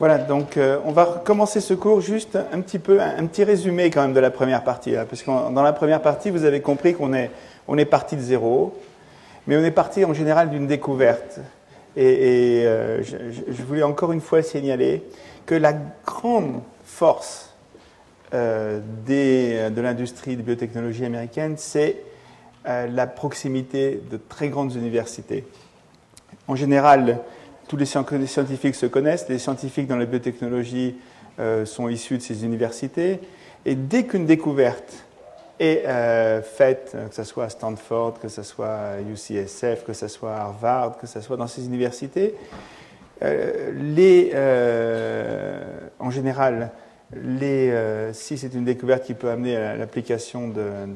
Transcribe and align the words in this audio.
Voilà, 0.00 0.18
donc 0.18 0.56
euh, 0.56 0.80
on 0.84 0.90
va 0.90 1.22
commencer 1.24 1.60
ce 1.60 1.72
cours 1.72 2.00
juste 2.00 2.36
un 2.52 2.60
petit 2.62 2.80
peu, 2.80 3.00
un, 3.00 3.26
petit 3.26 3.44
résumé 3.44 3.90
quand 3.90 4.02
même 4.02 4.12
de 4.12 4.18
la 4.18 4.32
première 4.32 4.64
partie, 4.64 4.90
là, 4.90 5.04
parce 5.04 5.22
que 5.22 5.30
dans 5.30 5.62
la 5.62 5.72
première 5.72 6.02
partie, 6.02 6.30
vous 6.30 6.44
avez 6.44 6.60
compris 6.60 6.94
qu'on 6.94 7.14
est, 7.14 7.30
on 7.68 7.78
est 7.78 7.84
parti 7.84 8.16
de 8.16 8.20
zéro, 8.20 8.76
mais 9.46 9.56
on 9.56 9.62
est 9.62 9.70
parti 9.70 10.04
en 10.04 10.12
général 10.12 10.50
d'une 10.50 10.66
découverte. 10.66 11.38
Et, 11.96 12.62
euh, 12.64 13.04
je, 13.04 13.62
voulais 13.62 13.84
encore 13.84 14.10
une 14.10 14.20
fois 14.20 14.42
signaler 14.42 15.04
que 15.46 15.54
la 15.54 15.74
grande 16.04 16.60
force 16.84 17.54
euh, 18.34 18.80
des, 19.06 19.70
de 19.70 19.80
l'industrie 19.80 20.34
de 20.34 20.42
biotechnologie 20.42 21.04
américaine, 21.04 21.54
c'est 21.56 21.98
la 22.66 23.06
proximité 23.06 24.02
de 24.10 24.16
très 24.16 24.48
grandes 24.48 24.74
universités. 24.74 25.44
En 26.48 26.56
général, 26.56 27.20
tous 27.68 27.76
les 27.76 27.86
scientifiques 27.86 28.74
se 28.74 28.86
connaissent, 28.86 29.28
les 29.28 29.38
scientifiques 29.38 29.86
dans 29.86 29.96
la 29.96 30.06
biotechnologie 30.06 30.96
euh, 31.38 31.64
sont 31.64 31.88
issus 31.88 32.18
de 32.18 32.22
ces 32.22 32.44
universités, 32.44 33.20
et 33.64 33.74
dès 33.74 34.04
qu'une 34.04 34.26
découverte 34.26 34.92
est 35.60 35.86
euh, 35.86 36.42
faite, 36.42 36.96
que 37.08 37.14
ce 37.14 37.24
soit 37.24 37.44
à 37.44 37.48
Stanford, 37.48 38.18
que 38.20 38.28
ce 38.28 38.42
soit 38.42 38.66
à 38.66 39.00
UCSF, 39.00 39.84
que 39.84 39.92
ce 39.92 40.08
soit 40.08 40.34
à 40.34 40.40
Harvard, 40.42 40.98
que 40.98 41.06
ce 41.06 41.20
soit 41.20 41.36
dans 41.36 41.46
ces 41.46 41.66
universités, 41.66 42.34
euh, 43.22 43.72
les, 43.74 44.32
euh, 44.34 45.62
en 45.98 46.10
général, 46.10 46.72
les, 47.14 47.70
euh, 47.70 48.12
si 48.12 48.36
c'est 48.36 48.52
une 48.54 48.64
découverte 48.64 49.04
qui 49.04 49.14
peut 49.14 49.30
amener 49.30 49.56
à 49.56 49.76
l'application 49.76 50.48
d'un 50.48 50.86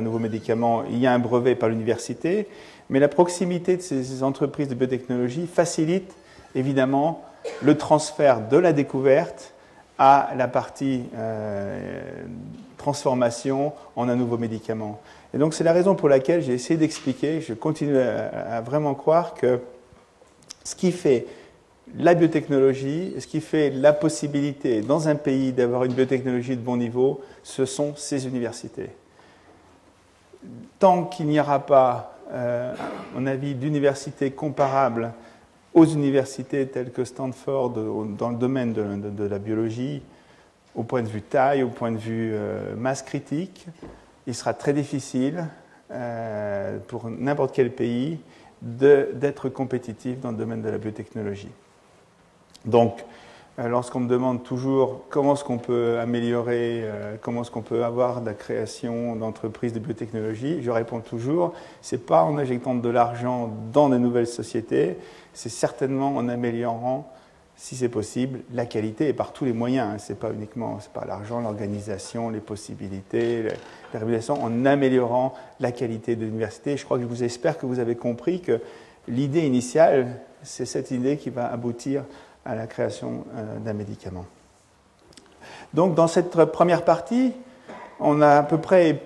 nouveau 0.00 0.18
médicament, 0.18 0.84
il 0.90 0.98
y 0.98 1.06
a 1.06 1.12
un 1.12 1.18
brevet 1.18 1.54
par 1.54 1.68
l'université, 1.68 2.48
mais 2.90 3.00
la 3.00 3.08
proximité 3.08 3.76
de 3.76 3.82
ces 3.82 4.22
entreprises 4.22 4.68
de 4.68 4.74
biotechnologie 4.74 5.46
facilite 5.46 6.14
évidemment 6.54 7.24
le 7.62 7.76
transfert 7.76 8.48
de 8.48 8.56
la 8.56 8.72
découverte 8.72 9.54
à 9.98 10.32
la 10.36 10.48
partie 10.48 11.04
euh, 11.16 12.24
transformation 12.76 13.72
en 13.94 14.08
un 14.08 14.16
nouveau 14.16 14.36
médicament. 14.36 15.00
Et 15.34 15.38
donc 15.38 15.54
c'est 15.54 15.64
la 15.64 15.72
raison 15.72 15.94
pour 15.94 16.08
laquelle 16.08 16.42
j'ai 16.42 16.52
essayé 16.52 16.78
d'expliquer, 16.78 17.40
je 17.40 17.54
continue 17.54 17.98
à, 17.98 18.56
à, 18.56 18.60
vraiment 18.60 18.94
croire 18.94 19.34
que 19.34 19.60
ce 20.64 20.74
qui 20.74 20.92
fait 20.92 21.26
la 21.96 22.14
biotechnologie, 22.14 23.14
ce 23.18 23.26
qui 23.26 23.40
fait 23.40 23.70
la 23.70 23.92
possibilité 23.92 24.80
dans 24.80 25.08
un 25.08 25.14
pays 25.14 25.52
d'avoir 25.52 25.84
une 25.84 25.92
biotechnologie 25.92 26.56
de 26.56 26.62
bon 26.62 26.76
niveau, 26.76 27.20
ce 27.42 27.64
sont 27.64 27.94
ces 27.96 28.26
universités. 28.26 28.90
Tant 30.78 31.04
qu'il 31.04 31.26
n'y 31.26 31.40
aura 31.40 31.60
pas, 31.60 32.15
euh, 32.32 32.72
à 32.74 33.18
mon 33.18 33.26
avis, 33.26 33.54
d'universités 33.54 34.30
comparables 34.30 35.12
aux 35.74 35.84
universités 35.84 36.66
telles 36.66 36.90
que 36.90 37.04
Stanford 37.04 37.70
dans 37.70 38.30
le 38.30 38.36
domaine 38.36 38.72
de, 38.72 39.24
la 39.24 39.38
biologie, 39.38 40.02
au 40.74 40.82
point 40.82 41.02
de 41.02 41.08
vue 41.08 41.22
taille, 41.22 41.62
au 41.62 41.68
point 41.68 41.92
de 41.92 41.98
vue 41.98 42.32
euh, 42.32 42.74
masse 42.76 43.02
critique, 43.02 43.66
il 44.26 44.34
sera 44.34 44.54
très 44.54 44.72
difficile 44.72 45.46
euh, 45.90 46.78
pour 46.88 47.08
n'importe 47.10 47.54
quel 47.54 47.70
pays 47.70 48.18
d'être 48.62 49.48
compétitif 49.48 50.18
dans 50.20 50.30
le 50.30 50.36
domaine 50.36 50.62
de 50.62 50.70
la 50.70 50.78
biotechnologie. 50.78 51.52
Donc, 52.64 53.04
lorsqu'on 53.58 54.00
me 54.00 54.08
demande 54.08 54.42
toujours 54.42 55.02
comment 55.08 55.34
est-ce 55.34 55.44
qu'on 55.44 55.58
peut 55.58 55.98
améliorer, 55.98 56.82
euh, 56.82 57.16
comment 57.20 57.42
est-ce 57.42 57.50
qu'on 57.50 57.62
peut 57.62 57.84
avoir 57.84 58.20
de 58.20 58.26
la 58.26 58.34
création 58.34 59.16
d'entreprises 59.16 59.72
de 59.72 59.78
biotechnologie, 59.78 60.62
je 60.62 60.70
réponds 60.70 61.00
toujours, 61.00 61.54
c'est 61.80 62.04
pas 62.04 62.22
en 62.22 62.36
injectant 62.36 62.74
de 62.74 62.88
l'argent 62.88 63.50
dans 63.72 63.88
de 63.88 63.96
nouvelles 63.96 64.26
sociétés, 64.26 64.96
c'est 65.32 65.48
certainement 65.48 66.16
en 66.16 66.28
améliorant, 66.28 67.10
si 67.56 67.76
c'est 67.76 67.88
possible, 67.88 68.40
la 68.52 68.66
qualité 68.66 69.08
et 69.08 69.12
par 69.14 69.32
tous 69.32 69.46
les 69.46 69.54
moyens. 69.54 69.94
Hein. 69.94 69.98
C'est 69.98 70.18
pas 70.18 70.30
uniquement, 70.30 70.78
c'est 70.78 70.92
pas 70.92 71.06
l'argent, 71.06 71.40
l'organisation, 71.40 72.28
les 72.28 72.40
possibilités, 72.40 73.44
la 73.94 73.98
régulation, 73.98 74.42
en 74.42 74.66
améliorant 74.66 75.32
la 75.60 75.72
qualité 75.72 76.16
de 76.16 76.26
l'université. 76.26 76.76
Je 76.76 76.84
crois 76.84 76.98
que 76.98 77.04
je 77.04 77.08
vous 77.08 77.24
espère 77.24 77.56
que 77.56 77.64
vous 77.64 77.78
avez 77.78 77.96
compris 77.96 78.42
que 78.42 78.60
l'idée 79.08 79.46
initiale, 79.46 80.20
c'est 80.42 80.66
cette 80.66 80.90
idée 80.90 81.16
qui 81.16 81.30
va 81.30 81.50
aboutir 81.50 82.04
à 82.46 82.54
la 82.54 82.66
création 82.66 83.24
euh, 83.34 83.58
d'un 83.58 83.72
médicament. 83.72 84.24
Donc 85.74 85.94
dans 85.94 86.06
cette 86.06 86.30
première 86.30 86.84
partie, 86.84 87.32
on 87.98 88.22
a 88.22 88.38
à 88.38 88.42
peu 88.42 88.58
près, 88.58 89.02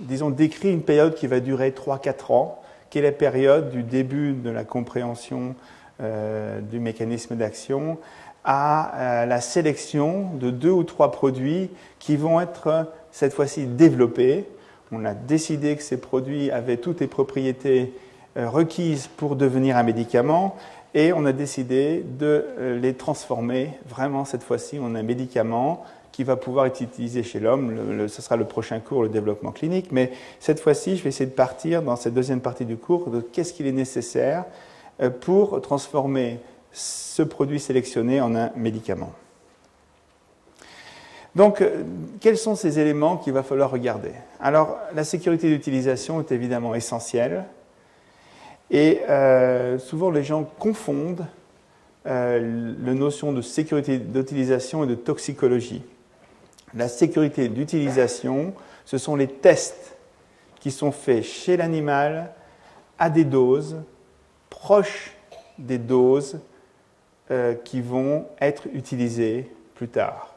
disons, 0.00 0.30
décrit 0.30 0.72
une 0.72 0.82
période 0.82 1.14
qui 1.14 1.26
va 1.26 1.40
durer 1.40 1.70
3-4 1.70 2.32
ans, 2.32 2.62
qui 2.90 2.98
est 2.98 3.02
la 3.02 3.12
période 3.12 3.70
du 3.70 3.82
début 3.82 4.32
de 4.32 4.50
la 4.50 4.64
compréhension 4.64 5.54
euh, 6.00 6.60
du 6.60 6.80
mécanisme 6.80 7.34
d'action 7.34 7.98
à 8.44 8.94
euh, 8.94 9.26
la 9.26 9.40
sélection 9.40 10.30
de 10.34 10.50
deux 10.50 10.70
ou 10.70 10.84
trois 10.84 11.12
produits 11.12 11.70
qui 11.98 12.16
vont 12.16 12.40
être 12.40 12.92
cette 13.10 13.32
fois-ci 13.32 13.66
développés. 13.66 14.46
On 14.92 15.04
a 15.04 15.14
décidé 15.14 15.76
que 15.76 15.82
ces 15.82 15.98
produits 15.98 16.50
avaient 16.50 16.78
toutes 16.78 17.00
les 17.00 17.06
propriétés 17.06 17.92
requises 18.36 19.08
pour 19.08 19.34
devenir 19.34 19.76
un 19.76 19.82
médicament 19.82 20.56
et 20.94 21.12
on 21.12 21.24
a 21.24 21.32
décidé 21.32 22.04
de 22.18 22.46
euh, 22.58 22.78
les 22.78 22.94
transformer 22.94 23.78
vraiment 23.88 24.24
cette 24.24 24.42
fois-ci 24.42 24.78
en 24.78 24.94
un 24.94 25.02
médicament 25.02 25.84
qui 26.12 26.24
va 26.24 26.36
pouvoir 26.36 26.66
être 26.66 26.80
utilisé 26.80 27.22
chez 27.22 27.38
l'homme. 27.38 28.08
Ce 28.08 28.20
sera 28.20 28.36
le 28.36 28.44
prochain 28.44 28.80
cours, 28.80 29.04
le 29.04 29.08
développement 29.08 29.52
clinique. 29.52 29.92
Mais 29.92 30.10
cette 30.40 30.60
fois-ci, 30.60 30.96
je 30.96 31.02
vais 31.02 31.10
essayer 31.10 31.30
de 31.30 31.34
partir 31.34 31.82
dans 31.82 31.96
cette 31.96 32.14
deuxième 32.14 32.40
partie 32.40 32.64
du 32.64 32.76
cours 32.76 33.10
de 33.10 33.20
qu'est-ce 33.20 33.52
qu'il 33.52 33.66
est 33.66 33.72
nécessaire 33.72 34.44
euh, 35.00 35.10
pour 35.10 35.60
transformer 35.60 36.40
ce 36.72 37.22
produit 37.22 37.60
sélectionné 37.60 38.20
en 38.20 38.34
un 38.34 38.50
médicament. 38.56 39.12
Donc, 41.36 41.60
euh, 41.60 41.84
quels 42.20 42.38
sont 42.38 42.56
ces 42.56 42.80
éléments 42.80 43.16
qu'il 43.16 43.32
va 43.32 43.42
falloir 43.42 43.70
regarder? 43.70 44.12
Alors, 44.40 44.78
la 44.94 45.04
sécurité 45.04 45.48
d'utilisation 45.48 46.20
est 46.20 46.32
évidemment 46.32 46.74
essentielle. 46.74 47.44
Et 48.70 49.00
euh, 49.08 49.78
souvent, 49.78 50.10
les 50.10 50.22
gens 50.22 50.44
confondent 50.44 51.26
euh, 52.06 52.74
la 52.82 52.94
notion 52.94 53.32
de 53.32 53.42
sécurité 53.42 53.98
d'utilisation 53.98 54.84
et 54.84 54.86
de 54.86 54.94
toxicologie. 54.94 55.82
La 56.74 56.88
sécurité 56.88 57.48
d'utilisation, 57.48 58.54
ce 58.84 58.96
sont 58.96 59.16
les 59.16 59.26
tests 59.26 59.96
qui 60.60 60.70
sont 60.70 60.92
faits 60.92 61.24
chez 61.24 61.56
l'animal 61.56 62.32
à 62.98 63.10
des 63.10 63.24
doses 63.24 63.76
proches 64.50 65.16
des 65.58 65.78
doses 65.78 66.40
euh, 67.30 67.54
qui 67.54 67.80
vont 67.80 68.26
être 68.40 68.66
utilisées 68.72 69.50
plus 69.74 69.88
tard. 69.88 70.34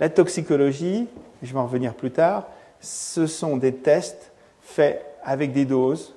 La 0.00 0.08
toxicologie, 0.08 1.08
je 1.42 1.52
vais 1.52 1.58
en 1.58 1.66
revenir 1.66 1.94
plus 1.94 2.10
tard, 2.10 2.48
ce 2.80 3.26
sont 3.26 3.56
des 3.56 3.74
tests 3.74 4.32
faits 4.60 5.04
avec 5.22 5.52
des 5.52 5.64
doses 5.64 6.14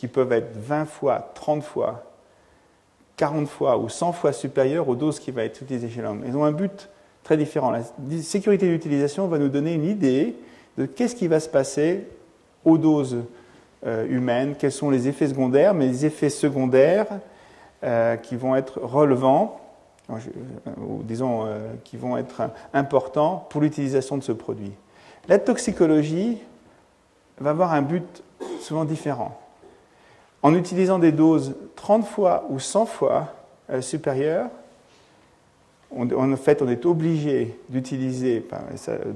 qui 0.00 0.08
peuvent 0.08 0.32
être 0.32 0.56
20 0.56 0.86
fois, 0.86 1.30
30 1.34 1.62
fois, 1.62 2.04
40 3.18 3.46
fois 3.46 3.76
ou 3.76 3.90
100 3.90 4.12
fois 4.12 4.32
supérieures 4.32 4.88
aux 4.88 4.94
doses 4.94 5.20
qui 5.20 5.30
vont 5.30 5.42
être 5.42 5.60
utilisées 5.60 5.90
chez 5.90 6.00
l'homme. 6.00 6.22
Ils 6.26 6.34
ont 6.34 6.44
un 6.44 6.52
but 6.52 6.88
très 7.22 7.36
différent. 7.36 7.70
La 7.70 7.82
sécurité 8.22 8.66
d'utilisation 8.66 9.28
va 9.28 9.36
nous 9.36 9.50
donner 9.50 9.74
une 9.74 9.84
idée 9.84 10.36
de 10.78 10.86
qu'est-ce 10.86 11.14
qui 11.14 11.28
va 11.28 11.38
se 11.38 11.50
passer 11.50 12.06
aux 12.64 12.78
doses 12.78 13.18
euh, 13.84 14.06
humaines, 14.08 14.54
quels 14.58 14.72
sont 14.72 14.88
les 14.88 15.06
effets 15.06 15.28
secondaires, 15.28 15.74
mais 15.74 15.86
les 15.86 16.06
effets 16.06 16.30
secondaires 16.30 17.08
euh, 17.84 18.16
qui 18.16 18.36
vont 18.36 18.56
être 18.56 18.80
relevants, 18.80 19.60
euh, 20.08 20.14
ou 20.78 21.02
disons 21.02 21.46
qui 21.84 21.98
vont 21.98 22.16
être 22.16 22.44
importants 22.72 23.46
pour 23.50 23.60
l'utilisation 23.60 24.16
de 24.16 24.22
ce 24.22 24.32
produit. 24.32 24.72
La 25.28 25.38
toxicologie 25.38 26.38
va 27.38 27.50
avoir 27.50 27.74
un 27.74 27.82
but 27.82 28.22
souvent 28.62 28.86
différent 28.86 29.38
en 30.42 30.54
utilisant 30.54 30.98
des 30.98 31.12
doses 31.12 31.54
30 31.76 32.04
fois 32.04 32.46
ou 32.50 32.58
100 32.58 32.86
fois 32.86 33.34
euh, 33.70 33.80
supérieures, 33.80 34.48
en 35.92 36.36
fait, 36.36 36.62
on 36.62 36.68
est 36.68 36.86
obligé 36.86 37.56
d'utiliser, 37.68 38.46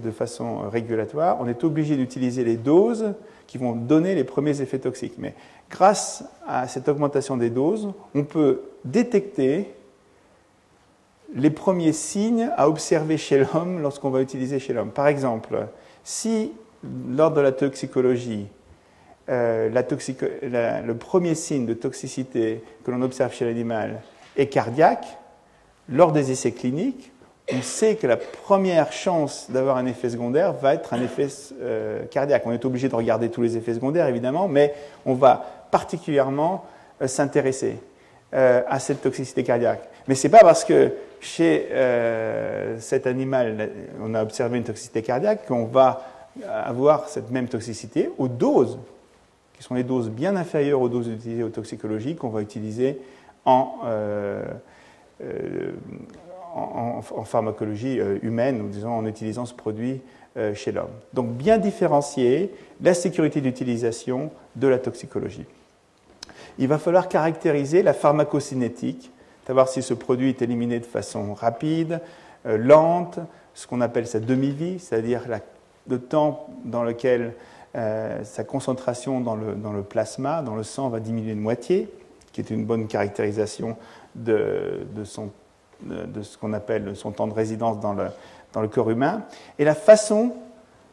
de 0.02 0.10
façon 0.10 0.68
régulatoire, 0.68 1.36
on 1.40 1.46
est 1.46 1.62
obligé 1.62 1.96
d'utiliser 1.96 2.42
les 2.42 2.56
doses 2.56 3.14
qui 3.46 3.58
vont 3.58 3.72
donner 3.72 4.16
les 4.16 4.24
premiers 4.24 4.60
effets 4.60 4.80
toxiques. 4.80 5.14
Mais 5.18 5.34
grâce 5.70 6.24
à 6.46 6.66
cette 6.66 6.88
augmentation 6.88 7.36
des 7.36 7.50
doses, 7.50 7.92
on 8.14 8.24
peut 8.24 8.62
détecter 8.84 9.72
les 11.34 11.50
premiers 11.50 11.92
signes 11.92 12.50
à 12.56 12.68
observer 12.68 13.18
chez 13.18 13.38
l'homme 13.38 13.80
lorsqu'on 13.80 14.10
va 14.10 14.20
utiliser 14.20 14.58
chez 14.58 14.72
l'homme. 14.72 14.90
Par 14.90 15.06
exemple, 15.06 15.68
si 16.02 16.52
lors 17.10 17.32
de 17.32 17.40
la 17.40 17.52
toxicologie, 17.52 18.46
euh, 19.28 20.82
le 20.84 20.94
premier 20.94 21.34
signe 21.34 21.66
de 21.66 21.74
toxicité 21.74 22.62
que 22.84 22.90
l'on 22.90 23.02
observe 23.02 23.32
chez 23.32 23.44
l'animal 23.44 24.02
est 24.36 24.46
cardiaque, 24.46 25.06
lors 25.88 26.12
des 26.12 26.30
essais 26.30 26.52
cliniques, 26.52 27.12
on 27.52 27.62
sait 27.62 27.96
que 27.96 28.06
la 28.06 28.16
première 28.16 28.92
chance 28.92 29.50
d'avoir 29.50 29.76
un 29.76 29.86
effet 29.86 30.10
secondaire 30.10 30.52
va 30.54 30.74
être 30.74 30.94
un 30.94 31.02
effet 31.02 31.28
euh, 31.60 32.04
cardiaque. 32.06 32.42
On 32.46 32.52
est 32.52 32.64
obligé 32.64 32.88
de 32.88 32.94
regarder 32.94 33.28
tous 33.28 33.42
les 33.42 33.56
effets 33.56 33.74
secondaires, 33.74 34.08
évidemment, 34.08 34.48
mais 34.48 34.74
on 35.04 35.14
va 35.14 35.66
particulièrement 35.70 36.64
euh, 37.02 37.06
s'intéresser. 37.06 37.78
à 38.32 38.80
cette 38.80 39.00
toxicité 39.00 39.44
cardiaque. 39.44 39.88
Mais 40.08 40.16
ce 40.16 40.26
n'est 40.26 40.32
pas 40.32 40.40
parce 40.40 40.64
que 40.64 40.90
chez 41.20 41.68
cet 42.80 43.06
animal, 43.06 43.70
on 44.02 44.12
a 44.12 44.24
observé 44.24 44.58
une 44.58 44.64
toxicité 44.64 45.02
cardiaque 45.02 45.46
qu'on 45.46 45.66
va 45.66 46.02
avoir 46.48 47.08
cette 47.08 47.30
même 47.30 47.46
toxicité 47.46 48.10
aux 48.18 48.26
doses, 48.26 48.76
qui 49.56 49.62
sont 49.62 49.74
les 49.74 49.84
doses 49.84 50.10
bien 50.10 50.36
inférieures 50.36 50.80
aux 50.80 50.88
doses 50.88 51.08
utilisées 51.08 51.42
aux 51.42 51.48
toxicologies 51.48 52.16
qu'on 52.16 52.28
va 52.28 52.42
utiliser 52.42 52.98
en, 53.44 53.74
en, 56.54 57.24
pharmacologie 57.24 58.00
euh, 58.00 58.18
humaine, 58.22 58.62
ou 58.62 58.68
disons 58.68 58.92
en 58.92 59.06
utilisant 59.06 59.44
ce 59.44 59.54
produit 59.54 60.00
euh, 60.36 60.54
chez 60.54 60.72
l'homme. 60.72 60.90
Donc 61.12 61.30
bien 61.30 61.58
différencier 61.58 62.52
la 62.80 62.94
sécurité 62.94 63.40
d'utilisation 63.40 64.30
de 64.56 64.68
la 64.68 64.78
toxicologie. 64.78 65.46
Il 66.58 66.68
va 66.68 66.78
falloir 66.78 67.08
caractériser 67.08 67.82
la 67.82 67.94
pharmacocinétique, 67.94 69.10
savoir 69.46 69.68
si 69.68 69.82
ce 69.82 69.94
produit 69.94 70.28
est 70.28 70.42
éliminé 70.42 70.78
de 70.78 70.86
façon 70.86 71.34
rapide, 71.34 72.00
euh, 72.46 72.56
lente, 72.56 73.18
ce 73.54 73.66
qu'on 73.66 73.80
appelle 73.80 74.06
sa 74.06 74.20
demi-vie, 74.20 74.78
c'est-à-dire 74.78 75.22
le 75.88 75.98
temps 75.98 76.48
dans 76.64 76.84
lequel 76.84 77.34
sa 77.74 78.44
concentration 78.44 79.20
dans 79.20 79.34
le, 79.34 79.54
dans 79.54 79.72
le, 79.72 79.82
plasma, 79.82 80.42
dans 80.42 80.54
le 80.54 80.62
sang, 80.62 80.88
va 80.88 81.00
diminuer 81.00 81.34
de 81.34 81.40
moitié, 81.40 81.88
qui 82.32 82.40
est 82.40 82.50
une 82.50 82.64
bonne 82.64 82.86
caractérisation 82.86 83.76
de, 84.14 84.86
de 84.94 85.04
son 85.04 85.30
de, 85.82 86.22
ce 86.22 86.38
qu'on 86.38 86.52
appelle 86.52 86.96
son 86.96 87.10
temps 87.10 87.26
de 87.26 87.34
résidence 87.34 87.80
dans 87.80 87.92
le, 87.92 88.06
dans 88.52 88.60
le 88.60 88.68
corps 88.68 88.90
humain, 88.90 89.24
et 89.58 89.64
la 89.64 89.74
façon 89.74 90.34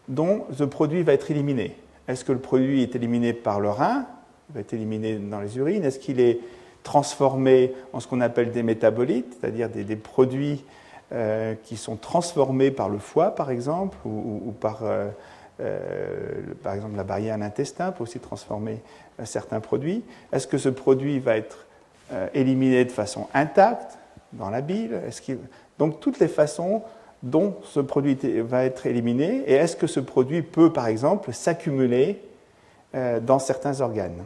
dont 0.07 0.45
ce 0.51 0.63
produit 0.63 1.03
va 1.03 1.13
être 1.13 1.31
éliminé. 1.31 1.77
Est-ce 2.07 2.25
que 2.25 2.31
le 2.31 2.39
produit 2.39 2.81
est 2.81 2.95
éliminé 2.95 3.33
par 3.33 3.59
le 3.59 3.69
rein 3.69 4.05
Il 4.49 4.55
va 4.55 4.59
être 4.61 4.73
éliminé 4.73 5.15
dans 5.15 5.39
les 5.39 5.57
urines? 5.57 5.83
Est-ce 5.83 5.99
qu'il 5.99 6.19
est 6.19 6.39
transformé 6.83 7.73
en 7.93 7.99
ce 7.99 8.07
qu'on 8.07 8.21
appelle 8.21 8.51
des 8.51 8.63
métabolites, 8.63 9.37
c'est-à-dire 9.39 9.69
des, 9.69 9.95
produits 9.95 10.65
euh, 11.11 11.53
qui 11.63 11.77
sont 11.77 11.95
transformés 11.95 12.71
par 12.71 12.89
le 12.89 12.97
foie, 12.97 13.31
par 13.31 13.51
exemple, 13.51 13.97
ou, 14.05 14.53
par, 14.59 14.83
euh, 14.83 14.87
euh, 14.97 15.09
par 16.63 16.73
exemple, 16.73 16.95
la 16.95 17.03
barrière 17.03 17.35
à 17.35 17.37
l'intestin 17.37 17.91
peut 17.91 18.03
aussi 18.03 18.19
transformer 18.19 18.81
certains 19.23 19.59
produits. 19.59 20.03
Est-ce 20.31 20.47
que 20.47 20.57
ce 20.57 20.69
produit 20.69 21.19
va 21.19 21.37
être 21.37 21.65
éliminé 22.33 22.85
de 22.85 22.91
façon 22.91 23.27
intacte 23.33 23.97
dans 24.33 24.49
la 24.49 24.61
bile? 24.61 24.99
Donc 25.77 25.99
toutes 25.99 26.19
les 26.19 26.27
façons 26.27 26.83
dont 27.23 27.55
ce 27.63 27.79
produit 27.79 28.17
va 28.41 28.65
être 28.65 28.85
éliminé 28.85 29.43
et 29.47 29.53
est-ce 29.53 29.75
que 29.75 29.87
ce 29.87 29.99
produit 29.99 30.41
peut 30.41 30.73
par 30.73 30.87
exemple 30.87 31.33
s'accumuler 31.33 32.21
euh, 32.95 33.19
dans 33.19 33.39
certains 33.39 33.81
organes? 33.81 34.23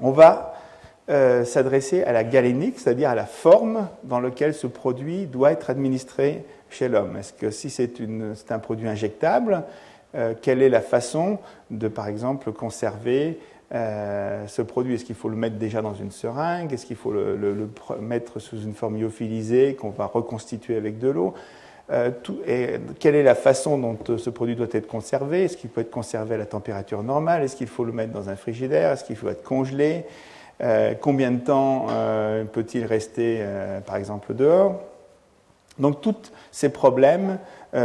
On 0.00 0.10
va 0.10 0.54
euh, 1.08 1.44
s'adresser 1.44 2.02
à 2.04 2.12
la 2.12 2.24
galénique, 2.24 2.78
c'est-à-dire 2.78 3.10
à 3.10 3.14
la 3.14 3.26
forme 3.26 3.88
dans 4.04 4.20
laquelle 4.20 4.54
ce 4.54 4.66
produit 4.66 5.26
doit 5.26 5.52
être 5.52 5.70
administré 5.70 6.44
chez 6.70 6.88
l'homme. 6.88 7.16
Est-ce 7.16 7.32
que 7.32 7.50
si 7.50 7.70
c'est 7.70 8.00
un 8.50 8.58
produit 8.58 8.88
injectable, 8.88 9.62
euh, 10.16 10.34
quelle 10.40 10.62
est 10.62 10.68
la 10.70 10.80
façon 10.80 11.38
de 11.70 11.88
par 11.88 12.08
exemple 12.08 12.50
conserver 12.52 13.38
euh, 13.74 14.46
ce 14.46 14.62
produit, 14.62 14.94
est-ce 14.94 15.04
qu'il 15.04 15.16
faut 15.16 15.28
le 15.28 15.36
mettre 15.36 15.56
déjà 15.56 15.82
dans 15.82 15.94
une 15.94 16.10
seringue? 16.10 16.72
Est-ce 16.72 16.86
qu'il 16.86 16.96
faut 16.96 17.12
le, 17.12 17.68
mettre 18.00 18.38
sous 18.38 18.62
une 18.62 18.74
forme 18.74 18.98
lyophilisée 18.98 19.74
qu'on 19.74 19.90
va 19.90 20.06
reconstituer 20.06 20.76
avec 20.76 20.98
de 20.98 21.08
l'eau? 21.08 21.34
Euh, 21.90 22.10
quelle 22.98 23.14
est 23.14 23.22
la 23.22 23.34
façon 23.34 23.78
dont 23.78 23.98
ce 24.16 24.30
produit 24.30 24.56
doit 24.56 24.68
être 24.72 24.86
conservé? 24.86 25.44
Est-ce 25.44 25.56
qu'il 25.56 25.70
peut 25.70 25.82
être 25.82 25.90
conservé 25.90 26.36
à 26.36 26.38
la 26.38 26.46
température 26.46 27.02
normale? 27.02 27.42
Est-ce 27.42 27.56
qu'il 27.56 27.68
faut 27.68 27.84
le 27.84 27.92
mettre 27.92 28.12
dans 28.12 28.28
un 28.30 28.36
frigidaire? 28.36 28.92
Est-ce 28.92 29.04
qu'il 29.04 29.16
faut 29.16 29.28
être 29.28 29.44
congelé? 29.44 30.04
Combien 31.02 31.32
de 31.32 31.40
temps 31.40 31.86
peut-il 32.52 32.86
rester, 32.86 33.44
par 33.84 33.96
exemple, 33.96 34.34
dehors? 34.34 34.80
Donc, 35.78 36.00
tous 36.00 36.32
ces 36.50 36.70
problèmes 36.70 37.38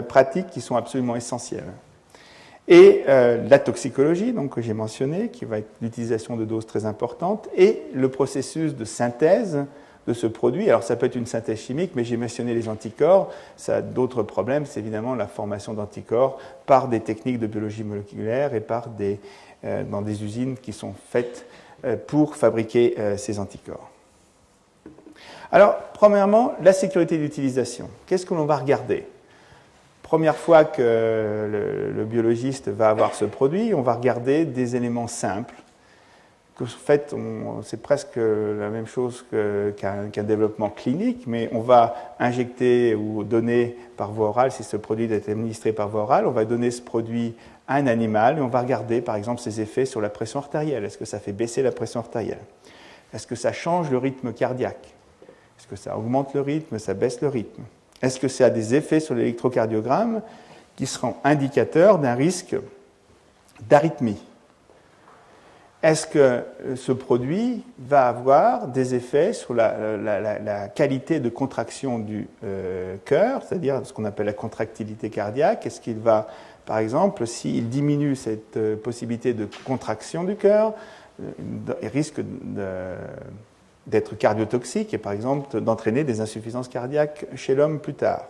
pratiques 0.08 0.48
qui 0.48 0.62
sont 0.62 0.78
absolument 0.78 1.16
essentiels. 1.16 1.66
Et 2.68 3.04
euh, 3.08 3.48
la 3.50 3.60
toxicologie, 3.60 4.34
donc, 4.34 4.56
que 4.56 4.62
j'ai 4.62 4.74
mentionné, 4.74 5.30
qui 5.30 5.46
va 5.46 5.60
être 5.60 5.70
l'utilisation 5.82 6.38
de 6.38 6.46
doses 6.46 6.66
très 6.66 6.86
importantes, 6.86 7.50
et 7.56 7.82
le 7.94 8.10
processus 8.10 8.76
de 8.76 8.86
synthèse 8.86 9.66
de 10.08 10.14
ce 10.14 10.26
produit. 10.26 10.68
Alors 10.68 10.82
ça 10.82 10.96
peut 10.96 11.06
être 11.06 11.16
une 11.16 11.28
synthèse 11.28 11.60
chimique, 11.60 11.92
mais 11.96 12.04
j'ai 12.04 12.18
mentionné 12.18 12.56
les 12.56 12.70
anticorps. 12.70 13.32
Ça 13.56 13.78
a 13.78 13.82
d'autres 13.82 14.24
problèmes, 14.24 14.66
c'est 14.66 14.80
évidemment 14.80 15.14
la 15.14 15.28
formation 15.28 15.74
d'anticorps 15.74 16.40
par 16.66 16.88
des 16.88 17.02
techniques 17.02 17.38
de 17.38 17.46
biologie 17.46 17.84
moléculaire 17.84 18.56
et 18.56 18.62
par 18.62 18.90
des, 18.90 19.20
euh, 19.64 19.84
dans 19.84 20.02
des 20.02 20.24
usines 20.24 20.58
qui 20.58 20.74
sont 20.74 20.96
faites 21.10 21.46
euh, 21.86 21.96
pour 21.96 22.36
fabriquer 22.36 22.96
ces 23.18 23.38
anticorps. 23.38 23.92
Alors, 25.52 25.76
premièrement, 25.94 26.54
la 26.64 26.74
sécurité 26.74 27.18
d'utilisation. 27.18 27.90
Qu'est-ce 28.08 28.26
que 28.26 28.34
l'on 28.34 28.46
va 28.46 28.56
regarder? 28.56 29.06
Première 30.12 30.36
fois 30.36 30.66
que 30.66 31.94
le, 31.96 32.04
biologiste 32.04 32.68
va 32.68 32.90
avoir 32.90 33.16
ce 33.16 33.24
produit, 33.24 33.74
on 33.74 33.82
va 33.82 33.94
regarder 33.94 34.44
des 34.44 34.76
éléments 34.76 35.08
simples. 35.08 35.56
En 36.60 36.66
fait, 36.66 37.16
c'est 37.64 37.82
presque 37.82 38.18
la 38.18 38.70
même 38.70 38.88
chose 38.88 39.26
qu'un 39.78 40.24
développement 40.24 40.70
clinique, 40.70 41.24
mais 41.28 41.50
on 41.54 41.62
va 41.62 41.96
injecter 42.20 42.94
ou 42.94 43.24
donner 43.24 43.78
par 43.96 44.12
voie 44.12 44.28
orale, 44.28 44.52
si 44.52 44.66
ce 44.66 44.76
produit 44.76 45.06
est 45.06 45.30
administré 45.30 45.72
par 45.72 45.88
voie 45.88 46.02
orale, 46.02 46.28
on 46.28 46.32
va 46.32 46.44
donner 46.44 46.72
ce 46.72 46.82
produit 46.82 47.34
à 47.66 47.76
un 47.76 47.88
animal 47.88 48.38
et 48.38 48.42
on 48.42 48.50
va 48.50 48.60
regarder 48.60 49.00
par 49.00 49.16
exemple 49.16 49.40
ses 49.40 49.62
effets 49.62 49.86
sur 49.86 50.02
la 50.02 50.10
pression 50.10 50.40
artérielle. 50.40 50.84
Est-ce 50.84 50.98
que 50.98 51.06
ça 51.06 51.20
fait 51.20 51.32
baisser 51.32 51.62
la 51.62 51.72
pression 51.72 52.02
artérielle? 52.02 52.44
Est-ce 53.14 53.28
que 53.28 53.36
ça 53.36 53.54
change 53.54 53.90
le 53.90 53.98
rythme 53.98 54.34
cardiaque? 54.34 54.94
Est-ce 55.58 55.68
que 55.68 55.78
ça 55.78 55.98
augmente 55.98 56.34
le 56.34 56.42
rythme, 56.42 56.80
ça 56.80 56.94
baisse 56.94 57.22
le 57.22 57.30
rythme? 57.30 57.64
Est-ce 58.02 58.20
que 58.20 58.28
ça 58.28 58.46
a 58.46 58.50
des 58.50 58.76
effets 58.76 59.00
sur 59.00 59.16
l'électrocardiogramme 59.16 60.22
qui 60.76 60.86
seront 60.86 61.16
indicateurs 61.24 62.00
d'un 62.00 62.16
risque 62.16 62.56
d'arythmie? 63.70 64.22
Est-ce 65.84 66.06
que 66.06 66.44
ce 66.76 66.92
produit 66.92 67.64
va 67.80 68.08
avoir 68.08 68.68
des 68.68 68.94
effets 68.94 69.34
sur 69.34 69.56
la, 69.56 70.68
qualité 70.76 71.20
de 71.20 71.30
contraction 71.30 71.98
du 71.98 72.28
euh, 72.44 72.98
cœur, 73.04 73.42
c'est-à-dire 73.44 73.82
ce 73.84 73.92
qu'on 73.92 74.06
appelle 74.06 74.28
la 74.28 74.34
contractilité 74.34 75.10
cardiaque? 75.10 75.66
Est-ce 75.66 75.82
qu'il 75.82 75.98
va, 75.98 76.28
par 76.68 76.78
exemple, 76.78 77.26
s'il 77.26 77.70
diminue 77.70 78.16
cette 78.16 78.58
euh, 78.58 78.76
possibilité 78.76 79.34
de 79.34 79.48
contraction 79.66 80.24
du 80.24 80.36
cœur, 80.36 80.76
euh, 81.20 81.74
risque 81.82 82.20
de 82.20 82.94
d'être 83.88 84.18
cardiotoxique 84.18 84.94
et 84.94 84.98
par 84.98 85.12
exemple 85.12 85.60
d'entraîner 85.60 86.04
des 86.04 86.22
insuffisances 86.22 86.68
cardiaques 86.68 87.26
chez 87.36 87.56
l'homme 87.56 87.80
plus 87.80 87.94
tard. 87.94 88.26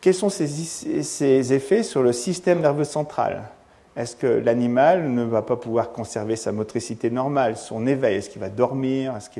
Quels 0.00 0.14
sont 0.14 0.28
ces, 0.28 1.52
effets 1.54 1.82
sur 1.82 2.02
le 2.02 2.12
système 2.12 2.60
nerveux 2.60 2.84
central? 2.84 3.44
Est-ce 3.96 4.16
que 4.16 4.26
l'animal 4.26 5.10
ne 5.10 5.22
va 5.22 5.40
pas 5.40 5.56
pouvoir 5.56 5.92
conserver 5.92 6.36
sa 6.36 6.52
motricité 6.52 7.10
normale, 7.10 7.56
son 7.56 7.86
éveil? 7.86 8.16
Est-ce 8.16 8.28
qu'il 8.28 8.40
va 8.40 8.50
dormir? 8.50 9.16
Est-ce 9.16 9.30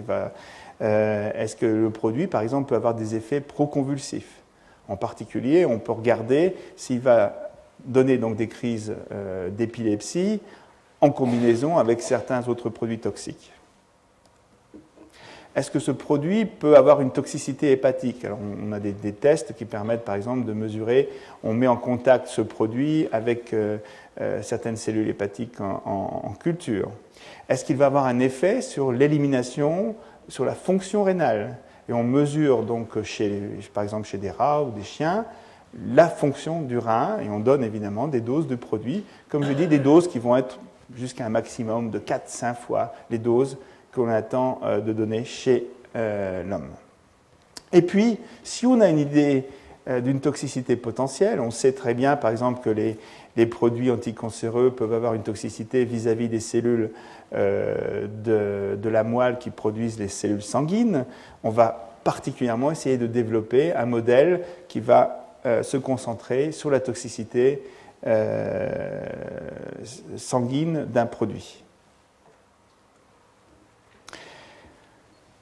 euh, 0.80 1.30
est 1.34 1.58
que 1.58 1.66
le 1.66 1.90
produit, 1.90 2.28
par 2.28 2.40
exemple, 2.40 2.68
peut 2.68 2.76
avoir 2.76 2.94
des 2.94 3.14
effets 3.14 3.40
proconvulsifs? 3.40 4.40
En 4.88 4.96
particulier, 4.96 5.66
on 5.66 5.78
peut 5.78 5.92
regarder 5.92 6.56
s'il 6.76 7.00
va 7.00 7.50
donner 7.84 8.16
des 8.16 8.48
crises 8.48 8.94
euh, 9.12 9.50
d'épilepsie 9.50 10.40
en 11.00 11.10
combinaison 11.10 11.76
avec 11.76 12.00
certains 12.00 12.48
autres 12.48 12.70
produits 12.70 13.00
toxiques 13.00 13.52
est-ce 15.56 15.70
que 15.70 15.78
ce 15.78 15.92
produit 15.92 16.46
peut 16.46 16.76
avoir 16.76 17.00
une 17.00 17.12
toxicité 17.12 17.70
hépatique? 17.70 18.24
Alors, 18.24 18.38
on 18.40 18.72
a 18.72 18.80
des, 18.80 19.12
tests 19.12 19.54
qui 19.54 19.64
permettent, 19.64 20.04
par 20.04 20.16
exemple, 20.16 20.44
de 20.44 20.52
mesurer, 20.52 21.08
on 21.44 21.54
met 21.54 21.68
en 21.68 21.76
contact 21.76 22.26
ce 22.26 22.40
produit 22.40 23.06
avec 23.12 23.52
euh, 23.52 23.78
euh, 24.20 24.42
certaines 24.42 24.76
cellules 24.76 25.08
hépatiques 25.08 25.60
en, 25.60 26.34
culture. 26.40 26.90
Est-ce 27.48 27.64
qu'il 27.64 27.76
va 27.76 27.86
avoir 27.86 28.06
un 28.06 28.18
effet 28.18 28.62
sur 28.62 28.90
l'élimination, 28.90 29.94
sur 30.28 30.44
la 30.44 30.54
fonction 30.54 31.04
rénale? 31.04 31.56
Et 31.88 31.92
on 31.92 32.02
mesure 32.02 32.64
donc, 32.64 32.88
par 33.72 33.84
exemple, 33.84 34.08
chez 34.08 34.18
des 34.18 34.30
rats 34.30 34.64
ou 34.64 34.70
des 34.70 34.82
chiens, 34.82 35.24
la 35.94 36.08
fonction 36.08 36.62
du 36.62 36.78
rein, 36.78 37.18
et 37.24 37.28
on 37.28 37.38
donne 37.38 37.62
évidemment 37.62 38.08
des 38.08 38.20
doses 38.20 38.48
de 38.48 38.56
produits, 38.56 39.04
comme 39.28 39.44
je 39.44 39.52
dis, 39.52 39.68
des 39.68 39.78
doses 39.78 40.08
qui 40.08 40.18
vont 40.18 40.36
être 40.36 40.58
jusqu'à 40.96 41.26
un 41.26 41.30
maximum 41.30 41.90
de 41.90 41.98
4-5 41.98 42.56
fois 42.56 42.92
les 43.10 43.18
doses 43.18 43.56
qu'on 43.94 44.08
attend 44.08 44.60
euh, 44.64 44.80
de 44.80 44.92
donner 44.92 45.24
chez 45.24 45.66
euh, 45.96 46.42
l'homme. 46.42 46.68
Et 47.72 47.82
puis, 47.82 48.18
si 48.42 48.66
on 48.66 48.80
a 48.80 48.88
une 48.88 48.98
idée 48.98 49.44
euh, 49.88 50.00
d'une 50.00 50.20
toxicité 50.20 50.76
potentielle, 50.76 51.40
on 51.40 51.50
sait 51.50 51.72
très 51.72 51.94
bien, 51.94 52.16
par 52.16 52.30
exemple, 52.30 52.60
que 52.62 52.70
les, 52.70 52.96
produits 53.46 53.90
anticancéreux 53.90 54.70
peuvent 54.70 54.92
avoir 54.92 55.14
une 55.14 55.22
toxicité 55.22 55.84
vis-à-vis 55.84 56.28
des 56.28 56.40
cellules 56.40 56.90
de, 57.32 58.78
la 58.84 59.02
moelle 59.02 59.38
qui 59.38 59.50
produisent 59.50 59.98
les 59.98 60.06
cellules 60.06 60.40
sanguines. 60.40 61.04
On 61.42 61.50
va 61.50 61.90
particulièrement 62.04 62.70
essayer 62.70 62.96
de 62.96 63.08
développer 63.08 63.72
un 63.72 63.86
modèle 63.86 64.42
qui 64.68 64.78
va 64.78 65.34
se 65.44 65.76
concentrer 65.76 66.52
sur 66.52 66.70
la 66.70 66.78
toxicité 66.78 67.64
sanguine 70.16 70.84
d'un 70.84 71.06
produit. 71.06 71.63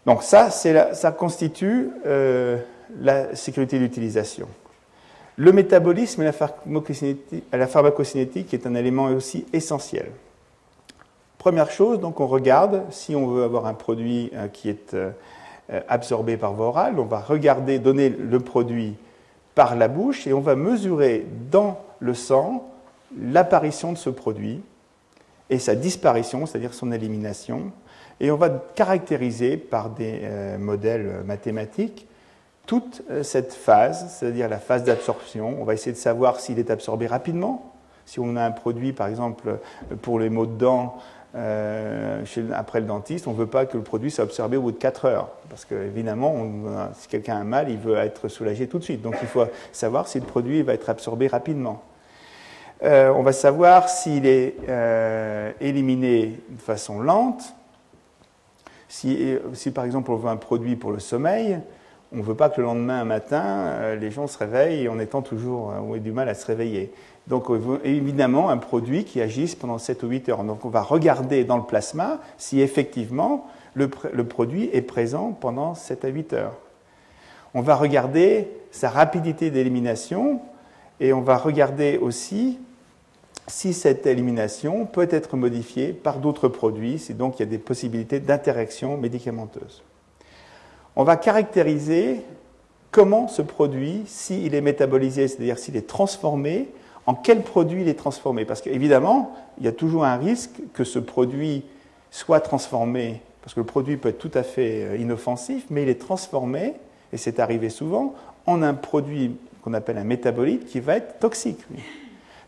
Donc 0.06 0.22
ça, 0.22 0.50
ça 0.50 1.12
constitue 1.12 1.90
euh, 2.06 2.58
la 3.00 3.34
sécurité 3.36 3.78
d'utilisation. 3.78 4.48
Le 5.36 5.52
métabolisme 5.52 6.22
et 6.22 6.30
la, 7.52 7.66
pharmacocinétique 7.66 8.52
est 8.52 8.66
un 8.66 8.74
élément 8.74 9.04
aussi 9.04 9.46
essentiel. 9.52 10.10
Première 11.38 11.70
chose, 11.70 12.00
donc 12.00 12.20
on 12.20 12.26
regarde 12.26 12.82
si 12.90 13.16
on 13.16 13.28
veut 13.28 13.44
avoir 13.44 13.66
un 13.66 13.74
produit 13.74 14.30
euh, 14.34 14.48
qui 14.48 14.68
est 14.68 14.94
euh, 14.94 15.10
absorbé 15.88 16.36
par 16.36 16.52
voie 16.52 16.66
orale, 16.66 16.98
on 16.98 17.04
va 17.04 17.20
regarder, 17.20 17.78
donner 17.78 18.08
le 18.10 18.40
produit 18.40 18.96
par 19.54 19.76
la 19.76 19.88
bouche 19.88 20.26
et 20.26 20.32
on 20.32 20.40
va 20.40 20.56
mesurer 20.56 21.26
dans 21.50 21.80
le 22.00 22.14
sang 22.14 22.68
l'apparition 23.18 23.92
de 23.92 23.98
ce 23.98 24.10
produit 24.10 24.62
et 25.50 25.58
sa 25.58 25.74
disparition, 25.74 26.46
c'est-à-dire 26.46 26.74
son 26.74 26.92
élimination. 26.92 27.72
Et 28.22 28.30
on 28.30 28.36
va 28.36 28.48
caractériser 28.74 29.58
par 29.58 29.90
des 29.90 30.20
euh, 30.22 30.56
modèles 30.56 31.22
mathématiques 31.26 32.06
toute 32.64 33.02
euh, 33.10 33.22
cette 33.22 33.52
phase, 33.52 34.08
c'est-à-dire 34.08 34.48
la 34.48 34.58
phase 34.58 34.84
d'absorption. 34.84 35.56
On 35.60 35.64
va 35.64 35.74
essayer 35.74 35.92
de 35.92 35.98
savoir 35.98 36.40
s'il 36.40 36.58
est 36.58 36.70
absorbé 36.70 37.06
rapidement. 37.06 37.72
Si 38.06 38.20
on 38.20 38.36
a 38.36 38.42
un 38.42 38.52
produit, 38.52 38.92
par 38.92 39.08
exemple, 39.08 39.58
pour 40.00 40.18
les 40.18 40.30
maux 40.30 40.46
de 40.46 40.56
dents, 40.56 40.98
euh, 41.34 42.24
après 42.54 42.80
le 42.80 42.86
dentiste, 42.86 43.26
on 43.26 43.32
ne 43.32 43.36
veut 43.36 43.46
pas 43.46 43.66
que 43.66 43.76
le 43.76 43.82
produit 43.82 44.10
soit 44.10 44.24
absorbé 44.24 44.56
au 44.56 44.62
bout 44.62 44.72
de 44.72 44.78
4 44.78 45.04
heures. 45.06 45.28
Parce 45.50 45.64
que, 45.64 45.74
évidemment, 45.74 46.34
si 46.94 47.08
quelqu'un 47.08 47.36
a 47.40 47.44
mal, 47.44 47.70
il 47.70 47.78
veut 47.78 47.96
être 47.96 48.28
soulagé 48.28 48.66
tout 48.68 48.78
de 48.78 48.84
suite. 48.84 49.02
Donc, 49.02 49.16
il 49.20 49.28
faut 49.28 49.44
savoir 49.72 50.08
si 50.08 50.20
le 50.20 50.26
produit 50.26 50.62
va 50.62 50.74
être 50.74 50.90
absorbé 50.90 51.26
rapidement. 51.26 51.82
Euh, 52.82 53.12
on 53.14 53.22
va 53.22 53.32
savoir 53.32 53.88
s'il 53.88 54.26
est 54.26 54.56
euh, 54.68 55.52
éliminé 55.60 56.40
de 56.48 56.60
façon 56.60 57.00
lente. 57.00 57.54
Si, 58.94 59.38
si, 59.54 59.70
par 59.70 59.86
exemple, 59.86 60.10
on 60.10 60.16
veut 60.16 60.28
un 60.28 60.36
produit 60.36 60.76
pour 60.76 60.92
le 60.92 60.98
sommeil, 60.98 61.58
on 62.12 62.18
ne 62.18 62.22
veut 62.22 62.34
pas 62.34 62.50
que 62.50 62.60
le 62.60 62.66
lendemain 62.66 63.06
matin, 63.06 63.94
les 63.98 64.10
gens 64.10 64.26
se 64.26 64.36
réveillent 64.36 64.86
en 64.86 64.98
étant 64.98 65.22
toujours, 65.22 65.68
ont 65.68 65.96
du 65.96 66.12
mal 66.12 66.28
à 66.28 66.34
se 66.34 66.44
réveiller. 66.44 66.92
Donc 67.26 67.46
évidemment 67.84 68.50
un 68.50 68.58
produit 68.58 69.04
qui 69.04 69.22
agisse 69.22 69.54
pendant 69.54 69.78
7 69.78 70.02
ou 70.02 70.08
8 70.08 70.28
heures. 70.28 70.44
Donc 70.44 70.66
on 70.66 70.68
va 70.68 70.82
regarder 70.82 71.44
dans 71.44 71.56
le 71.56 71.62
plasma 71.62 72.20
si 72.36 72.60
effectivement 72.60 73.46
le, 73.72 73.88
produit 73.88 74.68
est 74.74 74.82
présent 74.82 75.32
pendant 75.32 75.74
7 75.74 76.04
à 76.04 76.08
8 76.08 76.32
heures. 76.34 76.56
On 77.54 77.62
va 77.62 77.76
regarder 77.76 78.48
sa 78.72 78.90
rapidité 78.90 79.50
d'élimination 79.50 80.42
et 81.00 81.14
on 81.14 81.22
va 81.22 81.38
regarder 81.38 81.96
aussi 81.96 82.58
si 83.48 83.72
cette 83.74 84.06
élimination 84.06 84.86
peut 84.86 85.08
être 85.10 85.36
modifiée 85.36 85.92
par 85.92 86.18
d'autres 86.18 86.48
produits, 86.48 86.98
si 86.98 87.14
donc 87.14 87.38
il 87.38 87.40
y 87.40 87.42
a 87.42 87.50
des 87.50 87.58
possibilités 87.58 88.20
d'interaction 88.20 88.96
médicamenteuse. 88.96 89.82
On 90.94 91.04
va 91.04 91.16
caractériser 91.16 92.20
comment 92.90 93.26
ce 93.26 93.42
produit, 93.42 94.02
s'il 94.06 94.54
est 94.54 94.60
métabolisé, 94.60 95.26
c'est-à-dire 95.26 95.58
s'il 95.58 95.76
est 95.76 95.88
transformé, 95.88 96.68
en 97.06 97.14
quel 97.14 97.42
produit 97.42 97.82
il 97.82 97.88
est 97.88 97.98
transformé. 97.98 98.44
Parce 98.44 98.60
qu'évidemment, 98.60 99.34
il 99.58 99.64
y 99.64 99.68
a 99.68 99.72
toujours 99.72 100.04
un 100.04 100.16
risque 100.16 100.60
que 100.74 100.84
ce 100.84 100.98
produit 100.98 101.64
soit 102.10 102.40
transformé, 102.40 103.22
parce 103.40 103.54
que 103.54 103.60
le 103.60 103.66
produit 103.66 103.96
peut 103.96 104.10
être 104.10 104.18
tout 104.18 104.30
à 104.34 104.42
fait 104.42 104.84
euh, 104.84 104.96
inoffensif, 104.96 105.64
mais 105.70 105.82
il 105.82 105.88
est 105.88 106.00
transformé, 106.00 106.74
et 107.12 107.16
c'est 107.16 107.40
arrivé 107.40 107.70
souvent, 107.70 108.14
en 108.46 108.62
un 108.62 108.74
produit 108.74 109.36
qu'on 109.62 109.72
appelle 109.72 109.96
un 109.96 110.04
métabolite 110.04 110.66
qui 110.66 110.80
va 110.80 110.96
être 110.96 111.18
toxique. 111.18 111.60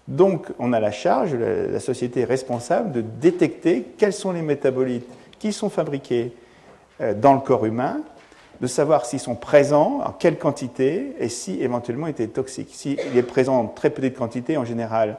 Donc, 0.07 0.49
on 0.59 0.73
a 0.73 0.81
la 0.81 0.91
charge, 0.91 1.35
la 1.35 1.81
société 1.81 2.21
est 2.21 2.25
responsable 2.25 2.93
de 2.93 3.01
détecter 3.01 3.87
quels 3.97 4.13
sont 4.13 4.33
les 4.33 4.43
métabolites 4.43 5.07
qui 5.39 5.53
sont 5.53 5.71
fabriqués 5.71 6.33
euh, 7.01 7.15
dans 7.15 7.33
le 7.35 7.41
corps 7.41 7.65
humain 7.65 8.01
de 8.61 8.67
savoir 8.67 9.05
s'ils 9.05 9.21
sont 9.21 9.35
présents, 9.35 10.01
en 10.05 10.13
quelle 10.13 10.39
quantité, 10.39 11.15
et 11.19 11.29
si 11.29 11.61
éventuellement 11.61 12.07
ils 12.07 12.11
étaient 12.11 12.29
toxiques. 12.29 12.71
S'il 12.73 12.99
est 12.99 13.23
présent 13.23 13.59
en 13.59 13.67
très 13.67 13.91
petite 13.91 14.17
quantité, 14.17 14.57
en 14.57 14.65
général, 14.65 15.19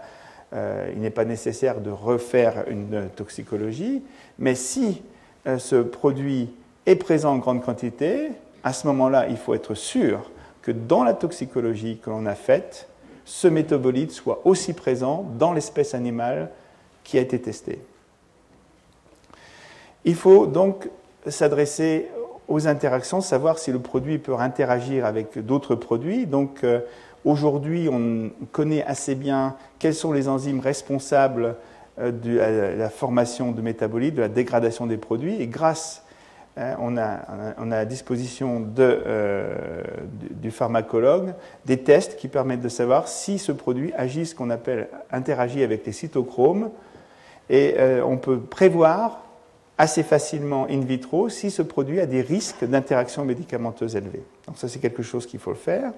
euh, 0.54 0.90
il 0.94 1.02
n'est 1.02 1.10
pas 1.10 1.26
nécessaire 1.26 1.82
de 1.82 1.90
refaire 1.90 2.66
une 2.70 3.10
toxicologie, 3.16 4.04
mais 4.40 4.56
si 4.56 5.04
euh, 5.48 5.58
ce 5.58 5.76
produit 5.76 6.56
est 6.86 6.96
présent 6.96 7.34
en 7.34 7.38
grande 7.38 7.62
quantité, 7.62 8.30
à 8.64 8.74
ce 8.74 8.88
moment-là, 8.88 9.28
il 9.30 9.38
faut 9.38 9.54
être 9.54 9.76
sûr 9.76 10.32
que 10.62 10.72
dans 10.72 11.04
la 11.04 11.14
toxicologie 11.14 12.00
que 12.02 12.10
l'on 12.10 12.26
a 12.26 12.36
faite, 12.36 12.88
ce 13.26 13.48
métabolite 13.48 14.12
soit 14.12 14.42
aussi 14.46 14.74
présent 14.74 15.26
dans 15.38 15.52
l'espèce 15.52 15.94
animale 15.94 16.52
qui 17.04 17.18
a 17.18 17.22
été 17.22 17.42
testée. 17.42 17.80
Il 20.06 20.16
faut 20.16 20.46
donc 20.46 20.90
s'adresser 21.28 22.08
aux 22.48 22.68
interactions, 22.68 23.22
savoir 23.22 23.58
si 23.58 23.72
le 23.72 23.80
produit 23.80 24.20
peut 24.20 24.36
interagir 24.36 25.06
avec 25.06 25.44
d'autres 25.44 25.74
produits. 25.74 26.28
Donc 26.28 26.64
euh, 26.64 26.82
aujourd'hui, 27.26 27.90
on 27.92 28.30
connaît 28.52 28.84
assez 28.84 29.16
bien 29.16 29.56
quels 29.80 29.96
sont 29.96 30.12
les 30.12 30.28
enzymes 30.28 30.60
responsables 30.60 31.56
euh, 31.98 32.12
de 32.12 32.38
la 32.78 32.90
formation 32.92 33.52
de 33.52 33.62
métabolites, 33.62 34.14
de 34.14 34.22
la 34.22 34.30
dégradation 34.30 34.86
des 34.86 34.98
produits. 34.98 35.42
Et 35.42 35.48
grâce, 35.48 36.05
on, 36.58 36.98
a, 36.98 37.56
on, 37.58 37.72
a, 37.72 37.78
à 37.78 37.86
disposition 37.86 38.60
de, 38.62 39.04
du, 40.32 40.52
pharmacologue 40.52 41.34
des 41.66 41.80
tests 41.80 42.16
qui 42.16 42.28
permettent 42.28 42.62
de 42.62 42.70
savoir 42.70 43.08
si 43.08 43.40
ce 43.40 43.52
produit 43.52 43.94
agit, 43.94 44.26
ce 44.26 44.36
qu'on 44.36 44.50
appelle 44.50 44.88
interagit 45.12 45.64
avec 45.64 45.86
les 45.86 45.92
cytochromes. 45.92 46.70
Et 47.50 47.76
on 48.06 48.18
peut 48.18 48.40
prévoir 48.40 49.26
assez 49.78 50.04
facilement 50.04 50.68
in 50.70 50.80
vitro 50.80 51.30
si 51.30 51.52
ce 51.52 51.62
produit 51.62 52.00
a 52.00 52.06
des 52.06 52.22
risques 52.22 52.64
d'interaction 52.64 53.26
médicamenteuse 53.26 53.96
élevés. 53.96 54.24
Donc 54.48 54.58
ça, 54.58 54.68
c'est 54.68 54.80
quelque 54.80 55.04
chose 55.04 55.26
qu'il 55.26 55.40
faut 55.40 55.54
faire. 55.54 55.92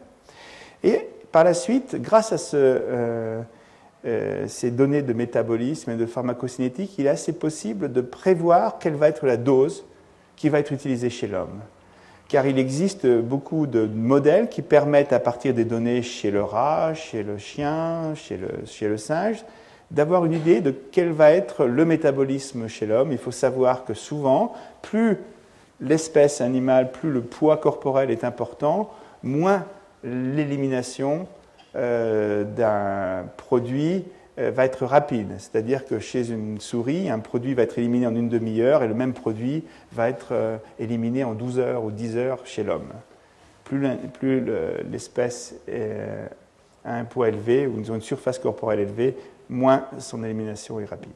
Et 0.83 1.07
par 1.31 1.43
la 1.43 1.53
suite, 1.53 1.95
grâce 2.01 2.33
à 2.33 2.55
euh, 2.55 3.41
euh, 4.05 4.47
ces 4.47 4.71
données 4.71 5.01
de 5.01 5.13
métabolisme 5.13 5.91
et 5.91 5.95
de 5.95 6.05
pharmacocinétique, 6.05 6.97
il 6.97 7.05
est 7.05 7.09
assez 7.09 7.33
possible 7.33 7.91
de 7.91 8.01
prévoir 8.01 8.79
quelle 8.79 8.95
va 8.95 9.09
être 9.09 9.25
la 9.25 9.37
dose 9.37 9.85
qui 10.37 10.47
va 10.47 10.59
être 10.59 10.71
utilisée 10.71 11.09
chez 11.09 11.27
l'homme. 11.27 11.59
Car 12.29 12.45
il 12.45 12.59
existe 12.59 13.07
beaucoup 13.07 13.67
de 13.67 13.85
modèles 13.85 14.47
qui 14.49 14.61
permettent, 14.61 15.11
à 15.11 15.19
partir 15.19 15.53
des 15.53 15.65
données 15.65 16.01
chez 16.01 16.29
le 16.31 16.43
rat, 16.43 16.93
chez 16.93 17.23
le 17.23 17.37
chien, 17.37 18.13
chez 18.15 18.37
le, 18.87 18.97
singe, 18.97 19.43
d'avoir 19.91 20.25
une 20.25 20.33
idée 20.33 20.61
de 20.61 20.71
quel 20.71 21.11
va 21.11 21.31
être 21.31 21.65
le 21.65 21.85
métabolisme 21.85 22.67
chez 22.67 22.85
l'homme. 22.85 23.11
Il 23.11 23.17
faut 23.17 23.31
savoir 23.31 23.85
que 23.85 23.93
souvent, 23.93 24.53
plus 24.81 25.17
l'espèce 25.79 26.41
animale, 26.41 26.91
plus 26.91 27.11
le 27.11 27.21
poids 27.21 27.57
corporel 27.57 28.11
est 28.11 28.23
important, 28.23 28.89
moins 29.23 29.65
l'élimination 30.03 31.27
euh, 31.75 32.43
d'un 32.43 33.27
produit 33.37 34.03
va 34.37 34.65
être 34.65 34.85
rapide. 34.85 35.33
C'est-à-dire 35.39 35.85
que 35.85 35.99
chez 35.99 36.29
une 36.29 36.59
souris, 36.59 37.09
un 37.09 37.19
produit 37.19 37.53
va 37.53 37.63
être 37.63 37.77
éliminé 37.79 38.05
en 38.05 38.15
une 38.15 38.29
demi-heure 38.29 38.83
et 38.83 38.87
le 38.87 38.93
même 38.93 39.13
produit 39.13 39.63
va 39.93 40.09
être 40.09 40.29
euh, 40.31 40.57
éliminé 40.79 41.23
en 41.23 41.33
12 41.33 41.59
heures 41.59 41.83
ou 41.83 41.91
10 41.91 42.17
heures 42.17 42.45
chez 42.45 42.63
l'homme. 42.63 42.89
Plus 43.63 44.45
l'espèce 44.89 45.55
a 46.85 46.93
un 46.95 47.03
poids 47.03 47.27
élevé 47.27 47.67
ou 47.67 47.83
une 47.83 48.01
surface 48.01 48.39
corporelle 48.39 48.79
élevée, 48.79 49.17
moins 49.49 49.87
son 49.99 50.23
élimination 50.23 50.79
est 50.79 50.85
rapide. 50.85 51.11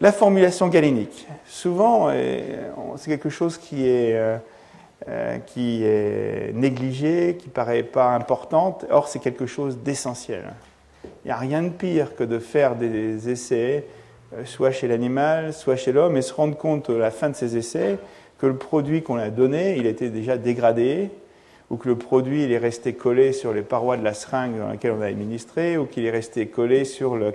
La 0.00 0.10
formulation 0.10 0.66
galénique. 0.68 1.28
Souvent, 1.46 2.08
euh, 2.10 2.68
c'est 2.96 3.10
quelque 3.10 3.30
chose 3.30 3.58
qui 3.58 3.86
est, 3.86 4.18
euh, 5.08 5.14
euh, 5.14 5.38
qui 5.38 5.84
est 5.84 6.52
négligé, 6.54 7.36
qui 7.38 7.48
paraît 7.48 7.82
pas 7.82 8.14
importante, 8.14 8.84
or 8.90 9.08
c'est 9.08 9.18
quelque 9.18 9.46
chose 9.46 9.78
d'essentiel. 9.78 10.44
Il 11.24 11.28
n'y 11.28 11.30
a 11.30 11.36
rien 11.36 11.62
de 11.62 11.68
pire 11.68 12.16
que 12.16 12.24
de 12.24 12.38
faire 12.38 12.74
des 12.74 13.30
essais, 13.30 13.84
soit 14.44 14.70
chez 14.70 14.88
l'animal, 14.88 15.52
soit 15.52 15.76
chez 15.76 15.92
l'homme, 15.92 16.16
et 16.16 16.22
se 16.22 16.32
rendre 16.32 16.56
compte 16.56 16.90
à 16.90 16.94
la 16.94 17.10
fin 17.10 17.28
de 17.28 17.34
ces 17.34 17.56
essais 17.56 17.98
que 18.38 18.46
le 18.46 18.56
produit 18.56 19.02
qu'on 19.02 19.16
a 19.16 19.30
donné, 19.30 19.76
il 19.76 19.86
était 19.86 20.10
déjà 20.10 20.36
dégradé, 20.36 21.10
ou 21.70 21.76
que 21.76 21.88
le 21.88 21.96
produit 21.96 22.44
il 22.44 22.52
est 22.52 22.58
resté 22.58 22.92
collé 22.92 23.32
sur 23.32 23.52
les 23.52 23.62
parois 23.62 23.96
de 23.96 24.04
la 24.04 24.14
seringue 24.14 24.58
dans 24.58 24.68
laquelle 24.68 24.92
on 24.92 25.00
a 25.00 25.06
administré, 25.06 25.78
ou 25.78 25.86
qu'il 25.86 26.04
est 26.04 26.10
resté 26.10 26.46
collé 26.46 26.84
sur, 26.84 27.16
le, 27.16 27.32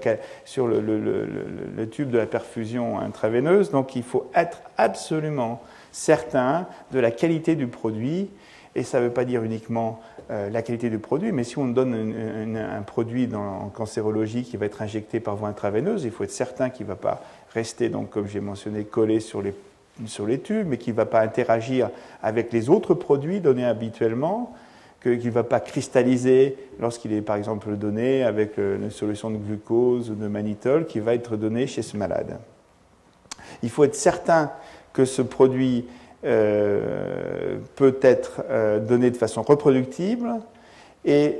tube 1.90 2.10
de 2.10 2.18
la 2.18 2.26
perfusion 2.26 3.00
intraveineuse. 3.00 3.72
Donc 3.72 3.96
il 3.96 4.04
faut 4.04 4.30
être 4.36 4.62
absolument 4.78 5.62
certain 6.00 6.68
de 6.91 7.00
la 7.00 7.12
qualité 7.12 7.56
du 7.56 7.68
produit, 7.68 8.29
et 8.75 8.84
ça 8.84 9.00
ne 9.00 9.06
veut 9.06 9.13
pas 9.13 9.25
dire 9.25 9.44
uniquement 9.44 10.00
euh, 10.32 10.50
la 10.50 10.62
qualité 10.62 10.89
du 10.89 11.00
produit, 11.00 11.32
mais 11.32 11.44
si 11.44 11.58
on 11.58 11.65
donne 11.65 12.56
un 12.56 12.82
produit 12.84 13.29
en 13.36 13.70
cancérologie 13.70 14.44
qui 14.44 14.58
va 14.58 14.65
être 14.65 14.82
injecté 14.82 15.20
par 15.20 15.36
voie 15.36 15.50
intraveineuse, 15.50 16.06
il 16.06 16.12
faut 16.12 16.24
être 16.24 16.32
certain 16.32 16.70
qu'il 16.70 16.86
ne 16.86 16.91
va 16.91 16.96
pas 16.96 17.22
rester, 17.53 17.89
donc, 17.89 18.12
comme 18.12 18.27
j'ai 18.27 18.39
mentionné, 18.39 18.84
collé 18.84 19.20
sur 19.20 19.41
les 19.41 19.53
sur 20.06 20.25
les 20.25 20.39
tubes, 20.39 20.65
mais 20.65 20.77
qui 20.77 20.91
ne 20.91 20.96
va 20.96 21.06
pas 21.06 21.20
interagir 21.20 21.89
avec 22.24 22.53
les 22.53 22.70
autres 22.70 22.94
produits 22.94 23.41
donnés 23.41 23.65
habituellement, 23.65 24.56
qui 25.01 25.10
ne 25.10 25.32
va 25.32 25.44
pas 25.44 25.60
cristalliser 25.60 26.56
lorsqu'il 26.79 27.12
est 27.12 27.22
par 27.22 27.36
exemple 27.36 27.75
donné 27.75 28.24
avec 28.24 28.58
une 28.58 28.91
solution 28.91 29.29
de 29.29 29.36
glucose 29.36 30.10
ou 30.10 30.15
de 30.15 30.27
mannitol 30.27 30.86
qui 30.86 31.01
va 31.01 31.15
être 31.15 31.36
donné 31.36 31.68
chez 31.68 31.82
ce 31.82 31.98
malade. 31.98 32.39
Il 33.62 33.70
faut 33.70 33.84
être 33.84 33.96
certain 33.96 34.51
que 34.93 35.05
ce 35.05 35.22
produit 35.22 35.86
euh, 36.25 37.60
peut 37.77 37.98
être 38.01 38.43
euh, 38.50 38.79
donné 38.79 39.10
de 39.10 39.15
façon 39.15 39.41
reproductible 39.41 40.34
et 41.05 41.39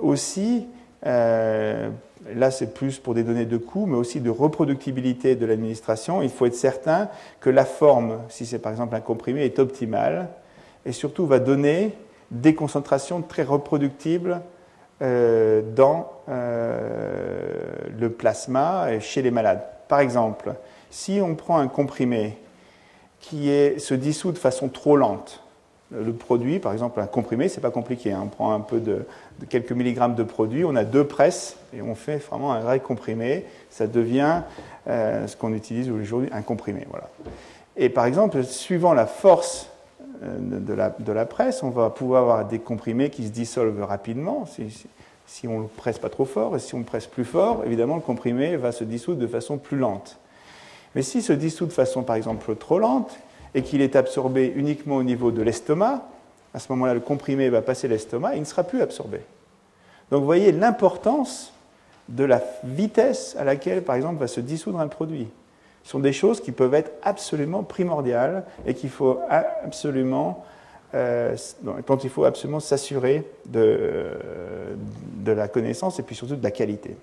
aussi, 0.00 0.68
euh, 1.04 1.90
là 2.36 2.52
c'est 2.52 2.72
plus 2.72 3.00
pour 3.00 3.14
des 3.14 3.24
données 3.24 3.44
de 3.44 3.56
coût, 3.56 3.86
mais 3.86 3.96
aussi 3.96 4.20
de 4.20 4.30
reproductibilité 4.30 5.34
de 5.34 5.46
l'administration, 5.46 6.22
il 6.22 6.30
faut 6.30 6.46
être 6.46 6.54
certain 6.54 7.08
que 7.40 7.50
la 7.50 7.64
forme, 7.64 8.18
si 8.28 8.46
c'est 8.46 8.60
par 8.60 8.70
exemple 8.70 8.94
un 8.94 9.00
comprimé, 9.00 9.44
est 9.44 9.58
optimale 9.58 10.28
et 10.86 10.92
surtout 10.92 11.26
va 11.26 11.40
donner 11.40 11.92
des 12.30 12.54
concentrations 12.54 13.22
très 13.22 13.42
reproductibles 13.42 14.42
dans 15.00 16.12
le 16.28 18.08
plasma 18.10 19.00
chez 19.00 19.22
les 19.22 19.32
malades. 19.32 19.64
Par 19.88 19.98
exemple, 19.98 20.54
si 20.90 21.20
on 21.20 21.34
prend 21.34 21.58
un 21.58 21.68
comprimé 21.68 22.38
qui 23.20 23.50
se 23.78 23.94
dissout 23.94 24.32
de 24.32 24.38
façon 24.38 24.68
trop 24.68 24.96
lente, 24.96 25.42
le 25.92 26.12
produit, 26.12 26.58
par 26.58 26.72
exemple 26.72 27.00
un 27.00 27.06
comprimé, 27.06 27.48
c'est 27.48 27.60
pas 27.60 27.70
compliqué. 27.70 28.12
Hein. 28.12 28.22
On 28.24 28.28
prend 28.28 28.54
un 28.54 28.60
peu 28.60 28.80
de, 28.80 29.04
quelques 29.48 29.72
milligrammes 29.72 30.14
de 30.14 30.22
produit, 30.22 30.64
on 30.64 30.76
a 30.76 30.84
deux 30.84 31.04
presses 31.04 31.56
et 31.74 31.82
on 31.82 31.94
fait 31.94 32.18
vraiment 32.18 32.52
un 32.52 32.60
vrai 32.60 32.80
comprimé. 32.80 33.44
Ça 33.70 33.86
devient 33.86 34.42
euh, 34.86 35.26
ce 35.26 35.36
qu'on 35.36 35.52
utilise 35.52 35.90
aujourd'hui, 35.90 36.30
un 36.32 36.42
comprimé. 36.42 36.86
Voilà. 36.90 37.08
Et 37.76 37.88
par 37.88 38.04
exemple, 38.06 38.44
suivant 38.44 38.94
la 38.94 39.06
force 39.06 39.68
euh, 40.22 40.38
de, 40.38 41.12
la, 41.12 41.24
presse, 41.24 41.62
on 41.62 41.70
va 41.70 41.90
pouvoir 41.90 42.22
avoir 42.22 42.44
des 42.46 42.58
comprimés 42.58 43.10
qui 43.10 43.26
se 43.26 43.32
dissolvent 43.32 43.82
rapidement. 43.82 44.46
Si, 44.46 44.86
si 45.26 45.48
on 45.48 45.60
ne 45.60 45.66
presse 45.66 45.98
pas 45.98 46.10
trop 46.10 46.24
fort, 46.24 46.56
et 46.56 46.60
si 46.60 46.74
on 46.74 46.82
presse 46.82 47.06
plus 47.06 47.24
fort, 47.24 47.62
évidemment, 47.64 47.96
le 47.96 48.00
comprimé 48.00 48.56
va 48.56 48.72
se 48.72 48.84
dissoudre 48.84 49.20
de 49.20 49.26
façon 49.26 49.58
plus 49.58 49.78
lente. 49.78 50.18
Mais 50.94 51.02
s'il 51.02 51.22
se 51.22 51.32
dissout 51.32 51.66
de 51.66 51.72
façon, 51.72 52.02
par 52.02 52.16
exemple, 52.16 52.54
trop 52.56 52.78
lente, 52.78 53.16
et 53.54 53.62
qu'il 53.62 53.80
est 53.80 53.96
absorbé 53.96 54.52
uniquement 54.54 54.96
au 54.96 55.02
niveau 55.02 55.30
de 55.30 55.42
l'estomac, 55.42 56.02
à 56.54 56.58
ce 56.58 56.70
moment-là, 56.72 56.94
le 56.94 57.00
comprimé 57.00 57.48
va 57.48 57.62
passer 57.62 57.88
l'estomac 57.88 58.34
et 58.34 58.36
il 58.36 58.40
ne 58.40 58.46
sera 58.46 58.64
plus 58.64 58.82
absorbé. 58.82 59.20
Donc 60.10 60.20
vous 60.20 60.26
voyez 60.26 60.52
l'importance 60.52 61.52
de 62.08 62.24
la 62.24 62.42
vitesse 62.64 63.36
à 63.38 63.44
laquelle, 63.44 63.82
par 63.82 63.94
exemple, 63.96 64.18
va 64.18 64.26
se 64.26 64.40
dissoudre 64.40 64.80
un 64.80 64.88
produit. 64.88 65.28
Ce 65.84 65.90
sont 65.90 66.00
des 66.00 66.12
choses 66.12 66.40
qui 66.40 66.52
peuvent 66.52 66.74
être 66.74 66.90
absolument 67.02 67.62
primordiales 67.62 68.44
et 68.66 68.74
qu'il 68.74 68.90
faut 68.90 69.20
absolument, 69.28 70.44
euh, 70.94 71.36
dont 71.62 71.96
il 71.96 72.10
faut 72.10 72.24
absolument 72.24 72.60
s'assurer 72.60 73.24
de, 73.46 74.10
de, 75.16 75.32
la 75.32 75.48
connaissance 75.48 75.98
et 75.98 76.02
puis 76.02 76.16
surtout 76.16 76.36
de 76.36 76.42
la 76.42 76.50
qualité. 76.50 76.96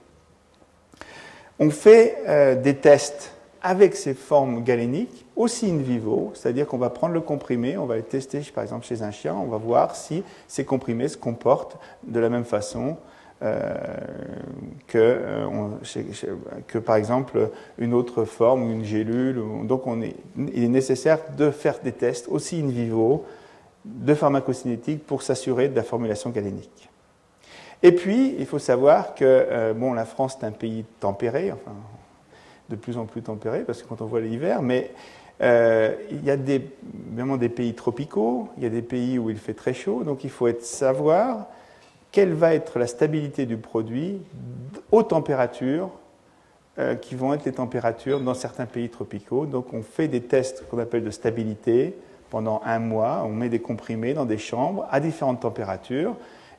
On 1.59 1.71
fait 1.71 2.17
euh, 2.27 2.55
des 2.55 2.75
tests 2.75 3.31
avec 3.67 3.97
ces 3.97 4.13
formes 4.13 4.63
galéniques, 4.63 5.25
aussi 5.35 5.69
in 5.69 5.75
vivo, 5.79 6.31
c'est-à-dire 6.33 6.65
qu'on 6.65 6.77
va 6.77 6.89
prendre 6.89 7.13
le 7.13 7.19
comprimé, 7.19 7.75
on 7.77 7.85
va 7.85 7.97
le 7.97 8.01
tester 8.01 8.39
par 8.55 8.63
exemple 8.63 8.85
chez 8.85 9.01
un 9.01 9.11
chien, 9.11 9.35
on 9.35 9.47
va 9.47 9.57
voir 9.57 9.93
si 9.93 10.23
ces 10.47 10.63
comprimés 10.63 11.09
se 11.09 11.17
comportent 11.17 11.77
de 12.03 12.17
la 12.21 12.29
même 12.29 12.45
façon 12.45 12.95
euh, 13.43 13.75
que, 14.87 14.97
euh, 14.97 15.67
que, 16.65 16.77
par 16.77 16.95
exemple 16.95 17.49
une 17.77 17.93
autre 17.93 18.23
forme 18.23 18.63
ou 18.63 18.71
une 18.71 18.85
gélule. 18.85 19.43
Donc 19.65 19.83
il 20.37 20.63
est 20.63 20.69
nécessaire 20.69 21.19
de 21.37 21.51
faire 21.51 21.79
des 21.83 21.91
tests 21.91 22.29
aussi 22.29 22.61
in 22.61 22.69
vivo 22.69 23.25
de 23.83 24.13
pharmacocinétique 24.13 25.05
pour 25.05 25.23
s'assurer 25.23 25.67
de 25.67 25.75
la 25.75 25.83
formulation 25.83 26.29
galénique. 26.29 26.89
Et 27.83 27.91
puis, 27.91 28.33
il 28.39 28.45
faut 28.45 28.59
savoir 28.59 29.13
que 29.13 29.25
euh, 29.25 29.73
bon, 29.73 29.91
la 29.91 30.05
France 30.05 30.37
est 30.41 30.45
un 30.45 30.51
pays 30.51 30.85
tempéré, 31.01 31.51
enfin, 31.51 31.75
de 32.69 32.75
plus 32.75 32.97
en 32.97 33.05
plus 33.05 33.21
tempéré, 33.21 33.63
parce 33.63 33.81
que 33.81 33.87
quand 33.87 34.01
on 34.01 34.05
voit 34.05 34.21
l'hiver, 34.21 34.61
mais 34.61 34.91
euh, 35.41 35.95
il 36.11 36.23
y 36.25 36.31
a 36.31 36.37
des, 36.37 36.61
évidemment 37.07 37.37
des 37.37 37.49
pays 37.49 37.73
tropicaux, 37.73 38.49
il 38.57 38.63
y 38.63 38.65
a 38.65 38.69
des 38.69 38.81
pays 38.81 39.19
où 39.19 39.29
il 39.29 39.37
fait 39.37 39.53
très 39.53 39.73
chaud, 39.73 40.03
donc 40.03 40.23
il 40.23 40.29
faut 40.29 40.49
savoir 40.61 41.47
quelle 42.11 42.33
va 42.33 42.53
être 42.53 42.79
la 42.79 42.87
stabilité 42.87 43.45
du 43.45 43.57
produit 43.57 44.21
aux 44.91 45.03
températures 45.03 45.91
euh, 46.79 46.95
qui 46.95 47.15
vont 47.15 47.33
être 47.33 47.45
les 47.45 47.53
températures 47.53 48.19
dans 48.19 48.33
certains 48.33 48.65
pays 48.65 48.89
tropicaux. 48.89 49.45
Donc 49.45 49.73
on 49.73 49.81
fait 49.81 50.07
des 50.07 50.21
tests 50.21 50.67
qu'on 50.67 50.79
appelle 50.79 51.03
de 51.03 51.11
stabilité 51.11 51.95
pendant 52.29 52.61
un 52.65 52.79
mois, 52.79 53.23
on 53.25 53.29
met 53.29 53.49
des 53.49 53.59
comprimés 53.59 54.13
dans 54.13 54.25
des 54.25 54.37
chambres 54.37 54.87
à 54.89 54.99
différentes 54.99 55.41
températures 55.41 56.15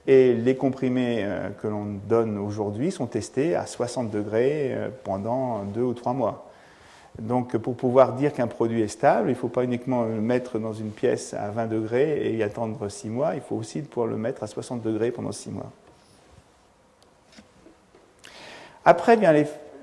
et 0.08 0.32
les 0.32 0.56
comprimés 0.56 1.18
euh, 1.20 1.50
que 1.50 1.68
l'on 1.68 1.84
donne 2.08 2.38
aujourd'hui 2.38 2.90
sont 2.90 3.06
testés 3.06 3.54
à 3.54 3.66
60 3.66 4.10
degrés 4.10 4.72
euh, 4.72 4.88
pendant 5.04 5.62
deux 5.64 5.82
ou 5.82 5.92
trois 5.92 6.14
mois. 6.14 6.50
Donc 7.20 7.56
pour 7.58 7.76
pouvoir 7.76 8.14
dire 8.14 8.32
qu'un 8.32 8.46
produit 8.46 8.80
est 8.80 8.88
stable, 8.88 9.28
il 9.28 9.32
ne 9.32 9.38
faut 9.38 9.48
pas 9.48 9.64
uniquement 9.64 10.04
le 10.04 10.20
mettre 10.20 10.58
dans 10.58 10.72
une 10.72 10.90
pièce 10.90 11.34
à 11.34 11.50
20 11.50 11.66
degrés 11.66 12.26
et 12.26 12.36
y 12.36 12.42
attendre 12.42 12.88
six 12.88 13.08
mois, 13.08 13.34
il 13.34 13.42
faut 13.42 13.56
aussi 13.56 13.82
pouvoir 13.82 14.06
le 14.06 14.16
mettre 14.16 14.42
à 14.42 14.46
60 14.46 14.82
degrés 14.82 15.10
pendant 15.10 15.32
six 15.32 15.50
mois. 15.50 15.70
Après 18.84 19.16
vient 19.16 19.34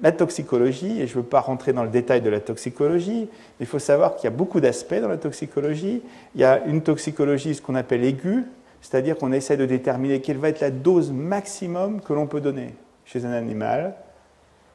la 0.02 0.12
toxicologie, 0.12 1.02
et 1.02 1.08
je 1.08 1.18
ne 1.18 1.22
veux 1.22 1.28
pas 1.28 1.42
rentrer 1.42 1.72
dans 1.74 1.84
le 1.84 1.90
détail 1.90 2.22
de 2.22 2.30
la 2.30 2.40
toxicologie, 2.40 3.30
il 3.60 3.66
faut 3.68 3.80
savoir 3.80 4.16
qu'il 4.16 4.24
y 4.24 4.34
a 4.34 4.36
beaucoup 4.36 4.60
d'aspects 4.60 5.00
dans 5.00 5.10
la 5.10 5.18
toxicologie. 5.18 6.02
Il 6.34 6.42
y 6.42 6.44
a 6.44 6.66
une 6.66 6.82
toxicologie, 6.82 7.54
ce 7.54 7.62
qu'on 7.62 7.76
appelle 7.76 8.04
aiguë, 8.04 8.46
c'est-à-dire 8.86 9.18
qu'on 9.18 9.32
essaie 9.32 9.58
de 9.58 9.66
déterminer 9.66 10.22
quelle 10.22 10.38
va 10.38 10.50
être 10.50 10.60
la 10.60 10.70
dose 10.70 11.12
maximum 11.12 12.02
que 12.02 12.14
l'on 12.14 12.28
peut 12.28 12.40
donner 12.40 12.76
chez 13.04 13.26
un 13.26 13.32
animal. 13.32 13.96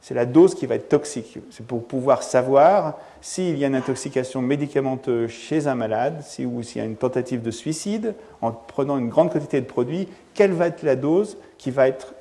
C'est 0.01 0.15
la 0.15 0.27
dose 0.27 0.57
qui 0.57 0.67
va 0.67 0.75
être 0.75 0.89
toxique. 0.89 1.39
C'est 1.53 1.65
pour 1.65 1.87
pouvoir 1.87 2.25
savoir 2.25 2.99
s'il 3.21 3.57
y 3.57 3.63
a 3.63 3.69
une 3.69 3.77
intoxication 3.77 4.43
médicamenteuse 4.43 5.31
chez 5.31 5.69
un 5.69 5.77
malade, 5.77 6.23
si, 6.25 6.45
ou 6.45 6.61
s'il 6.65 6.83
y 6.83 6.85
a 6.85 6.89
une 6.89 6.97
tentative 6.97 7.41
de 7.41 7.53
suicide, 7.53 8.17
en 8.41 8.51
prenant 8.51 8.99
une 8.99 9.11
grande 9.11 9.33
quantité 9.33 9.61
de 9.61 9.67
produits, 9.67 10.09
quelle 10.35 10.55
va 10.55 10.67
être 10.67 10.83
la 10.83 10.97
dose 10.97 11.37
qui 11.57 11.71
va 11.71 11.87
être 11.87 12.13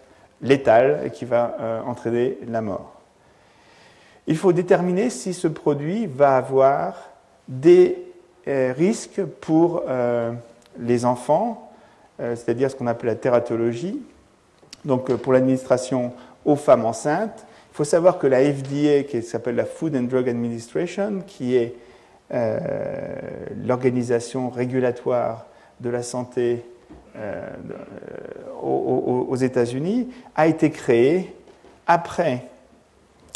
létale 0.43 1.01
et 1.05 1.09
qui 1.09 1.25
va 1.25 1.57
euh, 1.59 1.81
entraîner 1.81 2.37
la 2.47 2.61
mort. 2.61 3.01
Il 4.27 4.37
faut 4.37 4.53
déterminer 4.53 5.09
si 5.09 5.33
ce 5.33 5.47
produit 5.47 6.05
va 6.05 6.37
avoir 6.37 7.09
des 7.47 7.97
euh, 8.47 8.75
risques 8.77 9.23
pour 9.41 9.81
euh, 9.87 10.33
les 10.77 11.03
enfants, 11.03 11.68
c'est-à-dire 12.35 12.69
ce 12.69 12.75
qu'on 12.75 12.87
appelle 12.87 13.07
la 13.07 13.15
tératologie. 13.15 14.01
Donc 14.85 15.09
euh, 15.09 15.17
pour 15.17 15.33
l'administration 15.33 16.13
aux 16.45 16.55
femmes 16.55 16.85
enceintes, 16.85 17.45
il 17.71 17.75
faut 17.75 17.83
savoir 17.83 18.17
que 18.17 18.27
la 18.27 18.41
FDA, 18.41 19.03
qui 19.03 19.21
s'appelle 19.21 19.55
la 19.55 19.65
Food 19.65 19.95
and 19.95 20.03
Drug 20.03 20.27
Administration, 20.27 21.21
qui 21.25 21.55
est 21.55 21.75
euh, 22.33 22.59
l'organisation 23.65 24.49
régulatoire 24.49 25.45
de 25.79 25.89
la 25.89 26.03
santé 26.03 26.65
aux, 28.61 29.35
États-Unis, 29.35 30.09
a 30.35 30.47
été 30.47 30.69
créée 30.69 31.33
après 31.85 32.45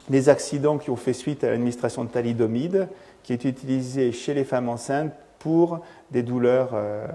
les 0.10 0.30
accidents 0.30 0.78
qui 0.78 0.89
ont 0.89 0.96
fait 0.96 1.13
suite 1.13 1.43
à 1.43 1.50
l'administration 1.50 2.06
de 2.06 2.10
thalidomide, 2.10 2.88
qui 3.24 3.34
est 3.34 3.43
utilisée 3.43 4.12
chez 4.12 4.34
les 4.34 4.43
femmes 4.46 4.69
enceintes 4.69 5.13
pour 5.43 5.82
des 6.12 6.23
douleurs, 6.23 6.69
euh, 6.73 7.06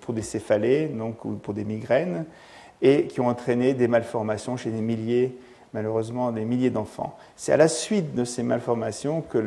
pour 0.00 0.12
des 0.12 0.22
céphalées, 0.22 0.88
donc 0.88 1.24
ou 1.24 1.34
pour 1.34 1.54
des 1.54 1.64
migraines, 1.64 2.24
et 2.82 3.06
qui 3.06 3.20
ont 3.20 3.28
entraîné 3.28 3.72
des 3.72 3.86
malformations 3.86 4.56
chez 4.56 4.70
des 4.70 4.80
milliers, 4.80 5.36
malheureusement, 5.72 6.32
des 6.32 6.44
milliers 6.44 6.70
d'enfants. 6.70 7.16
C'est 7.36 7.52
à 7.52 7.56
la 7.56 7.68
suite 7.68 8.16
de 8.16 8.24
ces 8.24 8.42
malformations 8.42 9.20
que 9.20 9.38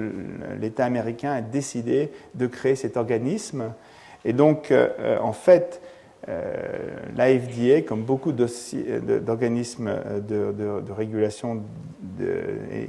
l'État 0.61 0.85
américain 0.85 1.33
a 1.33 1.41
décidé 1.41 2.09
de 2.35 2.47
créer 2.47 2.75
cet 2.75 2.95
organisme. 2.95 3.73
Et 4.23 4.31
donc, 4.31 4.71
euh, 4.71 5.19
en 5.19 5.33
fait, 5.33 5.81
euh, 6.29 7.81
comme 7.85 8.03
beaucoup 8.03 8.31
d'organismes 8.31 9.93
de, 10.25 10.93
régulation 10.93 11.63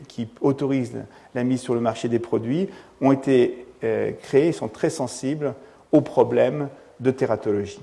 qui 0.07 0.29
autorisent 0.41 1.03
la 1.35 1.43
mise 1.43 1.63
sur 1.63 1.75
le 1.75 1.81
marché 1.81 2.09
des 2.09 2.21
produits, 2.21 2.69
ont 3.01 3.11
été 3.11 3.67
euh, 3.85 4.13
créés 4.23 4.53
sont 4.53 4.69
très 4.69 4.91
sensibles 4.91 5.55
aux 5.91 6.01
problèmes 6.01 6.69
de 7.01 7.11
tératologie. 7.11 7.81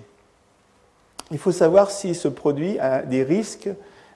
Il 1.31 1.37
faut 1.37 1.51
savoir 1.51 1.91
si 1.91 2.15
ce 2.15 2.27
produit 2.27 2.79
a 2.79 3.01
des 3.01 3.23
risques 3.23 3.69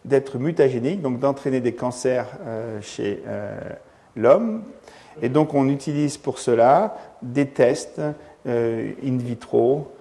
d'être 0.05 0.37
mutagénique, 0.37 1.01
donc 1.01 1.19
d'entraîner 1.19 1.59
des 1.59 1.73
cancers 1.73 2.27
euh, 2.45 2.79
chez 2.81 3.21
euh, 3.27 3.57
l'homme. 4.15 4.63
Et 5.21 5.29
donc 5.29 5.53
on 5.53 5.67
utilise 5.67 6.17
pour 6.17 6.39
cela 6.39 6.97
des 7.21 7.47
tests 7.47 8.01
in 8.45 9.17
vitro 9.17 9.91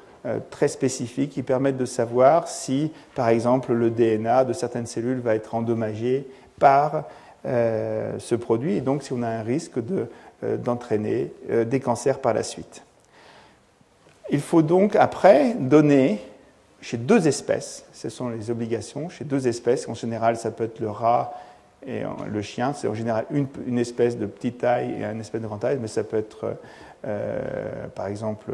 très 0.51 0.69
spécifiques 0.69 1.31
qui 1.31 1.43
permettent 1.43 1.77
de 1.77 1.85
savoir 1.85 2.49
si, 2.49 2.91
par 3.15 3.29
exemple, 3.29 3.73
le 3.73 3.91
DNA 3.91 4.45
de 4.45 4.53
certaines 4.53 4.87
cellules 4.87 5.21
va 5.21 5.35
être 5.35 5.55
endommagé 5.55 6.27
par 6.59 7.05
ce 7.45 8.35
produit, 8.35 8.77
et 8.77 8.81
donc 8.81 9.03
si 9.03 9.13
on 9.13 9.23
a 9.23 9.29
un 9.29 9.43
risque 9.43 9.85
de 9.85 10.07
d'entraîner 10.43 11.33
euh, 11.51 11.65
des 11.65 11.81
cancers 11.81 12.19
par 12.19 12.35
la 12.35 12.43
suite. 12.43 12.83
Il 14.31 14.41
faut 14.41 14.63
donc 14.63 14.97
après 14.97 15.55
donner 15.55 16.21
chez 16.81 16.97
deux 16.97 17.29
espèces, 17.29 17.85
ce 17.93 18.09
sont 18.09 18.29
les 18.29 18.51
obligations, 18.51 19.09
chez 19.09 19.25
deux 19.25 19.47
espèces, 19.47 19.89
en 19.89 19.95
général 19.95 20.37
ça 20.37 20.51
peut 20.51 20.65
être 20.65 20.81
le 20.81 20.91
rat 20.91 21.35
et 21.87 22.03
le 22.29 22.43
chien, 22.43 22.73
c'est 22.73 22.87
en 22.87 22.95
général 22.95 23.27
une, 23.31 23.79
espèce 23.79 24.17
de 24.17 24.27
petite 24.27 24.59
taille 24.59 24.93
et 25.01 25.05
une 25.05 25.21
espèce 25.21 25.41
de 25.41 25.47
grande 25.47 25.61
taille, 25.61 25.79
mais 25.81 25.89
ça 25.89 26.05
peut 26.05 26.17
être 26.17 26.57
par 27.97 28.07
exemple 28.07 28.53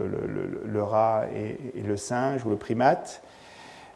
le, 0.65 0.83
rat 0.83 1.25
et, 1.37 1.83
le 1.83 1.97
singe 1.99 2.45
ou 2.47 2.51
le 2.51 2.57
primate. 2.57 3.23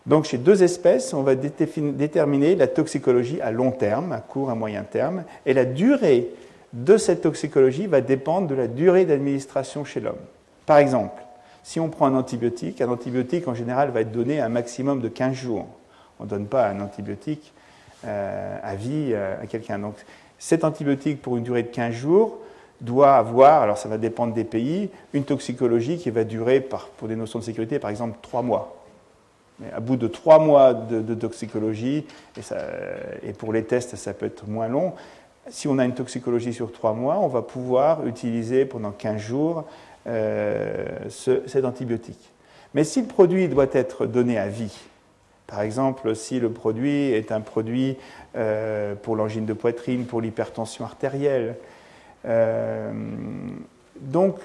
Donc 0.07 0.25
chez 0.25 0.39
deux 0.39 0.63
espèces, 0.63 1.15
on 1.15 1.23
va 1.23 1.35
déterminer 1.35 2.57
la 2.57 2.67
toxicologie 2.67 3.41
à 3.41 3.51
long 3.51 3.71
terme, 3.71 4.13
à 4.13 4.21
court, 4.21 4.51
à 4.51 4.55
moyen 4.55 4.83
terme, 4.83 5.25
et 5.47 5.55
la 5.55 5.65
durée 5.65 6.29
de 6.73 6.97
cette 6.97 7.23
toxicologie 7.23 7.87
va 7.87 8.01
dépendre 8.01 8.49
de 8.49 8.55
la 8.55 8.67
durée 8.67 9.05
d'administration 9.05 9.85
chez 9.85 10.01
l'homme. 10.01 10.17
Par 10.67 10.79
exemple, 10.79 11.23
si 11.63 11.81
on 11.81 11.89
prend 11.89 12.07
un 12.07 12.15
antibiotique, 12.15 12.81
un 12.81 12.89
antibiotique 12.89 13.47
en 13.49 13.55
général 13.55 13.91
va 13.91 14.01
être 14.01 14.13
donné 14.13 14.41
un 14.41 14.49
maximum 14.49 15.01
de 15.01 15.09
15 15.09 15.35
jours. 15.35 15.67
On 16.19 16.25
ne 16.25 16.29
donne 16.29 16.47
pas 16.47 16.69
un 16.69 16.81
antibiotique 16.81 17.53
euh, 18.05 18.59
à 18.63 18.75
vie 18.75 19.11
euh, 19.13 19.43
à 19.43 19.47
quelqu'un. 19.47 19.79
Donc 19.79 19.95
cet 20.39 20.65
antibiotique 20.65 21.23
pour 21.23 21.37
une 21.37 21.45
durée 21.45 21.63
de 21.63 21.69
15 21.69 21.95
jours 21.95 22.39
doit 22.81 23.15
avoir, 23.15 23.63
alors 23.63 23.79
ça 23.79 23.89
va 23.89 23.97
dépendre 23.97 24.35
des 24.35 24.45
pays, 24.45 24.91
une 25.13 25.25
toxicologie 25.25 25.99
qui 25.99 26.11
va 26.11 26.25
durer, 26.25 26.61
pour 26.61 27.07
des 27.07 27.15
notions 27.15 27.39
de 27.39 27.45
sécurité, 27.45 27.79
par 27.79 27.91
exemple 27.91 28.19
3 28.23 28.43
mois. 28.43 28.83
Mais 29.61 29.71
à 29.73 29.79
bout 29.79 29.97
de 29.97 30.09
3 30.09 30.41
mois 30.41 30.75
de, 30.75 31.15
toxicologie, 31.15 32.05
et, 33.23 33.33
pour 33.35 33.53
les 33.53 33.63
tests 33.65 33.95
ça 33.95 34.13
peut 34.15 34.27
être 34.27 34.49
moins 34.49 34.67
long, 34.67 34.95
si 35.49 35.69
on 35.69 35.79
a 35.79 35.85
une 35.85 35.95
toxicologie 35.95 36.53
sur 36.53 36.73
3 36.73 36.93
mois, 36.95 37.19
on 37.19 37.29
va 37.29 37.43
pouvoir 37.43 38.07
utiliser 38.07 38.65
pendant 38.65 38.93
15 38.93 39.21
jours 39.21 39.65
euh, 40.07 40.87
cet 41.09 41.65
antibiotique. 41.65 42.33
Mais 42.75 42.85
si 42.85 43.01
le 43.03 43.09
produit 43.09 43.49
doit 43.49 43.67
être 43.73 44.07
donné 44.07 44.39
à 44.39 44.49
vie, 44.49 44.77
par 45.47 45.61
exemple, 45.61 46.15
si 46.15 46.41
le 46.41 46.51
produit 46.51 47.11
est 47.11 47.33
un 47.33 47.41
produit 47.41 47.97
euh, 48.37 48.95
pour 48.95 49.17
l'angine 49.17 49.45
de 49.45 49.53
poitrine, 49.53 50.07
pour 50.07 50.21
l'hypertension 50.21 50.85
artérielle, 50.85 51.57
euh, 52.25 52.93
donc 54.01 54.37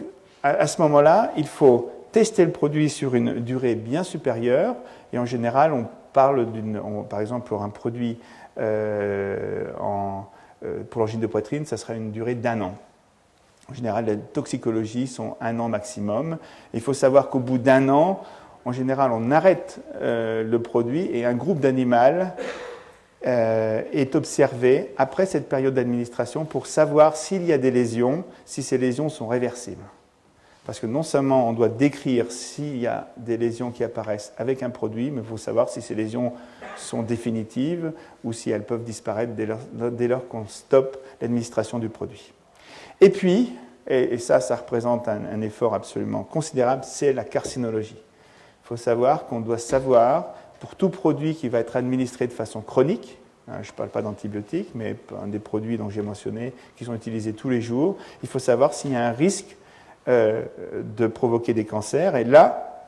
à, 0.43 0.67
ce 0.67 0.81
moment-là, 0.81 1.31
il 1.38 1.47
faut 1.47 1.91
tester 2.12 2.43
le 2.43 2.51
produit 2.51 2.89
sur 2.89 3.15
une 3.15 3.39
durée 3.39 3.75
bien 3.75 4.03
supérieure, 4.03 4.75
et 5.13 5.19
en 5.19 5.25
général, 5.25 5.73
on 5.73 5.86
parle 6.12 6.51
d'une, 6.51 6.81
par 7.10 7.21
exemple, 7.21 7.47
pour 7.47 7.63
un 7.63 7.69
produit 7.69 8.17
en, 8.60 10.25
pour 10.89 11.01
l'angine 11.01 11.19
de 11.19 11.27
poitrine, 11.27 11.65
ça 11.65 11.77
sera 11.77 11.93
une 11.93 12.11
durée 12.11 12.35
d'un 12.35 12.61
an. 12.61 12.75
En 13.69 13.73
général, 13.73 14.05
les 14.05 14.17
toxicologies 14.17 15.07
sont 15.07 15.35
un 15.41 15.59
an 15.59 15.67
maximum. 15.67 16.37
Il 16.73 16.81
faut 16.81 16.93
savoir 16.93 17.29
qu'au 17.29 17.39
bout 17.39 17.57
d'un 17.57 17.89
an, 17.89 18.21
en 18.63 18.71
général, 18.71 19.11
on 19.11 19.31
arrête 19.31 19.79
euh, 19.95 20.43
le 20.43 20.61
produit 20.61 21.09
et 21.13 21.25
un 21.25 21.35
groupe 21.35 21.59
d'animaux 21.59 22.25
euh, 23.25 23.81
est 23.91 24.15
observé 24.15 24.93
après 24.97 25.25
cette 25.25 25.49
période 25.49 25.73
d'administration 25.73 26.45
pour 26.45 26.67
savoir 26.67 27.15
s'il 27.15 27.45
y 27.45 27.53
a 27.53 27.57
des 27.57 27.71
lésions, 27.71 28.23
si 28.45 28.63
ces 28.63 28.77
lésions 28.77 29.09
sont 29.09 29.27
réversibles. 29.27 29.83
Parce 30.67 30.82
que 30.82 30.86
non 30.86 31.01
seulement 31.01 31.47
on 31.47 31.53
doit 31.53 31.69
décrire 31.69 32.30
s'il 32.30 32.77
y 32.77 32.88
a 32.88 33.08
des 33.15 33.38
lésions 33.38 33.71
qui 33.71 33.86
apparaissent 33.86 34.34
avec 34.38 34.62
un 34.63 34.69
produit, 34.69 35.12
mais 35.12 35.21
il 35.21 35.27
faut 35.27 35.38
savoir 35.38 35.69
si 35.69 35.82
ces 35.82 35.95
lésions 35.95 36.34
sont 36.75 37.03
définitives 37.03 37.93
ou 38.25 38.34
si 38.34 38.51
elles 38.51 38.65
peuvent 38.65 38.84
disparaître 38.84 39.32
dès 39.34 40.08
lors 40.10 40.27
qu'on 40.27 40.45
stoppe 40.45 40.97
l'administration 41.21 41.80
du 41.80 41.88
produit. 41.88 42.34
Et 42.99 43.10
puis, 43.10 43.53
et, 43.88 44.17
ça, 44.17 44.41
ça 44.41 44.58
représente 44.58 45.08
un, 45.08 45.39
effort 45.39 45.73
absolument 45.73 46.23
considérable, 46.23 46.84
c'est 46.84 47.13
la 47.13 47.23
carcinologie. 47.23 47.95
Il 47.95 48.67
faut 48.67 48.75
savoir 48.75 49.25
qu'on 49.27 49.39
doit 49.39 49.60
savoir, 49.60 50.36
pour 50.60 50.75
tout 50.75 50.89
produit 50.89 51.34
qui 51.36 51.47
va 51.47 51.60
être 51.60 51.77
administré 51.77 52.27
de 52.27 52.34
façon 52.34 52.60
chronique, 52.60 53.17
hein, 53.47 53.60
je 53.62 53.71
ne 53.71 53.75
parle 53.77 53.89
pas 53.89 54.01
d'antibiotiques, 54.01 54.71
mais 54.75 54.97
des 55.27 55.39
produits 55.39 55.77
dont 55.77 55.89
j'ai 55.89 56.01
mentionné, 56.01 56.51
qui 56.75 56.84
sont 56.84 56.93
utilisés 56.93 57.32
tous 57.32 57.49
les 57.49 57.62
jours, 57.62 57.95
il 58.21 58.27
faut 58.27 58.39
savoir 58.39 58.73
s'il 58.73 58.91
y 58.91 58.95
a 58.97 59.08
un 59.08 59.13
risque 59.13 59.56
euh, 60.07 60.45
de 60.97 61.07
provoquer 61.07 61.53
des 61.53 61.65
cancers. 61.65 62.15
Et 62.15 62.23
là, 62.23 62.85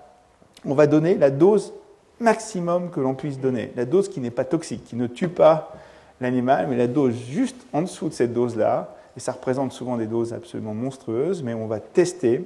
on 0.66 0.74
va 0.74 0.88
donner 0.88 1.16
la 1.16 1.30
dose 1.30 1.74
maximum 2.20 2.90
que 2.90 3.00
l'on 3.00 3.14
puisse 3.14 3.40
donner, 3.40 3.72
la 3.76 3.86
dose 3.86 4.10
qui 4.10 4.20
n'est 4.20 4.32
pas 4.32 4.46
toxique, 4.46 4.84
qui 4.86 4.96
ne 4.96 5.08
tue 5.08 5.30
pas 5.30 5.74
l'animal, 6.22 6.68
mais 6.70 6.78
la 6.78 6.88
dose 6.88 7.16
juste 7.16 7.58
en 7.74 7.82
dessous 7.82 8.10
de 8.10 8.14
cette 8.14 8.34
dose-là, 8.34 8.96
et 9.16 9.20
ça 9.20 9.32
représente 9.32 9.72
souvent 9.72 9.98
des 9.98 10.06
doses 10.06 10.34
absolument 10.34 10.74
monstrueuses, 10.74 11.44
mais 11.44 11.54
on 11.54 11.68
va 11.68 11.80
tester 11.80 12.46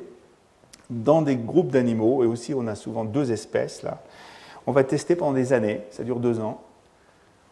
dans 0.89 1.21
des 1.21 1.35
groupes 1.35 1.69
d'animaux, 1.69 2.23
et 2.23 2.27
aussi 2.27 2.53
on 2.53 2.67
a 2.67 2.75
souvent 2.75 3.03
deux 3.03 3.31
espèces 3.31 3.83
là. 3.83 4.01
On 4.65 4.71
va 4.71 4.83
tester 4.83 5.15
pendant 5.15 5.33
des 5.33 5.51
années, 5.51 5.81
ça 5.91 6.03
dure 6.03 6.19
deux 6.19 6.39
ans. 6.39 6.61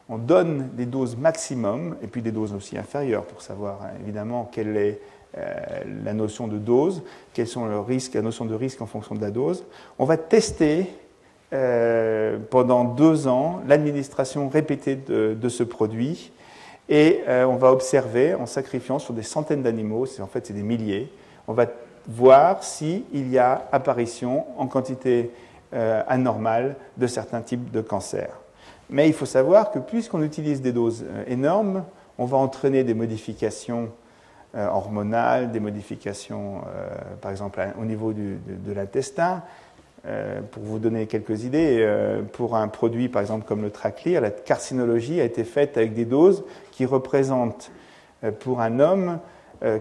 On 0.07 0.17
donne 0.17 0.69
des 0.73 0.85
doses 0.85 1.17
maximum, 1.17 1.97
et 2.01 2.07
puis 2.07 2.21
des 2.21 2.31
doses 2.31 2.53
aussi 2.53 2.77
inférieures, 2.77 3.25
pour 3.25 3.41
savoir 3.41 3.81
hein, 3.83 3.91
évidemment 4.01 4.49
quelle 4.51 4.77
est 4.77 5.01
la 5.35 6.13
notion 6.13 6.47
de 6.47 6.57
dose, 6.57 7.03
quels 7.33 7.47
sont 7.47 7.65
les 7.67 7.79
risques, 7.79 8.15
la 8.15 8.21
notion 8.21 8.45
de 8.45 8.53
risque 8.53 8.81
en 8.81 8.85
fonction 8.85 9.15
de 9.15 9.21
la 9.21 9.31
dose. 9.31 9.63
On 9.97 10.05
va 10.05 10.17
tester 10.17 10.87
euh, 11.53 12.37
pendant 12.49 12.83
deux 12.83 13.27
ans 13.27 13.61
l'administration 13.67 14.49
répétée 14.49 14.95
de, 14.95 15.49
ce 15.49 15.63
produit 15.63 16.31
et 16.89 17.21
euh, 17.27 17.45
on 17.45 17.55
va 17.55 17.71
observer, 17.71 18.35
en 18.35 18.45
sacrifiant 18.45 18.99
sur 18.99 19.13
des 19.13 19.23
centaines 19.23 19.61
d'animaux, 19.61 20.05
en 20.21 20.27
fait 20.27 20.47
c'est 20.47 20.53
des 20.53 20.63
milliers, 20.63 21.11
on 21.47 21.53
va 21.53 21.65
voir 22.07 22.63
s'il 22.63 23.03
y 23.13 23.37
a 23.37 23.67
apparition 23.71 24.45
en 24.57 24.67
quantité 24.67 25.31
euh, 25.73 26.03
anormale 26.07 26.75
de 26.97 27.07
certains 27.07 27.41
types 27.41 27.71
de 27.71 27.81
cancers. 27.81 28.39
Mais 28.89 29.07
il 29.07 29.13
faut 29.13 29.25
savoir 29.25 29.71
que 29.71 29.79
puisqu'on 29.79 30.21
utilise 30.21 30.61
des 30.61 30.73
doses 30.73 31.05
euh, 31.07 31.23
énormes, 31.27 31.85
on 32.17 32.25
va 32.25 32.37
entraîner 32.37 32.83
des 32.83 32.93
modifications 32.93 33.89
hormonales, 34.53 35.51
des 35.51 35.59
modifications, 35.59 36.61
par 37.21 37.31
exemple, 37.31 37.59
au 37.79 37.85
niveau 37.85 38.13
de 38.13 38.73
l'intestin, 38.73 39.43
euh, 40.07 40.41
pour 40.41 40.63
vous 40.63 40.79
donner 40.79 41.05
quelques 41.05 41.43
idées, 41.43 41.77
euh, 41.81 42.23
pour 42.23 42.55
un 42.55 42.67
produit 42.67 43.07
par 43.07 43.21
exemple 43.21 43.45
comme 43.47 43.61
le 43.61 43.69
Traclear, 43.69 44.19
la 44.19 44.31
carcinologie 44.31 45.21
a 45.21 45.23
été 45.23 45.43
faite 45.43 45.77
avec 45.77 45.93
des 45.93 46.05
doses 46.05 46.43
qui 46.71 46.87
représentent 46.87 47.69
euh, 48.23 48.31
pour 48.31 48.61
un 48.61 48.79
homme 48.79 49.19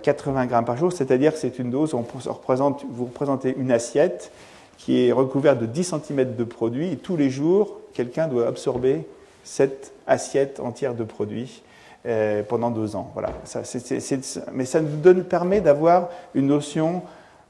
80 0.03 0.45
grammes 0.45 0.67
par 0.67 0.77
jour, 0.77 0.93
c'est-à-dire 0.93 1.33
que 1.33 1.39
c'est 1.39 1.59
une 1.59 1.71
dose, 1.71 1.95
où 1.95 2.05
représente, 2.27 2.85
vous 2.91 3.07
représentez 3.07 3.55
une 3.57 3.73
assiette 3.73 4.31
qui 4.77 5.07
est 5.07 5.11
recouverte 5.11 5.59
de 5.59 5.65
10 5.65 5.95
cm 6.07 6.37
de 6.37 6.45
produit 6.45 6.99
tous 6.99 7.17
les 7.17 7.31
jours, 7.31 7.81
quelqu'un 7.95 8.29
doit 8.29 8.47
absorber 8.47 9.07
cette 9.43 9.95
assiette 10.07 10.61
entière 10.61 10.93
de 10.93 11.03
produit 11.03 11.63
pendant 12.49 12.71
deux 12.71 12.97
ans. 12.97 13.11
Voilà. 13.13 13.31
mais 14.53 14.65
ça 14.65 14.81
nous 14.81 15.25
permet 15.25 15.61
d'avoir 15.61 16.09
une 16.35 16.47
notion 16.47 17.03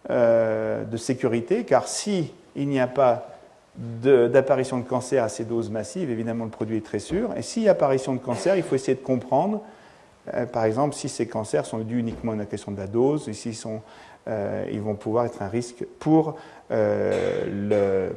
de 0.09 0.97
sécurité, 0.97 1.65
car 1.65 1.87
si 1.87 2.33
il 2.57 2.69
n'y 2.69 2.81
a 2.81 2.87
pas 2.87 3.31
d'apparition 3.77 4.79
de, 4.79 4.85
cancer 4.85 5.23
à 5.23 5.29
ces 5.29 5.45
doses 5.45 5.71
massives, 5.71 6.11
évidemment 6.11 6.45
le 6.45 6.51
produit 6.51 6.77
est 6.77 6.85
très 6.85 6.99
sûr. 6.99 7.31
Et 7.37 7.43
s'il 7.43 7.63
y 7.63 7.69
a 7.69 7.73
apparition 7.73 8.15
de 8.15 8.19
cancer, 8.19 8.57
il 8.57 8.63
faut 8.63 8.75
essayer 8.75 8.97
de 8.97 9.03
comprendre, 9.03 9.63
euh, 10.35 10.47
par 10.47 10.65
exemple, 10.65 10.95
si 10.95 11.09
ces 11.09 11.27
cancers 11.27 11.65
sont 11.65 11.79
dus 11.79 11.99
uniquement 11.99 12.33
à 12.33 12.37
la 12.37 12.47
question 12.47 12.73
de 12.73 12.79
la 12.79 12.87
dose, 12.87 13.29
et 13.29 13.33
s'ils 13.33 13.57
euh, 14.29 14.81
vont 14.81 14.95
pouvoir 14.95 15.25
être 15.27 15.43
un 15.43 15.49
risque 15.49 15.85
pour, 15.99 16.37
euh, 16.71 18.11
le, 18.11 18.15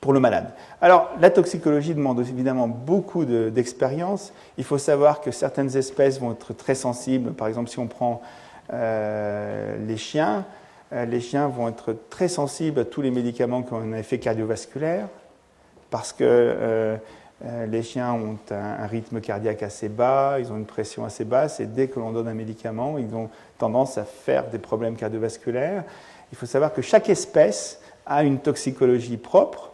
pour 0.00 0.12
le 0.12 0.20
malade. 0.20 0.52
Alors, 0.80 1.10
la 1.20 1.30
toxicologie 1.30 1.94
demande 1.94 2.20
évidemment 2.20 2.68
beaucoup 2.68 3.24
d'expérience. 3.24 4.32
il 4.56 4.64
faut 4.64 4.78
savoir 4.78 5.20
que 5.20 5.30
certaines 5.30 5.76
espèces 5.76 6.20
vont 6.20 6.32
être 6.32 6.52
très 6.52 6.74
sensibles. 6.74 7.32
Par 7.32 7.48
exemple, 7.48 7.68
si 7.68 7.78
on 7.78 7.86
prend 7.86 8.22
les 8.70 9.96
chiens, 9.96 10.44
euh, 10.92 11.04
les 11.04 11.20
chiens 11.20 11.48
vont 11.48 11.68
être 11.68 11.94
très 12.08 12.28
sensibles 12.28 12.80
à 12.80 12.84
tous 12.84 13.02
les 13.02 13.10
médicaments 13.10 13.62
qui 13.62 13.72
ont 13.74 13.80
un 13.80 13.92
effet 13.92 14.18
cardiovasculaire, 14.18 15.08
parce 15.90 16.12
que 16.12 16.24
euh, 16.24 16.96
euh, 17.44 17.66
les 17.66 17.82
chiens 17.82 18.12
ont 18.14 18.38
un, 18.50 18.86
rythme 18.86 19.20
cardiaque 19.20 19.62
assez 19.62 19.88
bas, 19.88 20.36
ils 20.38 20.50
ont 20.50 20.56
une 20.56 20.66
pression 20.66 21.04
assez 21.04 21.24
basse, 21.24 21.60
et 21.60 21.66
dès 21.66 21.88
que 21.88 22.00
l'on 22.00 22.12
donne 22.12 22.28
un 22.28 22.34
médicament, 22.34 22.96
ils 22.98 23.14
ont 23.14 23.28
tendance 23.58 23.98
à 23.98 24.04
faire 24.04 24.48
des 24.48 24.58
problèmes 24.58 24.96
cardiovasculaires. 24.96 25.84
Il 26.32 26.38
faut 26.38 26.46
savoir 26.46 26.72
que 26.72 26.82
chaque 26.82 27.10
espèce 27.10 27.80
a 28.06 28.24
une 28.24 28.38
toxicologie 28.38 29.18
propre. 29.18 29.72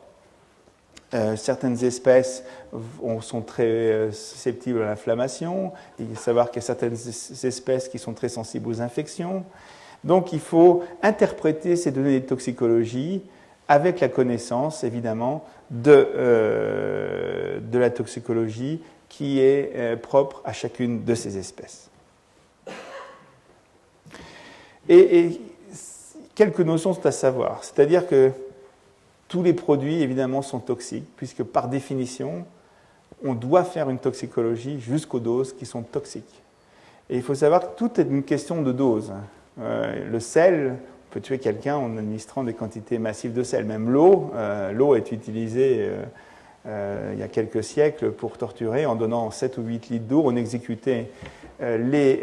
Certaines 1.37 1.85
espèces 1.85 2.45
sont 3.21 3.43
très 3.43 4.11
susceptibles 4.13 4.83
à 4.83 4.87
l'inflammation. 4.87 5.73
Il 5.99 6.09
faut 6.09 6.23
savoir 6.23 6.51
qu'il 6.51 6.61
y 6.61 6.65
a 6.65 6.67
certaines 6.67 6.97
espèces 7.45 7.89
qui 7.89 7.99
sont 7.99 8.15
très 8.15 8.29
sensibles 8.29 8.69
aux 8.69 8.81
infections. 8.81 9.45
Donc 10.05 10.33
il 10.33 10.41
faut 10.41 10.85
interpréter 11.03 11.77
ces 11.77 11.91
données 11.91 12.21
de 12.21 12.27
toxicologie 12.27 13.23
avec 13.69 14.01
la 14.01 14.09
connaissance, 14.09 14.85
évidemment, 14.85 15.45
de, 15.71 16.09
euh, 16.17 17.61
la 17.73 17.91
toxicologie 17.91 18.81
qui 19.09 19.41
est 19.41 19.73
euh, 19.75 19.97
propre 19.97 20.43
à 20.45 20.53
chacune 20.53 21.05
de 21.05 21.15
ces 21.15 21.39
espèces. 21.39 21.91
Et, 24.89 25.41
quelques 26.35 26.61
notions 26.61 26.93
sont 26.93 27.07
à 27.07 27.13
savoir. 27.13 27.63
C'est-à-dire 27.63 28.07
que 28.07 28.33
tous 29.35 29.43
les 29.43 29.53
produits, 29.53 30.01
évidemment, 30.01 30.43
sont 30.43 30.61
toxiques, 30.61 31.09
puisque 31.17 31.43
par 31.43 31.67
définition, 31.67 32.45
on 33.25 33.35
doit 33.35 33.65
faire 33.65 33.91
une 33.91 33.99
toxicologie 33.99 34.79
jusqu'aux 34.79 35.19
doses 35.19 35.53
qui 35.53 35.67
sont 35.67 35.83
toxiques. 35.83 36.41
Et 37.11 37.17
il 37.17 37.23
faut 37.23 37.35
savoir 37.35 37.63
que 37.63 37.77
tout 37.77 38.01
est 38.01 38.05
une 38.05 38.23
question 38.23 38.63
de 38.63 38.71
dose. 38.71 39.13
le 39.59 40.21
sel, 40.21 40.77
on 40.77 41.15
peut 41.15 41.21
tuer 41.21 41.41
quelqu'un 41.41 41.75
en 41.75 41.99
administrant 41.99 42.45
des 42.45 42.55
quantités 42.55 43.01
massives 43.01 43.33
de 43.33 43.43
sel. 43.43 43.65
Même 43.65 43.91
l'eau, 43.91 44.31
l'eau 44.73 44.95
est 44.95 45.11
utilisée 45.11 45.91
il 46.65 47.19
y 47.19 47.23
a 47.25 47.29
quelques 47.29 47.65
siècles 47.65 48.13
pour 48.13 48.39
torturer 48.39 48.87
en 48.87 48.95
donnant 48.95 49.33
7 49.33 49.59
ou 49.59 49.63
8 49.63 49.89
litres 49.89 50.07
d'eau. 50.07 50.23
On 50.25 50.37
exécutait 50.37 51.11
les 51.61 52.21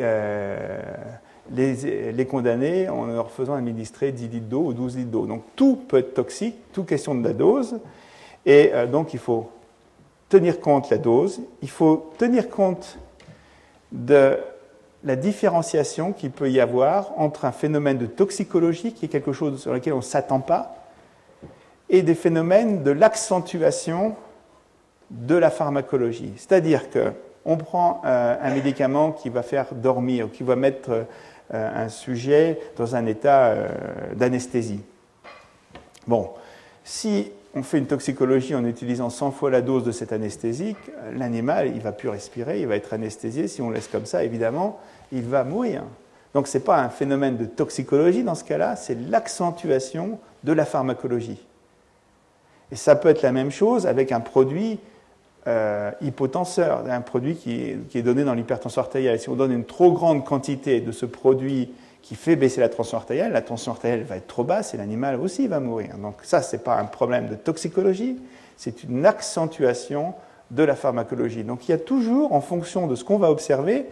les, 1.54 2.26
condamnés 2.26 2.90
en 2.90 3.06
leur 3.06 3.32
faisant 3.32 3.56
administrer 3.56 4.12
10 4.12 4.28
litres 4.28 4.48
d'eau 4.48 4.66
ou 4.66 4.74
12 4.74 4.98
litres 4.98 5.12
d'eau. 5.12 5.26
Donc 5.26 5.44
tout 5.56 5.76
peut 5.88 5.98
être 5.98 6.14
toxique, 6.14 6.56
tout 6.74 6.84
question 6.84 7.16
de 7.16 7.24
la 7.24 7.34
dose. 7.34 7.80
Et 8.46 8.72
euh, 8.74 8.88
donc 8.88 9.14
il 9.14 9.20
faut 9.20 9.50
tenir 10.30 10.62
compte 10.62 10.90
de 10.90 10.96
la 10.96 11.02
dose, 11.02 11.42
il 11.62 11.70
faut 11.70 12.12
tenir 12.18 12.50
compte 12.50 12.98
de 13.92 14.38
la 15.04 15.16
différenciation 15.16 16.14
qu'il 16.14 16.32
peut 16.32 16.50
y 16.50 16.60
avoir 16.60 17.12
entre 17.18 17.46
un 17.46 17.52
phénomène 17.52 17.98
de 17.98 18.06
toxicologie, 18.06 18.94
qui 18.94 19.06
est 19.06 19.10
quelque 19.10 19.34
chose 19.34 19.60
sur 19.60 19.74
lequel 19.74 19.94
on 19.94 19.98
ne 19.98 20.02
s'attend 20.02 20.40
pas, 20.40 20.76
et 21.90 22.02
des 22.02 22.16
phénomènes 22.16 22.84
de 22.84 22.92
l'accentuation 22.92 24.16
de 25.10 25.36
la 25.36 25.50
pharmacologie. 25.50 26.34
C'est-à-dire 26.38 26.84
qu'on 26.90 27.58
prend 27.58 28.02
euh, 28.06 28.38
un 28.42 28.54
médicament 28.54 29.12
qui 29.12 29.30
va 29.30 29.44
faire 29.44 29.74
dormir, 29.74 30.30
qui 30.32 30.44
va 30.44 30.56
mettre 30.56 31.06
un 31.54 31.90
sujet 31.90 32.60
dans 32.78 32.96
un 32.96 33.06
état 33.06 33.48
euh, 33.48 33.68
d'anesthésie. 34.16 34.82
Bon, 36.08 36.30
si 36.84 37.32
on 37.54 37.64
fait 37.64 37.78
une 37.78 37.88
toxicologie 37.88 38.56
en 38.56 38.66
utilisant 38.66 39.10
100 39.10 39.32
fois 39.32 39.52
la 39.52 39.62
dose 39.62 39.84
de 39.84 39.92
cet 39.92 40.14
anesthésique, 40.14 40.78
l'animal, 41.14 41.72
il 41.76 41.82
va 41.82 41.92
plus 41.92 42.10
respirer, 42.10 42.62
il 42.62 42.68
va 42.68 42.76
être 42.76 42.94
anesthésié. 42.94 43.48
Si 43.48 43.62
on 43.62 43.70
laisse 43.70 43.88
comme 43.88 44.06
ça, 44.06 44.24
évidemment, 44.24 44.80
il 45.12 45.24
va 45.24 45.44
mourir. 45.44 45.84
Donc 46.34 46.48
ce 46.48 46.58
n'est 46.58 46.64
pas 46.64 46.80
un 46.80 46.90
phénomène 46.90 47.38
de 47.38 47.46
toxicologie 47.46 48.24
dans 48.24 48.36
ce 48.36 48.46
cas-là, 48.46 48.76
c'est 48.76 48.96
l'accentuation 49.10 50.20
de 50.44 50.54
la 50.54 50.66
pharmacologie. 50.66 51.46
Et 52.72 52.78
ça 52.78 52.96
peut 52.96 53.10
être 53.10 53.22
la 53.22 53.34
même 53.34 53.52
chose 53.52 53.86
avec 53.86 54.14
un 54.14 54.22
produit 54.22 54.80
euh, 55.48 55.92
hypotenseur, 56.02 56.84
un 56.88 57.02
produit 57.02 57.36
qui 57.36 57.76
est, 57.96 58.02
donné 58.04 58.24
dans 58.24 58.36
l'hypertension 58.36 58.82
artérielle. 58.82 59.20
Si 59.20 59.30
on 59.30 59.36
donne 59.36 59.52
une 59.52 59.66
trop 59.66 59.92
grande 59.92 60.24
quantité 60.24 60.82
de 60.82 60.92
ce 60.92 61.08
produit 61.08 61.72
qui 62.04 62.16
fait 62.16 62.36
baisser 62.36 62.62
la 62.62 62.70
tension 62.70 62.98
artérielle, 62.98 63.32
la 63.32 63.42
tension 63.42 63.72
artérielle 63.72 64.04
va 64.04 64.18
être 64.18 64.28
trop 64.28 64.44
basse 64.44 64.74
et 64.74 64.78
l'animal 64.78 65.20
aussi 65.20 65.48
va 65.48 65.60
mourir. 65.60 65.98
Donc 65.98 66.16
ça, 66.22 66.42
ce 66.42 66.56
n'est 66.56 66.62
pas 66.62 66.78
un 66.78 66.86
problème 66.86 67.28
de 67.28 67.36
toxicologie, 67.36 68.20
c'est 68.56 68.84
une 68.84 69.06
accentuation 69.06 70.14
de 70.52 70.64
la 70.64 70.76
pharmacologie. 70.76 71.44
Donc 71.44 71.68
il 71.68 71.72
y 71.72 71.74
a 71.74 71.80
toujours, 71.80 72.34
en 72.34 72.42
fonction 72.42 72.86
de 72.86 72.96
ce 72.96 73.04
qu'on 73.04 73.18
va 73.18 73.32
observer, 73.32 73.88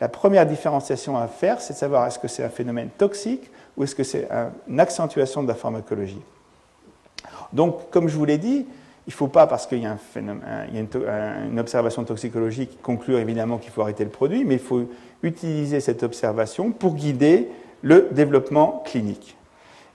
la 0.00 0.08
première 0.08 0.46
différenciation 0.46 1.18
à 1.18 1.28
faire, 1.28 1.60
c'est 1.60 1.74
de 1.74 1.78
savoir 1.78 2.06
est-ce 2.06 2.18
que 2.18 2.28
c'est 2.28 2.44
un 2.44 2.48
phénomène 2.48 2.88
toxique 2.96 3.50
ou 3.76 3.84
est-ce 3.84 3.94
que 3.94 4.04
c'est 4.04 4.26
une 4.68 4.80
accentuation 4.80 5.42
de 5.42 5.48
la 5.48 5.54
pharmacologie. 5.54 6.22
Donc, 7.52 7.90
comme 7.90 8.08
je 8.08 8.16
vous 8.16 8.24
l'ai 8.24 8.38
dit, 8.38 8.66
il 9.06 9.10
ne 9.10 9.14
faut 9.14 9.28
pas, 9.28 9.46
parce 9.46 9.66
qu'il 9.66 9.80
y 9.80 9.86
a, 9.86 9.96
une, 10.72 11.58
observation 11.58 12.04
toxicologique, 12.04 12.80
conclure 12.80 13.18
évidemment 13.18 13.58
qu'il 13.58 13.70
faut 13.70 13.82
arrêter 13.82 14.04
le 14.04 14.10
produit, 14.10 14.44
mais 14.44 14.54
il 14.54 14.60
faut 14.60 14.88
utiliser 15.22 15.80
cette 15.80 16.02
observation 16.02 16.72
pour 16.72 16.94
guider 16.94 17.48
le 17.82 18.08
développement 18.12 18.82
clinique. 18.86 19.36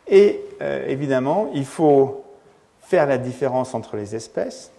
Et 0.07 0.41
euh, 0.61 0.87
évidemment, 0.87 1.49
il 1.55 1.65
faut 1.65 2.23
faire 2.81 3.07
la 3.07 3.17
différence 3.17 3.73
entre 3.73 3.95
les 3.95 4.15
espèces 4.15 4.71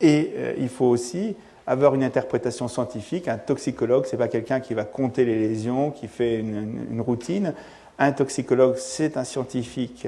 et 0.00 0.32
euh, 0.36 0.54
il 0.58 0.68
faut 0.68 0.86
aussi 0.86 1.36
avoir 1.66 1.94
une 1.94 2.04
interprétation 2.04 2.68
scientifique. 2.68 3.26
Un 3.26 3.38
toxicologue, 3.38 4.06
ce 4.06 4.12
n'est 4.12 4.18
pas 4.18 4.28
quelqu'un 4.28 4.60
qui 4.60 4.74
va 4.74 4.84
compter 4.84 5.24
les 5.24 5.36
lésions, 5.36 5.90
qui 5.90 6.06
fait 6.06 6.38
une, 6.38 7.00
routine. 7.00 7.54
Un 7.98 8.12
toxicologue, 8.12 8.76
c'est 8.76 9.16
un 9.16 9.24
scientifique 9.24 10.06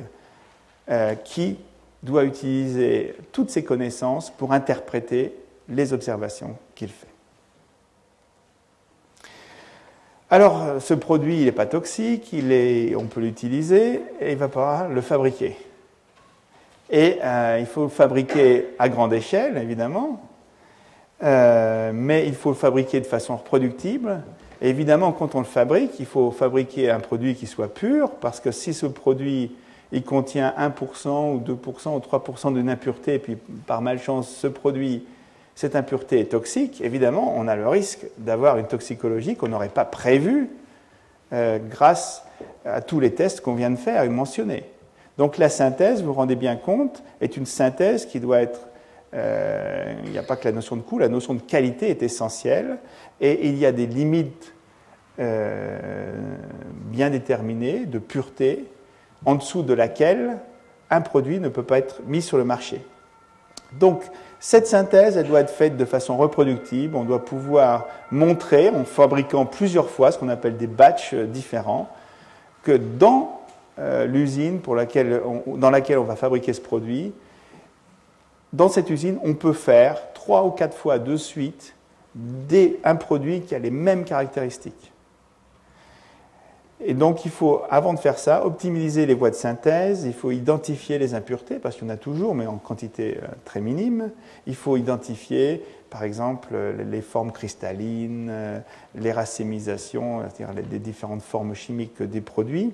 euh, 0.88 1.14
qui 1.16 1.58
doit 2.02 2.24
utiliser 2.24 3.14
toutes 3.32 3.50
ses 3.50 3.64
connaissances 3.64 4.30
pour 4.30 4.52
interpréter 4.52 5.34
les 5.68 5.92
observations 5.92 6.56
qu'il 6.74 6.88
fait. 6.88 7.06
Alors, 10.30 10.80
ce 10.80 10.92
produit, 10.92 11.38
il 11.38 11.44
n'est 11.46 11.52
pas 11.52 11.66
toxique, 11.66 12.34
on 12.34 13.04
peut 13.06 13.20
l'utiliser 13.20 14.02
et 14.20 14.32
il 14.32 14.36
va 14.36 14.48
pouvoir 14.48 14.88
le 14.88 15.00
fabriquer. 15.00 15.56
Et 16.90 17.18
euh, 17.22 17.56
il 17.60 17.66
faut 17.66 17.84
le 17.84 17.88
fabriquer 17.88 18.66
à 18.78 18.88
grande 18.88 19.12
échelle, 19.12 19.56
évidemment, 19.56 20.22
euh, 21.22 21.92
mais 21.94 22.26
il 22.26 22.34
faut 22.34 22.50
le 22.50 22.54
fabriquer 22.56 23.00
de 23.00 23.06
façon 23.06 23.36
reproductible. 23.36 24.22
Et 24.60 24.68
évidemment, 24.70 25.12
quand 25.12 25.34
on 25.34 25.38
le 25.38 25.44
fabrique, 25.44 25.98
il 25.98 26.06
faut 26.06 26.30
fabriquer 26.30 26.90
un 26.90 27.00
produit 27.00 27.34
qui 27.34 27.46
soit 27.46 27.72
pur, 27.72 28.10
parce 28.10 28.40
que 28.40 28.50
si 28.50 28.74
ce 28.74 28.86
produit 28.86 29.52
il 29.92 30.02
contient 30.02 30.54
1% 30.58 31.34
ou 31.34 31.40
2% 31.40 31.94
ou 31.94 31.98
3% 31.98 32.54
d'une 32.54 32.68
impureté, 32.68 33.14
et 33.14 33.18
puis 33.18 33.36
par 33.66 33.80
malchance 33.80 34.28
ce 34.28 34.46
produit, 34.46 35.06
cette 35.54 35.74
impureté 35.74 36.20
est 36.20 36.30
toxique, 36.30 36.80
évidemment, 36.82 37.34
on 37.36 37.48
a 37.48 37.56
le 37.56 37.66
risque 37.66 38.06
d'avoir 38.18 38.58
une 38.58 38.66
toxicologie 38.66 39.34
qu'on 39.34 39.48
n'aurait 39.48 39.68
pas 39.68 39.84
prévue 39.84 40.50
euh, 41.32 41.58
grâce 41.58 42.24
à 42.64 42.80
tous 42.80 43.00
les 43.00 43.12
tests 43.12 43.40
qu'on 43.40 43.54
vient 43.54 43.70
de 43.70 43.76
faire 43.76 44.04
et 44.04 44.08
mentionner. 44.08 44.64
Donc 45.16 45.36
la 45.36 45.48
synthèse, 45.48 46.00
vous 46.00 46.08
vous 46.08 46.14
rendez 46.14 46.36
bien 46.36 46.56
compte, 46.56 47.02
est 47.20 47.36
une 47.36 47.46
synthèse 47.46 48.06
qui 48.06 48.20
doit 48.20 48.40
être... 48.40 48.68
Euh, 49.14 49.94
il 50.04 50.10
n'y 50.10 50.18
a 50.18 50.22
pas 50.22 50.36
que 50.36 50.44
la 50.44 50.52
notion 50.52 50.76
de 50.76 50.82
coût, 50.82 50.98
la 50.98 51.08
notion 51.08 51.34
de 51.34 51.40
qualité 51.40 51.90
est 51.90 52.02
essentielle, 52.02 52.78
et 53.20 53.48
il 53.48 53.58
y 53.58 53.66
a 53.66 53.72
des 53.72 53.86
limites 53.86 54.54
euh, 55.18 55.76
bien 56.84 57.10
déterminées 57.10 57.84
de 57.84 57.98
pureté, 57.98 58.66
en 59.24 59.34
dessous 59.34 59.62
de 59.62 59.74
laquelle 59.74 60.38
un 60.90 61.00
produit 61.00 61.38
ne 61.38 61.48
peut 61.48 61.62
pas 61.62 61.78
être 61.78 62.00
mis 62.06 62.22
sur 62.22 62.38
le 62.38 62.44
marché. 62.44 62.84
Donc, 63.72 64.02
cette 64.40 64.66
synthèse, 64.66 65.16
elle 65.16 65.26
doit 65.26 65.40
être 65.40 65.50
faite 65.50 65.76
de 65.76 65.84
façon 65.84 66.16
reproductive. 66.16 66.94
On 66.96 67.04
doit 67.04 67.24
pouvoir 67.24 67.86
montrer, 68.10 68.70
en 68.70 68.84
fabriquant 68.84 69.44
plusieurs 69.44 69.90
fois, 69.90 70.12
ce 70.12 70.18
qu'on 70.18 70.28
appelle 70.28 70.56
des 70.56 70.66
batchs 70.66 71.14
différents, 71.14 71.88
que 72.62 72.72
dans 72.72 73.40
euh, 73.78 74.06
l'usine 74.06 74.60
dans 75.46 75.70
laquelle 75.70 75.98
on 75.98 76.04
va 76.04 76.16
fabriquer 76.16 76.52
ce 76.52 76.60
produit, 76.60 77.12
dans 78.52 78.68
cette 78.68 78.88
usine, 78.88 79.18
on 79.22 79.34
peut 79.34 79.52
faire 79.52 80.12
trois 80.14 80.44
ou 80.44 80.50
quatre 80.50 80.76
fois 80.76 80.98
de 80.98 81.16
suite 81.16 81.74
un 82.84 82.96
produit 82.96 83.42
qui 83.42 83.54
a 83.54 83.58
les 83.58 83.70
mêmes 83.70 84.04
caractéristiques. 84.04 84.92
Et 86.84 86.94
donc, 86.94 87.24
il 87.24 87.30
faut, 87.30 87.62
avant 87.70 87.92
de 87.92 87.98
faire 87.98 88.18
ça, 88.18 88.46
optimiser 88.46 89.04
les 89.04 89.14
voies 89.14 89.30
de 89.30 89.34
synthèse, 89.34 90.04
il 90.04 90.12
faut 90.12 90.30
identifier 90.30 90.98
les 90.98 91.14
impuretés, 91.14 91.58
parce 91.58 91.74
qu'il 91.74 91.88
y 91.88 91.90
en 91.90 91.94
a 91.94 91.96
toujours, 91.96 92.36
mais 92.36 92.46
en 92.46 92.58
quantité 92.58 93.18
euh, 93.20 93.26
très 93.44 93.60
minime. 93.60 94.10
Il 94.46 94.54
faut 94.54 94.76
identifier, 94.76 95.64
par 95.90 96.04
exemple, 96.04 96.54
les 96.88 97.00
formes 97.02 97.32
cristallines, 97.32 98.28
euh, 98.30 98.60
les 98.94 99.10
racémisations, 99.10 100.20
c'est-à-dire 100.22 100.54
les 100.70 100.78
différentes 100.78 101.22
formes 101.22 101.54
chimiques 101.54 102.00
des 102.00 102.20
produits. 102.20 102.72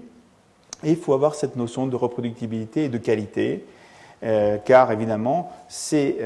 Et 0.83 0.91
il 0.91 0.97
faut 0.97 1.15
avoir 1.15 1.35
cette 1.35 1.57
notion 1.57 1.87
de 1.87 1.97
reproductibilité 1.97 2.85
et 2.85 2.89
de 2.91 2.99
qualité, 2.99 3.65
euh, 4.23 4.59
car 4.59 4.93
évidemment, 4.93 5.51
ces 5.69 6.19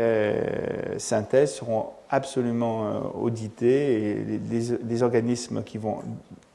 synthèses 0.96 1.54
seront 1.54 1.86
absolument 2.10 3.12
auditées 3.20 4.10
et 4.10 4.40
les 4.50 5.02
organismes 5.02 5.62
qui 5.62 5.78
vont 5.78 5.98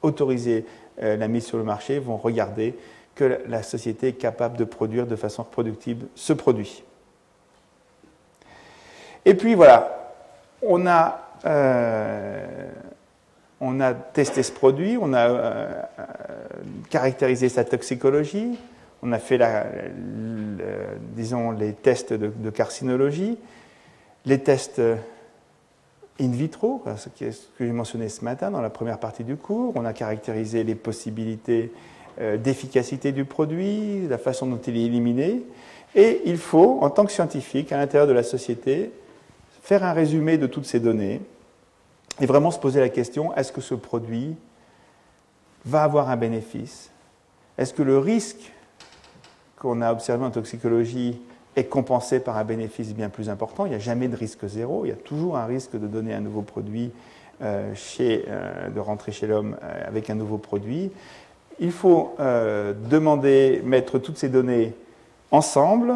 autoriser 0.02 0.66
euh, 1.02 1.18
la 1.18 1.28
mise 1.28 1.46
sur 1.46 1.58
le 1.58 1.64
marché 1.64 2.00
vont 2.00 2.18
regarder 2.18 2.76
que 3.16 3.40
la 3.48 3.64
société 3.64 4.10
est 4.10 4.14
capable 4.14 4.58
de 4.58 4.64
produire 4.64 5.08
de 5.08 5.16
façon 5.16 5.44
reproductive 5.44 6.06
ce 6.16 6.34
produit. 6.34 6.84
Et 9.26 9.36
puis 9.36 9.56
voilà, 9.56 10.12
on 10.62 10.86
a, 10.88 11.22
euh, 11.46 12.68
testé 14.14 14.44
ce 14.44 14.52
produit, 14.52 14.98
on 15.00 15.14
a 15.14 15.30
euh, 15.30 15.82
caractérisé 16.90 17.50
sa 17.50 17.64
toxicologie, 17.64 18.58
on 19.02 19.12
a 19.12 19.20
fait 19.20 19.38
les 21.18 21.74
tests 21.74 22.14
de, 22.14 22.50
carcinologie, 22.50 23.38
les 24.26 24.40
tests 24.40 24.82
in 26.20 26.30
vitro, 26.30 26.84
ce 26.98 27.10
que 27.10 27.26
j'ai 27.60 27.72
mentionné 27.72 28.10
ce 28.10 28.24
matin 28.24 28.52
dans 28.52 28.62
la 28.62 28.70
première 28.70 29.00
partie 29.00 29.24
du 29.24 29.36
cours. 29.36 29.74
On 29.76 29.86
a 29.86 29.94
caractérisé 29.94 30.64
les 30.64 30.76
possibilités 30.76 31.72
euh, 32.22 32.38
d'efficacité 32.38 33.12
du 33.12 33.26
produit, 33.26 34.08
la 34.08 34.18
façon 34.18 34.46
dont 34.46 34.60
il 34.60 34.78
est 34.78 34.84
éliminé. 34.84 35.44
Et 35.96 36.22
il 36.26 36.38
faut, 36.38 36.80
en 36.82 36.90
tant 36.90 37.06
que 37.06 37.12
scientifique, 37.12 37.72
à 37.72 37.78
l'intérieur 37.78 38.08
de 38.08 38.14
la 38.14 38.24
société, 38.24 38.92
faire 39.62 39.84
un 39.84 39.94
résumé 39.94 40.38
de 40.38 40.48
toutes 40.48 40.66
ces 40.66 40.80
données 40.80 41.22
et 42.20 42.26
vraiment 42.26 42.52
se 42.52 42.60
poser 42.60 42.80
la 42.80 42.90
question, 42.90 43.36
est-ce 43.36 43.52
que 43.52 43.62
ce 43.62 43.74
produit 43.74 44.36
va 45.66 45.84
avoir 45.84 46.10
un 46.10 46.18
bénéfice? 46.18 46.92
Est-ce 47.58 47.74
que 47.74 47.82
le 47.82 47.98
risque 47.98 48.52
qu'on 49.56 49.82
a 49.82 49.92
observé 49.92 50.26
en 50.26 50.32
toxicologie 50.32 51.20
est 51.56 51.66
compensé 51.66 52.20
par 52.20 52.38
un 52.38 52.44
bénéfice 52.44 52.94
bien 52.94 53.10
plus 53.10 53.30
important. 53.30 53.66
Il 53.66 53.70
n'y 53.70 53.76
a 53.76 53.80
jamais 53.80 54.08
de 54.08 54.16
risque 54.16 54.46
zéro. 54.48 54.86
Il 54.86 54.90
y 54.90 54.92
a 54.92 54.96
toujours 54.96 55.38
un 55.38 55.46
risque 55.46 55.80
de 55.80 55.88
donner 55.88 56.14
un 56.14 56.22
nouveau 56.22 56.42
produit, 56.42 56.92
euh, 57.42 57.74
chez, 57.76 58.26
euh, 58.28 58.70
de 58.70 58.80
rentrer 58.80 59.12
chez 59.12 59.28
l'homme 59.28 59.58
euh, 59.64 59.88
avec 59.88 60.10
un 60.10 60.16
nouveau 60.16 60.38
produit. 60.38 60.92
il 61.60 61.72
faut 61.72 62.16
demander, 62.18 63.62
mettre 63.64 64.00
toutes 64.00 64.18
ces 64.18 64.30
données 64.30 64.74
ensemble, 65.30 65.94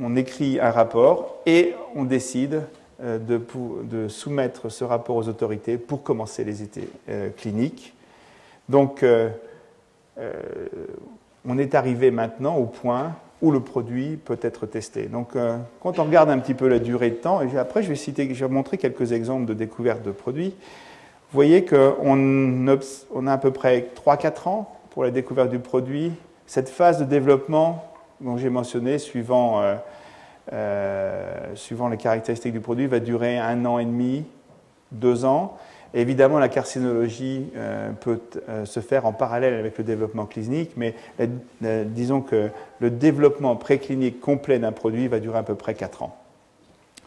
on 0.00 0.14
écrit 0.14 0.60
un 0.60 0.70
rapport 0.70 1.38
et 1.46 1.74
on 1.96 2.04
décide 2.04 2.62
de, 3.02 3.40
de, 3.82 4.06
soumettre 4.06 4.68
ce 4.68 4.84
rapport 4.84 5.16
aux 5.16 5.28
autorités 5.28 5.78
pour 5.78 6.04
commencer 6.04 6.44
les 6.44 6.62
études 6.62 6.88
cliniques. 7.36 7.92
Donc, 8.68 9.04
on 11.44 11.58
est 11.58 11.74
arrivé 11.74 12.12
maintenant 12.12 12.56
au 12.56 12.66
point 12.66 13.16
où 13.40 13.50
le 13.50 13.60
produit 13.60 14.16
peut 14.16 14.38
être 14.42 14.66
testé. 14.66 15.06
Donc, 15.06 15.36
euh, 15.36 15.56
quand 15.80 15.98
on 15.98 16.04
regarde 16.04 16.30
un 16.30 16.38
petit 16.38 16.54
peu 16.54 16.68
la 16.68 16.78
durée 16.78 17.10
de 17.10 17.16
temps, 17.16 17.40
et 17.40 17.56
après 17.56 17.82
je 17.82 17.88
vais 17.88 17.96
citer, 17.96 18.32
je 18.34 18.44
vais 18.44 18.52
montrer 18.52 18.78
quelques 18.78 19.12
exemples 19.12 19.46
de 19.46 19.54
découverte 19.54 20.02
de 20.02 20.10
produits. 20.10 20.54
Vous 21.30 21.34
voyez 21.34 21.64
qu'on 21.64 22.66
on 23.14 23.26
a 23.26 23.32
à 23.32 23.38
peu 23.38 23.50
près 23.50 23.90
3-4 23.94 24.48
ans 24.48 24.76
pour 24.90 25.04
la 25.04 25.10
découverte 25.10 25.50
du 25.50 25.58
produit. 25.58 26.12
Cette 26.46 26.68
phase 26.68 26.98
de 26.98 27.04
développement 27.04 27.84
dont 28.20 28.36
j'ai 28.36 28.50
mentionné, 28.50 28.98
suivant, 28.98 29.60
euh, 29.60 29.76
euh, 30.52 31.54
suivant 31.54 31.88
les 31.88 31.98
caractéristiques 31.98 32.54
du 32.54 32.60
produit, 32.60 32.86
va 32.86 32.98
durer 32.98 33.38
un 33.38 33.64
an 33.64 33.78
et 33.78 33.84
demi, 33.84 34.24
deux 34.90 35.24
ans 35.24 35.56
évidemment, 35.94 36.38
la 36.38 36.48
carcinologie 36.48 37.50
euh, 37.56 37.90
peut 37.92 38.20
euh, 38.48 38.64
se 38.64 38.80
faire 38.80 39.06
en 39.06 39.12
parallèle 39.12 39.54
avec 39.54 39.78
le 39.78 39.84
développement 39.84 40.26
clinique, 40.26 40.72
mais 40.76 40.94
euh, 41.20 41.84
disons 41.84 42.20
que 42.20 42.50
le 42.80 42.90
développement 42.90 43.56
préclinique 43.56 44.20
complet 44.20 44.58
d'un 44.58 44.72
produit 44.72 45.08
va 45.08 45.20
durer 45.20 45.38
à 45.38 45.42
peu 45.42 45.54
près 45.54 45.74
4 45.74 46.02
ans. 46.02 46.16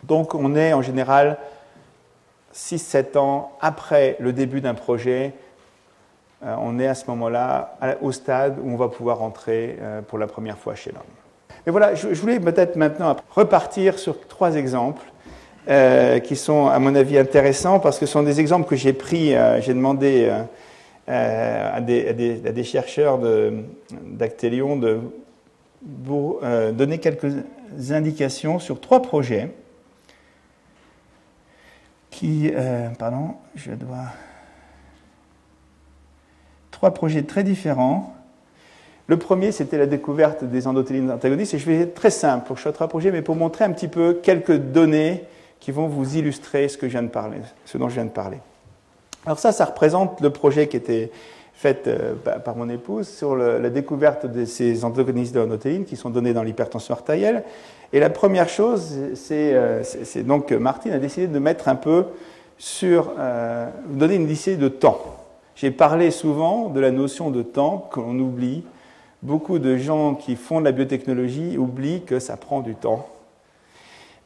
Donc 0.04 0.34
on 0.34 0.56
est 0.56 0.74
en 0.74 0.82
général 0.82 1.38
6-7 2.54 3.18
ans 3.18 3.52
après 3.62 4.18
le 4.20 4.34
début 4.34 4.62
d'un 4.62 4.74
projet, 4.74 5.34
on 6.44 6.80
est 6.80 6.88
à 6.88 6.96
ce 6.96 7.06
moment-là 7.12 7.78
au 8.02 8.12
stade 8.12 8.58
où 8.64 8.72
on 8.72 8.76
va 8.76 8.88
pouvoir 8.88 9.22
entrer 9.22 9.78
pour 10.08 10.18
la 10.18 10.26
première 10.26 10.58
fois 10.58 10.74
chez 10.74 10.92
l'homme. 10.92 11.04
Mais 11.66 11.72
voilà, 11.72 11.94
je 11.94 12.08
voulais 12.20 12.40
peut-être 12.40 12.78
maintenant 12.78 13.16
repartir 13.30 14.00
sur 14.00 14.28
trois 14.28 14.56
exemples 14.56 15.11
euh, 15.70 16.18
qui 16.18 16.36
sont, 16.36 16.68
à 16.68 16.80
mon 16.80 16.96
avis, 16.96 17.20
intéressants 17.20 17.80
parce 17.80 18.00
que 18.00 18.08
ce 18.08 18.14
sont 18.14 18.24
des 18.24 18.40
exemples 18.40 18.68
que 18.68 18.76
j'ai 18.76 18.94
pris, 18.94 19.36
euh, 19.36 19.62
j'ai 19.62 19.76
demandé 19.76 20.32
euh, 21.08 21.72
à 21.72 21.80
des, 21.82 22.64
chercheurs 22.64 23.20
d'Actelion 23.92 24.76
de, 24.76 25.00
vous 25.84 26.40
donner 26.74 27.00
quelques 27.00 27.32
indications 27.90 28.60
sur 28.60 28.80
trois 28.80 29.02
projets 29.02 29.52
qui, 32.12 32.52
pardon, 33.00 33.36
je 33.56 33.72
dois, 33.72 34.06
trois 36.70 36.92
projets 36.92 37.24
très 37.24 37.44
différents. 37.44 38.16
Le 39.08 39.18
premier, 39.18 39.52
c'était 39.52 39.78
la 39.78 39.88
découverte 39.88 40.44
des 40.44 40.68
endothéline 40.68 41.10
antagonistes, 41.12 41.56
et 41.56 41.60
je 41.60 41.66
vais 41.66 41.80
être 41.82 41.96
très 41.96 42.12
simple 42.12 42.46
pour 42.46 42.58
chaque 42.58 42.74
trois 42.74 42.88
projets, 42.88 43.12
mais 43.12 43.22
pour 43.24 43.36
montrer 43.36 43.66
un 43.66 43.72
petit 43.72 43.88
peu 43.88 44.14
quelques 44.14 44.56
données 44.56 45.24
qui 45.62 45.72
vont 45.72 45.88
vous 45.88 46.18
illustrer 46.18 46.68
ce, 46.68 46.78
que 46.78 46.88
je 46.88 46.92
viens 46.92 47.04
de 47.04 47.08
parler, 47.08 47.38
ce 47.66 47.78
dont 47.78 47.88
je 47.88 47.94
viens 47.94 48.06
de 48.06 48.10
parler. 48.10 48.40
Alors 49.26 49.40
ça, 49.40 49.54
ça 49.54 49.64
représente 49.64 50.20
le 50.20 50.32
projet 50.32 50.68
qui 50.68 50.76
était 50.76 51.12
fait 51.54 51.88
euh, 51.88 52.16
par 52.16 52.56
mon 52.56 52.68
épouse 52.70 53.08
sur 53.08 53.36
la 53.36 53.70
découverte 53.70 54.26
de 54.26 54.46
ces 54.46 54.84
antagonistes 54.84 55.34
de 55.36 55.40
l'anotéine 55.40 55.86
qui 55.86 55.96
sont 55.96 56.10
donnés 56.10 56.34
dans 56.34 56.42
l'hypertension 56.42 56.96
artérielle. 56.96 57.44
Et 57.94 58.00
la 58.00 58.10
première 58.10 58.50
chose, 58.50 58.96
c'est 59.14 59.54
euh, 59.54 59.84
donc 60.24 60.52
Martine 60.52 60.94
a 60.94 60.98
décidé 60.98 61.28
de 61.28 61.40
mettre 61.40 61.70
un 61.70 61.76
peu 61.76 62.06
sur, 62.58 63.12
euh, 63.20 63.68
donner 63.90 64.16
une 64.16 64.28
lissée 64.28 64.58
de 64.58 64.68
temps. 64.68 65.00
J'ai 65.56 65.70
parlé 65.70 66.10
souvent 66.10 66.70
de 66.70 66.80
la 66.80 66.90
notion 66.90 67.30
de 67.30 67.44
temps 67.44 67.88
qu'on 67.92 68.18
oublie. 68.18 68.64
Beaucoup 69.22 69.60
de 69.60 69.78
gens 69.78 70.16
qui 70.16 70.36
font 70.36 70.60
de 70.60 70.66
la 70.66 70.72
biotechnologie 70.72 71.60
oublient 71.60 72.02
que 72.02 72.18
ça 72.18 72.38
prend 72.38 72.62
du 72.62 72.74
temps 72.74 73.08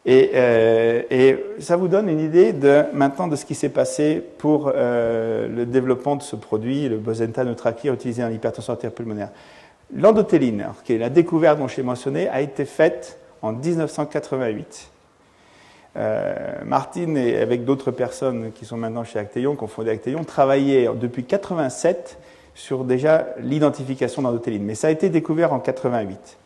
et, 0.06 0.32
euh, 0.36 1.02
et, 1.10 1.44
ça 1.60 1.78
vous 1.78 1.88
donne 1.88 2.10
une 2.10 2.20
idée 2.20 2.54
de, 2.54 2.84
maintenant 2.94 3.28
de 3.28 3.36
ce 3.36 3.44
qui 3.44 3.56
s'est 3.56 3.70
passé 3.70 4.24
pour 4.38 4.72
euh, 4.74 5.48
le 5.48 5.66
développement 5.66 6.16
de 6.16 6.22
ce 6.22 6.36
produit, 6.36 6.88
le 6.88 6.98
Bosenta 6.98 7.44
Neutraclear 7.44 7.96
utilisé 7.96 8.24
en 8.24 8.30
hypertension 8.30 8.74
artérielle 8.74 8.94
pulmonaire. 8.94 9.30
L'endothéline, 9.96 10.68
qui 10.84 10.94
est 10.94 10.98
la 11.00 11.10
découverte 11.10 11.58
dont 11.58 11.68
j'ai 11.68 11.82
mentionné, 11.82 12.28
a 12.30 12.42
été 12.42 12.66
faite 12.66 13.18
en 13.42 13.52
1988. 13.52 14.92
Euh, 15.98 16.54
Martine 16.66 17.18
et 17.18 17.38
avec 17.38 17.66
d'autres 17.66 17.92
personnes 17.92 18.52
qui 18.54 18.66
sont 18.66 18.78
maintenant 18.78 19.04
chez 19.04 19.18
Actelion, 19.18 19.56
qui 19.56 19.64
ont 19.64 19.68
fondé 19.68 19.90
Actelion, 19.90 20.24
travaillaient 20.24 20.90
depuis 20.94 21.24
87 21.24 22.20
sur 22.54 22.84
déjà 22.84 23.28
l'identification 23.40 24.22
d'endothéline. 24.22 24.64
Mais 24.64 24.76
ça 24.76 24.88
a 24.88 24.92
été 24.92 25.10
découvert 25.10 25.52
en 25.52 25.60
88. 25.60 26.38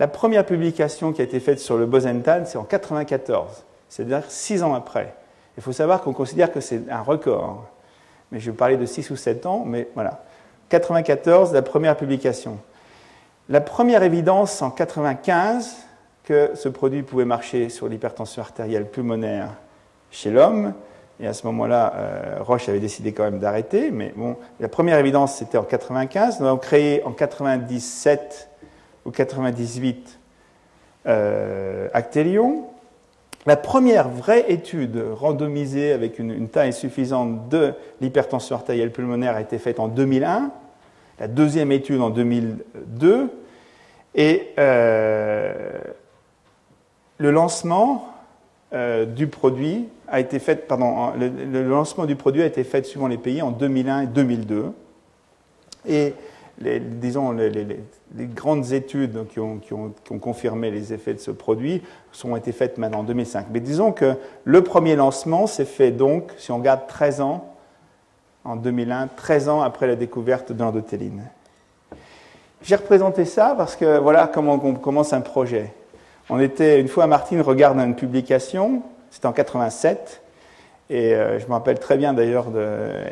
La 0.00 0.08
première 0.08 0.46
publication 0.46 1.12
qui 1.12 1.20
a 1.20 1.24
été 1.24 1.40
faite 1.40 1.60
sur 1.60 1.76
le 1.76 1.84
Bosentan, 1.84 2.46
c'est 2.46 2.56
en 2.56 2.62
1994, 2.62 3.64
c'est-à-dire 3.90 4.22
six 4.28 4.62
ans 4.62 4.72
après. 4.72 5.12
Il 5.58 5.62
faut 5.62 5.72
savoir 5.72 6.00
qu'on 6.00 6.14
considère 6.14 6.50
que 6.50 6.60
c'est 6.60 6.88
un 6.90 7.02
record. 7.02 7.66
Mais 8.32 8.40
je 8.40 8.50
vais 8.50 8.56
parler 8.56 8.78
de 8.78 8.86
six 8.86 9.10
ou 9.10 9.16
sept 9.16 9.44
ans, 9.44 9.62
mais 9.66 9.88
voilà. 9.94 10.24
94, 10.70 11.52
la 11.52 11.60
première 11.60 11.98
publication. 11.98 12.56
La 13.50 13.60
première 13.60 14.02
évidence 14.02 14.62
en 14.62 14.68
1995 14.68 15.76
que 16.24 16.52
ce 16.54 16.70
produit 16.70 17.02
pouvait 17.02 17.26
marcher 17.26 17.68
sur 17.68 17.86
l'hypertension 17.86 18.40
artérielle 18.40 18.86
pulmonaire 18.86 19.50
chez 20.10 20.30
l'homme. 20.30 20.72
Et 21.18 21.26
à 21.26 21.34
ce 21.34 21.44
moment-là, 21.48 21.92
euh, 21.94 22.36
Roche 22.40 22.70
avait 22.70 22.80
décidé 22.80 23.12
quand 23.12 23.24
même 23.24 23.38
d'arrêter. 23.38 23.90
Mais 23.90 24.14
bon, 24.16 24.38
la 24.60 24.68
première 24.68 24.98
évidence, 24.98 25.34
c'était 25.34 25.58
en 25.58 25.64
95. 25.64 26.40
Nous 26.40 26.46
avons 26.46 26.56
créé 26.56 27.04
en 27.04 27.12
97 27.12 28.49
ou 29.04 29.10
98 29.10 30.18
euh. 31.06 31.88
La 33.46 33.56
première 33.56 34.08
vraie 34.08 34.52
étude 34.52 35.02
randomisée 35.14 35.92
avec 35.92 36.18
une, 36.18 36.48
taille 36.48 36.74
suffisante 36.74 37.48
de 37.48 37.72
l'hypertension 38.02 38.56
artérielle 38.56 38.92
pulmonaire 38.92 39.34
a 39.34 39.40
été 39.40 39.58
faite 39.58 39.80
en 39.80 39.88
2001, 39.88 40.50
la 41.18 41.28
deuxième 41.28 41.72
étude 41.72 42.02
en 42.02 42.10
2002, 42.10 43.30
et 44.14 44.48
euh, 44.58 45.78
le 47.16 47.30
lancement 47.30 48.12
euh, 48.74 49.06
du 49.06 49.26
produit 49.26 49.88
a 50.08 50.20
été 50.20 50.38
fait, 50.38 50.68
le, 50.70 51.62
lancement 51.62 52.04
du 52.04 52.16
produit 52.16 52.42
a 52.42 52.46
été 52.46 52.62
fait 52.62 52.84
suivant 52.84 53.06
les 53.06 53.18
pays 53.18 53.40
en 53.40 53.52
2001 53.52 54.02
et 54.02 54.06
2002. 54.06 54.72
Et 55.88 56.14
les, 56.60 56.78
disons, 56.78 57.34
grandes 58.14 58.72
études 58.72 59.26
qui 59.28 59.40
ont, 59.40 59.60
confirmé 60.20 60.70
les 60.70 60.92
effets 60.92 61.14
de 61.14 61.18
ce 61.18 61.30
produit 61.30 61.82
ont 62.24 62.36
été 62.36 62.52
faites 62.52 62.76
maintenant 62.78 63.00
en 63.00 63.04
2005. 63.04 63.46
Mais 63.50 63.60
disons 63.60 63.92
que 63.92 64.14
le 64.44 64.62
premier 64.62 64.96
lancement 64.96 65.46
s'est 65.46 65.64
fait 65.64 65.90
donc, 65.90 66.32
si 66.36 66.52
on 66.52 66.58
regarde 66.58 66.86
13 66.86 67.20
ans, 67.22 67.54
en 68.44 68.56
2001, 68.56 69.08
13 69.16 69.48
ans 69.48 69.62
après 69.62 69.86
la 69.86 69.96
découverte 69.96 70.52
de 70.52 70.62
l'endothéline. 70.62 71.24
J'ai 72.62 72.76
représenté 72.76 73.24
ça 73.24 73.54
parce 73.56 73.76
que 73.76 73.98
voilà 73.98 74.26
comment 74.26 74.60
on 74.62 74.74
commence 74.74 75.12
un 75.12 75.20
projet. 75.20 75.72
On 76.28 76.38
était, 76.38 76.80
une 76.80 76.88
fois, 76.88 77.06
Martine 77.06 77.40
regarde 77.40 77.78
une 77.78 77.96
publication, 77.96 78.82
c'était 79.10 79.26
en 79.26 79.32
87, 79.32 80.22
et 80.90 81.14
euh, 81.14 81.38
je 81.38 81.46
me 81.46 81.52
rappelle 81.52 81.78
très 81.78 81.96
bien 81.96 82.12
d'ailleurs, 82.12 82.48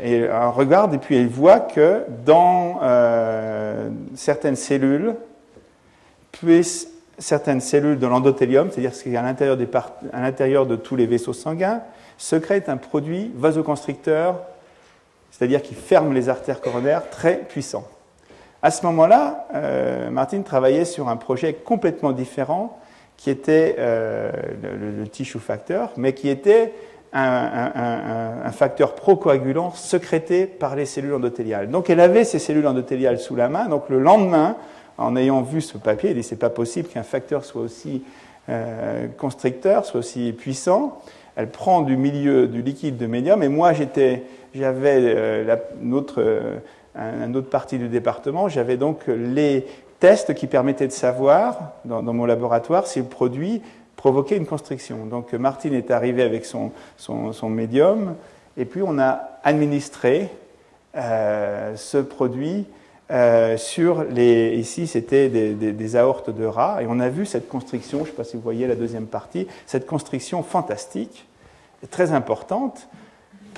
et 0.03 0.19
elle 0.19 0.49
regarde 0.49 0.95
et 0.95 0.99
puis 0.99 1.17
elle 1.17 1.29
voit 1.29 1.61
que 1.61 2.03
dans 2.27 2.81
euh, 2.83 3.89
certaines 4.17 4.57
cellules, 4.57 5.15
puis 6.33 6.67
certaines 7.19 7.61
cellules 7.61 7.99
de 7.99 8.07
l'endothélium, 8.07 8.71
c'est-à-dire 8.71 8.95
ce 8.95 9.05
qui 9.05 9.15
est 9.15 9.17
à 9.17 9.23
l'intérieur, 9.23 9.57
des 9.57 9.69
à 10.13 10.21
l'intérieur 10.21 10.67
de 10.67 10.75
tous 10.75 10.97
les 10.97 11.07
vaisseaux 11.07 11.33
sanguins, 11.33 11.83
secrète 12.17 12.69
un 12.69 12.77
produit 12.77 13.31
vasoconstricteur, 13.37 14.41
c'est-à-dire 15.31 15.63
qui 15.63 15.75
ferme 15.75 16.13
les 16.13 16.29
artères 16.29 16.61
coronaires, 16.61 17.09
très 17.11 17.37
puissant. 17.37 17.87
À 18.61 18.73
ce 18.73 18.85
moment-là, 18.87 19.47
euh, 19.55 20.11
Martine 20.11 20.43
travaillait 20.43 20.85
sur 20.85 21.09
un 21.09 21.17
projet 21.17 21.55
complètement 21.55 22.11
différent, 22.11 22.77
qui 23.17 23.31
était 23.31 23.77
euh, 23.79 24.31
le, 24.63 25.01
le, 25.01 25.09
tissue 25.09 25.41
factor, 25.41 25.91
mais 25.97 26.13
qui 26.13 26.29
était 26.29 26.73
un, 27.13 28.51
facteur 28.53 28.95
procoagulant 28.95 29.71
sécrété 29.73 30.47
par 30.47 30.77
les 30.77 30.87
cellules 30.87 31.15
endothéliales. 31.15 31.71
Donc 31.71 31.91
elle 31.91 32.01
avait 32.01 32.25
ces 32.25 32.39
cellules 32.39 32.67
endothéliales 32.67 33.19
sous 33.19 33.37
la 33.37 33.49
main. 33.49 33.67
Donc 33.69 33.89
le 33.89 33.99
lendemain, 33.99 34.57
en 34.97 35.17
ayant 35.17 35.43
vu 35.43 35.61
ce 35.61 35.79
papier, 35.79 36.11
elle 36.11 36.17
dit 36.17 36.23
c'est 36.23 36.37
pas 36.37 36.51
possible 36.51 36.89
qu'un 36.89 37.03
facteur 37.03 37.45
soit 37.45 37.63
aussi 37.63 38.03
euh, 38.49 39.07
constricteur, 39.17 39.85
soit 39.85 40.01
aussi 40.01 40.33
puissant. 40.33 41.01
Elle 41.37 41.51
prend 41.51 41.83
du 41.83 41.97
milieu 41.97 42.49
du 42.49 42.63
liquide 42.63 42.97
de 42.97 43.07
médium 43.07 43.43
et 43.43 43.49
moi 43.49 43.73
j'étais, 43.73 44.25
j'avais 44.55 44.97
euh, 45.01 45.57
une 45.83 45.95
autre, 45.95 46.17
euh, 46.19 46.57
un, 46.97 47.33
autre 47.35 47.49
partie 47.49 47.79
du 47.79 47.89
département, 47.89 48.49
j'avais 48.49 48.77
donc 48.77 49.03
les 49.07 49.67
tests 50.01 50.35
qui 50.35 50.47
permettaient 50.47 50.87
de 50.87 50.93
savoir 50.93 51.73
dans 51.85 52.03
mon 52.03 52.25
laboratoire 52.25 52.87
si 52.87 53.01
le 53.01 53.05
produit 53.05 53.63
provoquer 53.99 54.37
une 54.37 54.47
constriction. 54.47 55.05
Donc 55.07 55.35
Martine 55.35 55.75
est 55.75 55.91
arrivé 55.91 56.23
avec 56.23 56.47
son, 56.47 56.71
son, 56.97 57.51
médium, 57.51 58.15
et 58.57 58.65
puis 58.65 58.81
on 58.83 58.99
a 58.99 59.41
administré 59.43 60.31
euh, 60.97 61.77
ce 61.77 61.99
produit 61.99 62.65
euh, 63.11 63.57
sur 63.57 64.05
les. 64.05 64.55
Ici, 64.57 64.87
c'était 64.87 65.29
des, 65.29 65.53
des, 65.53 65.97
aortes 65.97 66.31
de 66.31 66.45
rats, 66.45 66.81
et 66.81 66.87
on 66.89 67.01
a 67.01 67.09
vu 67.09 67.27
cette 67.27 67.49
constriction, 67.49 67.99
je 67.99 68.05
ne 68.05 68.09
sais 68.09 68.13
pas 68.17 68.25
si 68.25 68.37
vous 68.37 68.43
voyez 68.43 68.69
la 68.69 68.77
deuxième 68.77 69.07
partie, 69.07 69.49
cette 69.67 69.87
constriction 69.87 70.45
fantastique, 70.45 71.27
très 71.91 72.13
importante, 72.13 72.89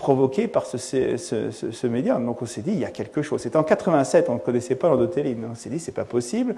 provoquée 0.01 0.49
par 0.49 0.65
ce, 0.65 0.79
ce, 0.79 1.87
médium. 1.87 2.25
Donc 2.25 2.41
on 2.41 2.47
s'est 2.47 2.63
dit, 2.63 2.71
il 2.73 2.79
y 2.79 2.87
a 2.87 2.91
quelque 2.91 3.21
chose. 3.21 3.43
C'était 3.43 3.59
en 3.59 3.63
87, 3.63 4.31
on 4.31 4.35
ne 4.35 4.39
connaissait 4.39 4.75
pas 4.75 4.89
l'endothéline. 4.89 5.47
On 5.53 5.55
s'est 5.55 5.69
dit, 5.69 5.79
c'est 5.79 5.93
pas 5.93 6.07
possible. 6.07 6.55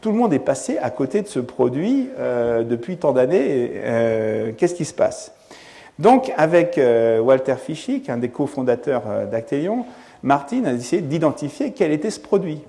Tout 0.00 0.10
le 0.10 0.16
monde 0.16 0.32
est 0.32 0.38
passé 0.38 0.78
à 0.78 0.88
côté 0.88 1.20
de 1.20 1.28
ce 1.28 1.38
produit 1.38 2.08
euh, 2.18 2.64
depuis 2.64 2.96
tant 2.96 3.12
d'années. 3.12 3.72
Euh, 3.74 4.52
Qu'est-ce 4.56 4.74
qui 4.74 4.86
se 4.86 4.94
passe? 4.94 5.32
Donc, 5.98 6.32
avec 6.38 6.78
euh, 6.78 7.20
Walter 7.20 7.56
Fischig, 7.56 8.10
un 8.10 8.16
des 8.16 8.30
cofondateurs 8.30 9.02
d'Actelion, 9.30 9.84
Martin 10.22 10.64
a 10.64 10.72
essayé 10.72 11.02
d'identifier 11.02 11.72
quel 11.72 11.92
était 11.92 12.10
ce 12.10 12.20
produit. 12.20 12.62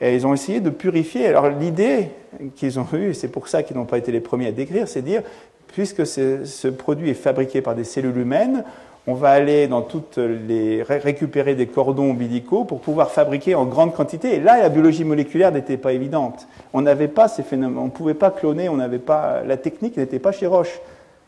Et 0.00 0.14
ils 0.14 0.24
ont 0.24 0.34
essayé 0.34 0.60
de 0.60 0.70
purifier. 0.70 1.26
Alors 1.26 1.48
l'idée 1.48 2.10
qu'ils 2.54 2.78
ont 2.78 2.86
eue, 2.92 3.12
c'est 3.12 3.28
pour 3.28 3.48
ça 3.48 3.64
qu'ils 3.64 3.76
n'ont 3.76 3.86
pas 3.86 3.98
été 3.98 4.12
les 4.12 4.20
premiers 4.20 4.46
à 4.46 4.52
décrire, 4.52 4.86
c'est 4.86 5.02
dire, 5.02 5.22
puisque 5.66 6.06
ce 6.06 6.68
produit 6.68 7.10
est 7.10 7.14
fabriqué 7.14 7.60
par 7.60 7.74
des 7.74 7.84
cellules 7.84 8.18
humaines, 8.18 8.62
on 9.06 9.14
va 9.14 9.30
aller 9.30 9.68
dans 9.68 9.82
toutes 9.82 10.18
les 10.18 10.82
récupérer 10.82 11.54
des 11.54 11.66
cordons 11.66 12.10
ombilicaux 12.10 12.64
pour 12.64 12.80
pouvoir 12.80 13.10
fabriquer 13.10 13.54
en 13.54 13.64
grande 13.64 13.94
quantité. 13.94 14.34
Et 14.34 14.40
là, 14.40 14.58
la 14.58 14.68
biologie 14.68 15.04
moléculaire 15.04 15.52
n'était 15.52 15.76
pas 15.76 15.92
évidente. 15.92 16.48
On 16.72 16.82
n'avait 16.82 17.08
pas 17.08 17.28
ces 17.28 17.44
phénomènes, 17.44 17.78
on 17.78 17.84
ne 17.84 17.90
pouvait 17.90 18.14
pas 18.14 18.30
cloner, 18.30 18.68
on 18.68 18.76
n'avait 18.76 18.98
pas 18.98 19.42
la 19.44 19.56
technique 19.56 19.96
n'était 19.96 20.18
pas 20.18 20.32
chez 20.32 20.46
Roche. 20.46 20.80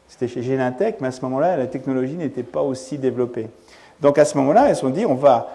C'était 0.09 0.27
chez 0.27 0.43
Genentech, 0.43 0.97
mais 1.01 1.09
à 1.09 1.13
ce 1.13 1.21
moment-là, 1.23 1.57
la 1.57 1.67
technologie 1.67 2.15
n'était 2.15 2.43
pas 2.43 2.63
aussi 2.63 2.99
développée. 2.99 3.47
Donc 4.01 4.19
à 4.19 4.25
ce 4.25 4.37
moment-là, 4.39 4.69
elles 4.69 4.75
se 4.75 4.81
sont 4.81 4.91
dit, 4.91 5.05
on 5.07 5.15
va 5.15 5.49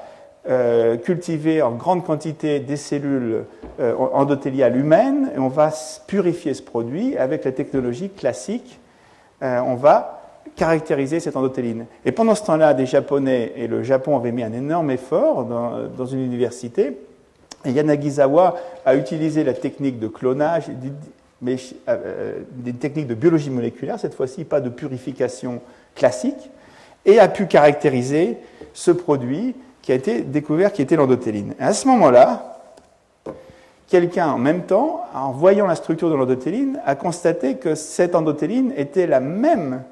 euh, 0.48 0.98
cultiver 0.98 1.62
en 1.62 1.72
grande 1.72 2.04
quantité 2.04 2.60
des 2.60 2.76
cellules 2.78 3.46
euh, 3.80 3.96
endothéliales 3.96 4.76
humaines 4.76 5.32
et 5.36 5.40
on 5.40 5.48
va 5.48 5.72
purifier 6.06 6.54
ce 6.54 6.62
produit 6.62 7.18
avec 7.18 7.46
la 7.46 7.52
technologie 7.52 8.10
classique. 8.10 8.80
Euh, 9.42 9.60
on 9.66 9.76
va 9.76 10.23
caractériser 10.56 11.20
cette 11.20 11.36
endothéline. 11.36 11.86
Et 12.06 12.12
pendant 12.12 12.36
ce 12.36 12.44
temps-là, 12.46 12.74
des 12.74 12.86
Japonais 12.86 13.54
et 13.56 13.68
le 13.68 13.84
Japon 13.84 14.18
avaient 14.18 14.32
mis 14.32 14.44
un 14.44 14.54
énorme 14.54 14.92
effort 14.92 15.46
dans, 15.46 16.06
une 16.06 16.24
université. 16.24 16.98
Et 17.66 17.72
Yanagisawa 17.72 18.56
a 18.86 18.96
utilisé 18.96 19.44
la 19.44 19.54
technique 19.54 20.00
de 20.00 20.08
clonage, 20.08 20.66
mais 21.42 21.56
euh, 21.88 22.40
des 22.52 22.74
techniques 22.74 23.08
de 23.08 23.16
biologie 23.16 23.50
moléculaire, 23.50 24.00
cette 24.00 24.16
fois-ci 24.16 24.44
pas 24.44 24.62
de 24.62 24.70
purification 24.70 25.62
classique, 25.96 26.50
et 27.06 27.20
a 27.20 27.28
pu 27.28 27.48
caractériser 27.48 28.38
ce 28.74 28.92
produit 28.92 29.56
qui 29.82 29.92
a 29.92 29.96
été 29.96 30.22
découvert, 30.22 30.72
qui 30.72 30.82
était 30.82 30.96
l'endothéline. 30.96 31.54
À 31.60 31.74
ce 31.74 31.88
moment-là, 31.88 32.62
quelqu'un 33.88 34.30
en 34.30 34.38
même 34.38 34.64
temps, 34.64 35.02
en 35.14 35.32
voyant 35.32 35.68
la 35.68 35.76
structure 35.76 36.10
de 36.10 36.16
l'endothéline, 36.16 36.80
a 36.86 36.96
constaté 36.96 37.58
que 37.58 37.76
cette 37.76 38.16
endothéline 38.16 38.74
était 38.78 39.08
la 39.08 39.20
même, 39.20 39.84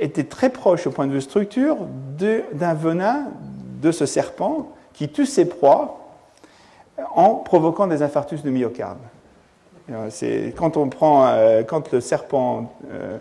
était 0.00 0.24
très 0.24 0.50
proche 0.50 0.86
au 0.86 0.90
point 0.90 1.06
de 1.06 1.12
vue 1.12 1.20
structure 1.20 1.76
d'un 2.52 2.74
venin 2.74 3.26
de 3.82 3.92
ce 3.92 4.06
serpent 4.06 4.72
qui 4.92 5.08
tue 5.08 5.26
ses 5.26 5.44
proies 5.44 6.00
en 7.14 7.34
provoquant 7.34 7.86
des 7.86 8.02
infarctus 8.02 8.42
de 8.42 8.50
myocarde. 8.50 8.98
C'est 10.08 10.54
quand 10.56 10.76
on 10.76 10.88
prend, 10.88 11.26
euh, 11.26 11.62
quand 11.62 11.92
le 11.92 12.00
serpent 12.00 12.72
euh, 12.90 13.18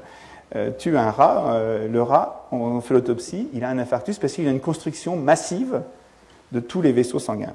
euh, 0.55 0.69
tue 0.69 0.95
un 0.95 1.09
rat, 1.09 1.45
euh, 1.47 1.87
le 1.87 2.01
rat, 2.03 2.47
on 2.51 2.79
fait 2.79 2.93
l'autopsie, 2.93 3.49
il 3.53 3.63
a 3.63 3.69
un 3.69 3.79
infarctus 3.79 4.19
parce 4.19 4.33
qu'il 4.33 4.47
a 4.47 4.51
une 4.51 4.59
construction 4.59 5.15
massive 5.15 5.81
de 6.51 6.59
tous 6.59 6.81
les 6.81 6.91
vaisseaux 6.91 7.17
sanguins. 7.17 7.53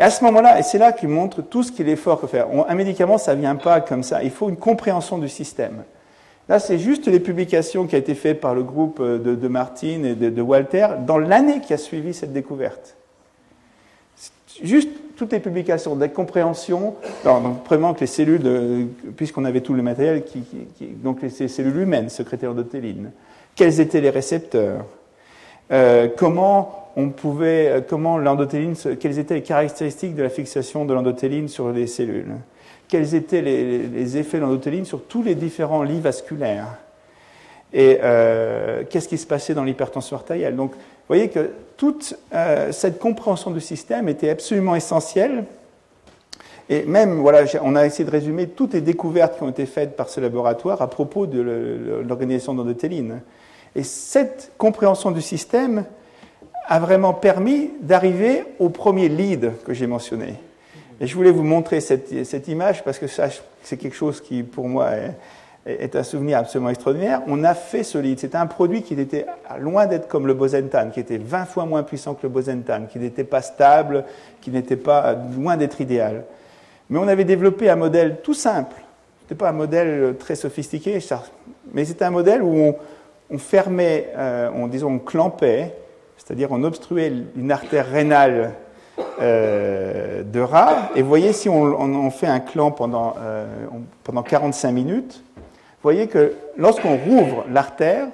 Et 0.00 0.02
à 0.02 0.10
ce 0.10 0.24
moment-là, 0.24 0.58
et 0.58 0.62
c'est 0.62 0.78
là 0.78 0.92
qu'il 0.92 1.10
montre 1.10 1.42
tout 1.42 1.62
ce 1.62 1.72
qu'il 1.72 1.90
est 1.90 1.96
fort 1.96 2.20
que 2.20 2.26
faire. 2.26 2.46
un 2.66 2.74
médicament, 2.74 3.18
ça 3.18 3.34
ne 3.34 3.40
vient 3.40 3.56
pas 3.56 3.82
comme 3.82 4.02
ça. 4.02 4.22
Il 4.22 4.30
faut 4.30 4.48
une 4.48 4.56
compréhension 4.56 5.18
du 5.18 5.28
système. 5.28 5.84
Là, 6.48 6.58
c'est 6.60 6.78
juste 6.78 7.06
les 7.08 7.20
publications 7.20 7.86
qui 7.86 7.96
ont 7.96 7.98
été 7.98 8.14
faites 8.14 8.40
par 8.40 8.54
le 8.54 8.62
groupe 8.62 9.02
de, 9.02 9.34
de 9.34 9.48
Martin 9.48 10.04
et 10.04 10.14
de, 10.14 10.30
de 10.30 10.42
Walter 10.42 10.88
dans 11.06 11.18
l'année 11.18 11.60
qui 11.60 11.72
a 11.72 11.78
suivi 11.78 12.14
cette 12.14 12.32
découverte. 12.32 12.96
Juste 14.62 14.88
toutes 15.16 15.32
les 15.32 15.40
publications, 15.40 15.96
des 15.96 16.10
compréhensions, 16.10 16.94
donc 17.24 17.64
vraiment 17.66 17.94
que 17.94 18.00
les 18.00 18.06
cellules, 18.06 18.88
puisqu'on 19.16 19.44
avait 19.44 19.60
tout 19.60 19.74
le 19.74 19.82
matériel, 19.82 20.24
qui, 20.24 20.42
donc 21.02 21.22
les, 21.22 21.30
cellules 21.30 21.78
humaines 21.78 22.08
sécrétaires 22.08 22.54
d'otéline, 22.54 23.10
quels 23.54 23.80
étaient 23.80 24.00
les 24.00 24.10
récepteurs, 24.10 24.84
euh, 25.72 26.08
comment 26.16 26.90
on 26.96 27.10
pouvait, 27.10 27.68
euh, 27.68 27.80
comment 27.86 28.18
l'endothéline, 28.18 28.74
quelles 29.00 29.18
étaient 29.18 29.34
les 29.34 29.42
caractéristiques 29.42 30.14
de 30.14 30.22
la 30.22 30.28
fixation 30.28 30.84
de 30.84 30.94
l'endothéline 30.94 31.48
sur 31.48 31.70
les 31.70 31.86
cellules, 31.86 32.36
quels 32.88 33.14
étaient 33.14 33.42
les, 33.42 34.16
effets 34.16 34.38
de 34.38 34.42
l'endothéline 34.42 34.84
sur 34.84 35.02
tous 35.02 35.22
les 35.22 35.34
différents 35.34 35.82
lits 35.82 36.00
vasculaires, 36.00 36.78
et 37.72 37.98
euh, 38.02 38.84
qu'est-ce 38.88 39.08
qui 39.08 39.18
se 39.18 39.26
passait 39.26 39.54
dans 39.54 39.64
l'hypertension 39.64 40.16
artérielle? 40.16 40.56
Donc, 40.56 40.72
vous 40.72 41.14
voyez 41.14 41.28
que 41.28 41.50
toute 41.76 42.16
euh, 42.34 42.72
cette 42.72 42.98
compréhension 42.98 43.50
du 43.50 43.60
système 43.60 44.08
était 44.08 44.30
absolument 44.30 44.74
essentielle. 44.74 45.44
Et 46.68 46.84
même, 46.84 47.20
voilà, 47.20 47.44
on 47.62 47.76
a 47.76 47.86
essayé 47.86 48.04
de 48.04 48.10
résumer 48.10 48.48
toutes 48.48 48.74
les 48.74 48.80
découvertes 48.80 49.36
qui 49.36 49.42
ont 49.42 49.50
été 49.50 49.66
faites 49.66 49.96
par 49.96 50.08
ce 50.08 50.20
laboratoire 50.20 50.82
à 50.82 50.88
propos 50.88 51.26
de 51.26 51.40
l'organisation 52.06 52.54
d'endothéline. 52.54 53.20
Et 53.76 53.82
cette 53.82 54.52
compréhension 54.58 55.10
du 55.10 55.20
système 55.20 55.84
a 56.66 56.80
vraiment 56.80 57.14
permis 57.14 57.70
d'arriver 57.80 58.42
au 58.58 58.68
premier 58.68 59.08
lead 59.08 59.52
que 59.64 59.74
j'ai 59.74 59.86
mentionné. 59.86 60.34
Et 61.00 61.06
je 61.06 61.14
voulais 61.14 61.30
vous 61.30 61.42
montrer 61.42 61.80
cette, 61.80 62.24
cette 62.24 62.48
image 62.48 62.82
parce 62.84 62.98
que 62.98 63.06
c'est 63.06 63.76
quelque 63.76 63.96
chose 63.96 64.20
qui, 64.20 64.42
pour 64.42 64.68
moi, 64.68 64.92
est, 64.92 65.14
est 65.66 65.96
un 65.96 66.02
souvenir 66.02 66.38
absolument 66.38 66.70
extraordinaire. 66.70 67.22
On 67.26 67.42
a 67.42 67.54
fait 67.54 67.82
ce 67.82 67.98
lead. 67.98 68.20
C'était 68.20 68.36
un 68.36 68.46
produit 68.46 68.82
qui 68.82 68.94
était 68.94 69.26
loin 69.58 69.86
d'être 69.86 70.06
comme 70.06 70.26
le 70.26 70.34
Bosentan, 70.34 70.90
qui 70.90 71.00
était 71.00 71.18
20 71.18 71.44
fois 71.46 71.66
moins 71.66 71.82
puissant 71.82 72.14
que 72.14 72.22
le 72.22 72.28
Bosentan, 72.28 72.86
qui 72.90 72.98
n'était 72.98 73.24
pas 73.24 73.42
stable, 73.42 74.04
qui 74.40 74.50
n'était 74.50 74.76
pas 74.76 75.16
loin 75.36 75.56
d'être 75.56 75.80
idéal. 75.80 76.24
Mais 76.88 76.98
on 76.98 77.08
avait 77.08 77.24
développé 77.24 77.68
un 77.68 77.76
modèle 77.76 78.20
tout 78.22 78.34
simple. 78.34 78.76
Ce 78.76 79.24
n'était 79.24 79.34
pas 79.34 79.50
un 79.50 79.54
modèle 79.54 80.14
très 80.18 80.36
sophistiqué, 80.36 81.00
mais 81.72 81.84
c'était 81.84 82.04
un 82.04 82.10
modèle 82.10 82.42
où 82.42 82.74
on, 83.28 83.38
fermait, 83.38 84.12
euh, 84.16 84.48
on, 84.54 84.68
disons, 84.68 84.92
on 84.92 84.98
clampait, 85.00 85.74
c'est-à-dire 86.16 86.52
on 86.52 86.62
obstruait 86.62 87.12
une 87.36 87.50
artère 87.50 87.90
rénale 87.90 88.52
euh, 89.20 90.22
de 90.22 90.40
rat. 90.40 90.90
Et 90.94 91.02
voyez, 91.02 91.32
si 91.32 91.48
on, 91.48 92.10
fait 92.10 92.26
un 92.26 92.40
clamp 92.40 92.70
pendant, 92.70 93.14
euh, 93.18 93.46
pendant 94.04 94.22
45 94.22 94.72
minutes, 94.72 95.22
voyez 95.82 96.06
que 96.06 96.34
lorsqu'on 96.56 96.96
rouvre 96.96 97.44
l'artère, 97.50 98.08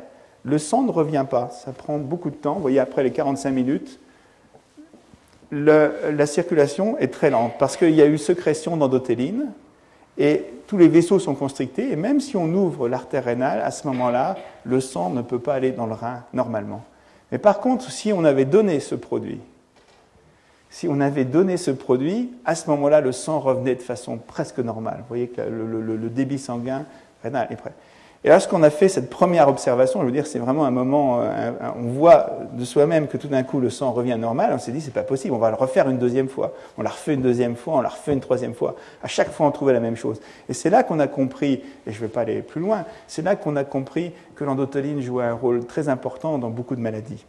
le 0.45 0.59
sang 0.59 0.83
ne 0.83 0.91
revient 0.91 1.24
pas. 1.28 1.51
Ça 1.51 1.72
prend 1.72 1.99
beaucoup 1.99 2.30
de 2.30 2.37
temps. 2.37 2.55
Vous 2.55 2.62
voyez, 2.62 2.80
après 2.80 3.03
les 3.03 3.12
45 3.12 3.51
minutes, 3.51 4.01
la 5.53 6.26
circulation 6.26 6.97
est 6.99 7.12
très 7.12 7.30
lente 7.30 7.53
parce 7.59 7.76
qu'il 7.76 7.95
y 7.95 8.01
a 8.01 8.07
eu 8.07 8.16
sécrétion 8.16 8.76
d'endothéline 8.76 9.53
et 10.18 10.45
tous 10.66 10.78
les 10.78 10.89
vaisseaux 10.89 11.18
sont 11.18 11.35
constrictés. 11.35 11.93
Et 11.93 11.97
même 11.97 12.20
si 12.20 12.37
on 12.37 12.47
ouvre 12.47 12.89
l'artère 12.89 13.24
rénale, 13.24 13.61
à 13.61 13.70
ce 13.70 13.87
moment-là, 13.89 14.37
le 14.64 14.80
sang 14.80 15.11
ne 15.11 15.22
peut 15.22 15.39
pas 15.39 15.55
aller 15.55 15.70
dans 15.70 15.87
le 15.87 15.95
rein 15.95 16.24
normalement. 16.33 16.83
Mais 17.30 17.39
par 17.39 17.61
contre, 17.61 17.91
si 17.91 18.12
on 18.12 18.24
avait 18.24 18.45
donné 18.45 18.80
ce 18.80 18.95
produit, 18.95 19.41
si 20.73 20.89
on 20.89 20.99
avait 20.99 21.25
donné 21.25 21.57
ce 21.57 21.70
produit, 21.70 22.33
à 22.45 22.57
ce 22.57 22.68
moment-là, 22.70 23.01
le 23.01 23.12
sang 23.12 23.39
revenait 23.39 23.77
de 23.77 23.83
façon 23.83 24.18
presque 24.18 24.59
normale. 24.59 24.97
Vous 25.01 25.09
voyez 25.09 25.29
que 25.29 25.41
le 25.41 26.09
débit 26.09 26.39
sanguin 26.41 26.85
et 28.25 28.29
lorsqu'on 28.29 28.62
a 28.62 28.70
fait 28.70 28.89
cette 28.89 29.11
première 29.11 29.49
observation, 29.49 30.01
je 30.01 30.07
veux 30.07 30.12
dire, 30.12 30.27
c'est 30.27 30.39
vraiment 30.39 30.64
un 30.64 30.70
moment, 30.70 31.20
euh, 31.23 31.51
on 31.77 31.89
voit 31.89 32.31
de 32.53 32.64
soi-même 32.64 33.09
que 33.09 33.16
tout 33.16 33.27
d'un 33.27 33.43
coup 33.43 33.59
le 33.59 33.68
sang 33.68 33.91
revient 33.91 34.16
normal, 34.16 34.53
on 34.55 34.59
s'est 34.59 34.70
dit, 34.70 34.81
c'est 34.81 34.93
pas 34.93 35.03
possible, 35.03 35.35
on 35.35 35.39
va 35.39 35.51
le 35.51 35.57
refaire 35.57 35.89
une 35.89 35.99
deuxième 35.99 36.29
fois. 36.29 36.53
On 36.79 36.83
l'a 36.83 36.91
refait 36.91 37.14
une 37.14 37.23
deuxième 37.23 37.57
fois, 37.57 37.75
on 37.75 37.81
l'a 37.81 37.89
refait 37.89 38.12
une 38.12 38.20
troisième 38.20 38.55
fois. 38.55 38.77
À 39.03 39.09
chaque 39.09 39.31
fois, 39.31 39.47
on 39.47 39.51
trouvait 39.51 39.73
la 39.73 39.81
même 39.81 39.97
chose. 39.97 40.20
Et 40.49 40.55
c'est 40.55 40.70
là 40.70 40.85
qu'on 40.85 41.01
a 41.01 41.09
compris, 41.09 41.62
et 41.87 41.91
je 41.93 41.97
ne 41.97 42.03
vais 42.03 42.09
pas 42.09 42.20
aller 42.20 42.43
plus 42.43 42.61
loin, 42.61 42.85
c'est 43.09 43.23
là 43.23 43.35
qu'on 43.35 43.57
a 43.57 43.64
compris 43.64 44.12
que 44.37 44.45
l'endothéline 44.45 45.01
jouait 45.01 45.25
un 45.25 45.35
rôle 45.35 45.64
très 45.64 45.89
important 45.89 46.39
dans 46.39 46.51
beaucoup 46.51 46.77
de 46.77 46.81
maladies. 46.81 47.25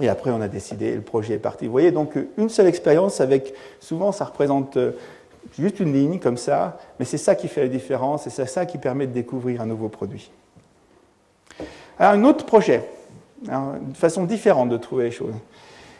Et 0.00 0.08
après, 0.08 0.30
on 0.30 0.40
a 0.40 0.48
décidé, 0.48 0.94
le 0.94 1.00
projet 1.00 1.34
est 1.34 1.38
parti. 1.38 1.66
Vous 1.66 1.72
voyez, 1.72 1.90
donc 1.90 2.14
une 2.36 2.48
seule 2.48 2.66
expérience 2.66 3.20
avec, 3.20 3.52
souvent, 3.80 4.12
ça 4.12 4.26
représente 4.26 4.76
euh, 4.76 4.92
juste 5.58 5.80
une 5.80 5.92
ligne 5.92 6.20
comme 6.20 6.36
ça, 6.36 6.78
mais 6.98 7.04
c'est 7.04 7.18
ça 7.18 7.34
qui 7.34 7.48
fait 7.48 7.62
la 7.62 7.68
différence 7.68 8.26
et 8.26 8.30
c'est 8.30 8.46
ça 8.46 8.64
qui 8.64 8.78
permet 8.78 9.06
de 9.06 9.12
découvrir 9.12 9.60
un 9.60 9.66
nouveau 9.66 9.88
produit. 9.88 10.30
Alors, 11.98 12.12
un 12.12 12.24
autre 12.24 12.46
projet, 12.46 12.84
une 13.48 13.94
façon 13.94 14.24
différente 14.24 14.68
de 14.68 14.76
trouver 14.76 15.04
les 15.04 15.10
choses. 15.10 15.34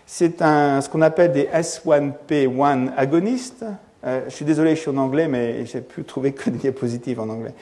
C'est 0.07 0.39
ce 0.39 0.89
qu'on 0.89 1.03
appelle 1.03 1.33
des 1.33 1.45
S1P1 1.47 2.93
agonistes. 2.97 3.65
Euh, 4.05 4.23
je 4.29 4.35
suis 4.35 4.45
désolé, 4.45 4.77
je 4.77 4.81
suis 4.81 4.91
en 4.91 4.97
anglais, 4.97 5.27
mais 5.27 5.67
j'ai 5.67 5.81
pu 5.81 6.05
trouver 6.05 6.33
que 6.33 6.51
des 6.51 6.59
diapositives 6.59 7.19
en 7.19 7.29
anglais. 7.29 7.53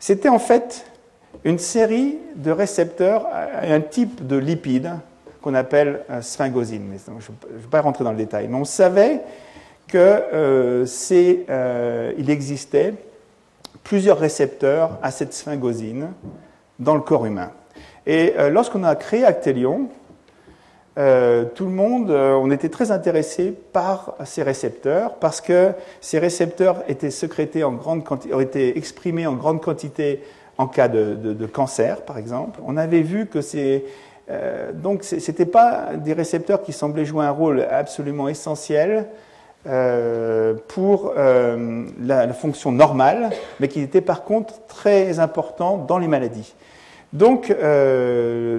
C'était 0.00 0.28
en 0.28 0.40
fait 0.40 0.86
une 1.44 1.58
série 1.58 2.18
de 2.34 2.50
récepteurs, 2.50 3.26
un 3.62 3.80
type 3.80 4.26
de 4.26 4.36
lipides 4.36 4.92
qu'on 5.44 5.54
appelle 5.54 6.00
sphingosine. 6.22 6.86
Mais 6.90 6.96
je 7.06 7.12
ne 7.12 7.60
vais 7.60 7.68
pas 7.70 7.82
rentrer 7.82 8.02
dans 8.02 8.10
le 8.10 8.16
détail. 8.16 8.48
Mais 8.48 8.56
on 8.56 8.64
savait 8.64 9.20
qu'il 9.86 10.00
euh, 10.00 12.12
existait 12.26 12.94
plusieurs 13.82 14.18
récepteurs 14.18 14.98
à 15.02 15.10
cette 15.10 15.34
sphingosine 15.34 16.08
dans 16.78 16.94
le 16.94 17.02
corps 17.02 17.26
humain. 17.26 17.50
Et 18.06 18.34
lorsqu'on 18.50 18.84
a 18.84 18.96
créé 18.96 19.24
Actelion, 19.24 19.88
euh, 20.96 21.44
tout 21.54 21.64
le 21.64 21.72
monde, 21.72 22.10
euh, 22.10 22.34
on 22.34 22.52
était 22.52 22.68
très 22.68 22.92
intéressé 22.92 23.52
par 23.72 24.14
ces 24.24 24.44
récepteurs 24.44 25.16
parce 25.16 25.40
que 25.40 25.72
ces 26.00 26.20
récepteurs 26.20 26.84
étaient 26.86 27.10
sécrétés 27.10 27.64
en 27.64 27.72
grande 27.72 28.04
quantité, 28.04 28.40
été 28.40 28.78
exprimés 28.78 29.26
en 29.26 29.34
grande 29.34 29.60
quantité 29.60 30.22
en 30.56 30.68
cas 30.68 30.86
de, 30.86 31.46
cancer, 31.46 32.02
par 32.02 32.16
exemple. 32.16 32.60
On 32.64 32.76
avait 32.76 33.00
vu 33.00 33.26
que 33.26 33.40
c'est 33.40 33.84
euh, 34.30 34.72
donc 34.72 35.04
c'était 35.04 35.46
pas 35.46 35.90
des 35.96 36.12
récepteurs 36.12 36.62
qui 36.62 36.72
semblaient 36.72 37.04
jouer 37.04 37.24
un 37.24 37.30
rôle 37.30 37.62
absolument 37.70 38.28
essentiel 38.28 39.06
euh, 39.66 40.54
pour 40.68 41.14
la, 41.14 42.26
la, 42.26 42.32
fonction 42.32 42.72
normale, 42.72 43.30
mais 43.60 43.68
qui 43.68 43.80
étaient 43.80 44.00
par 44.00 44.24
contre 44.24 44.54
très 44.66 45.18
importants 45.18 45.78
dans 45.78 45.98
les 45.98 46.08
maladies. 46.08 46.54
Donc, 47.14 47.48
euh, 47.48 48.58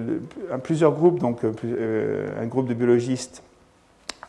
plusieurs 0.64 0.94
groupes, 0.94 1.20
donc 1.20 1.40
euh, 1.44 2.28
un 2.42 2.46
groupe 2.46 2.70
de 2.70 2.74
biologistes, 2.74 3.44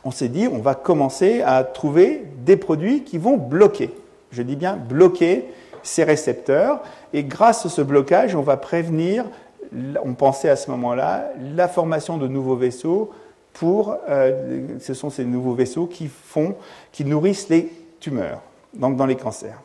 on 0.05 0.11
s'est 0.11 0.29
dit, 0.29 0.49
on 0.53 0.59
va 0.59 0.75
commencer 0.75 1.43
à 1.43 1.63
trouver 1.63 2.25
des 2.45 2.57
produits 2.57 3.05
qui 3.05 3.19
vont 3.19 3.37
bloquer, 3.37 3.95
je 4.33 4.43
dis 4.43 4.57
bien 4.57 4.77
bloquer 4.77 5.45
ces 5.85 6.03
récepteurs, 6.03 6.81
et 7.13 7.23
grâce 7.23 7.67
à 7.67 7.69
ce 7.69 7.83
blocage, 7.83 8.35
on 8.35 8.43
va 8.43 8.57
prévenir, 8.57 9.27
on 10.05 10.15
pensait 10.15 10.49
à 10.49 10.57
ce 10.57 10.71
moment-là, 10.71 11.31
la 11.55 11.69
formation 11.69 12.17
de 12.19 12.29
nouveaux 12.29 12.57
vaisseaux 12.57 13.13
pour, 13.53 13.97
euh, 14.09 14.79
ce 14.81 14.95
sont 14.95 15.11
ces 15.11 15.25
nouveaux 15.25 15.55
vaisseaux 15.55 15.87
qui 15.87 16.09
font, 16.09 16.57
qui 16.93 17.05
nourrissent 17.05 17.49
les 17.49 17.73
tumeurs, 18.01 18.43
donc 18.75 18.97
dans 18.97 19.07
les 19.07 19.17
cancers. 19.17 19.61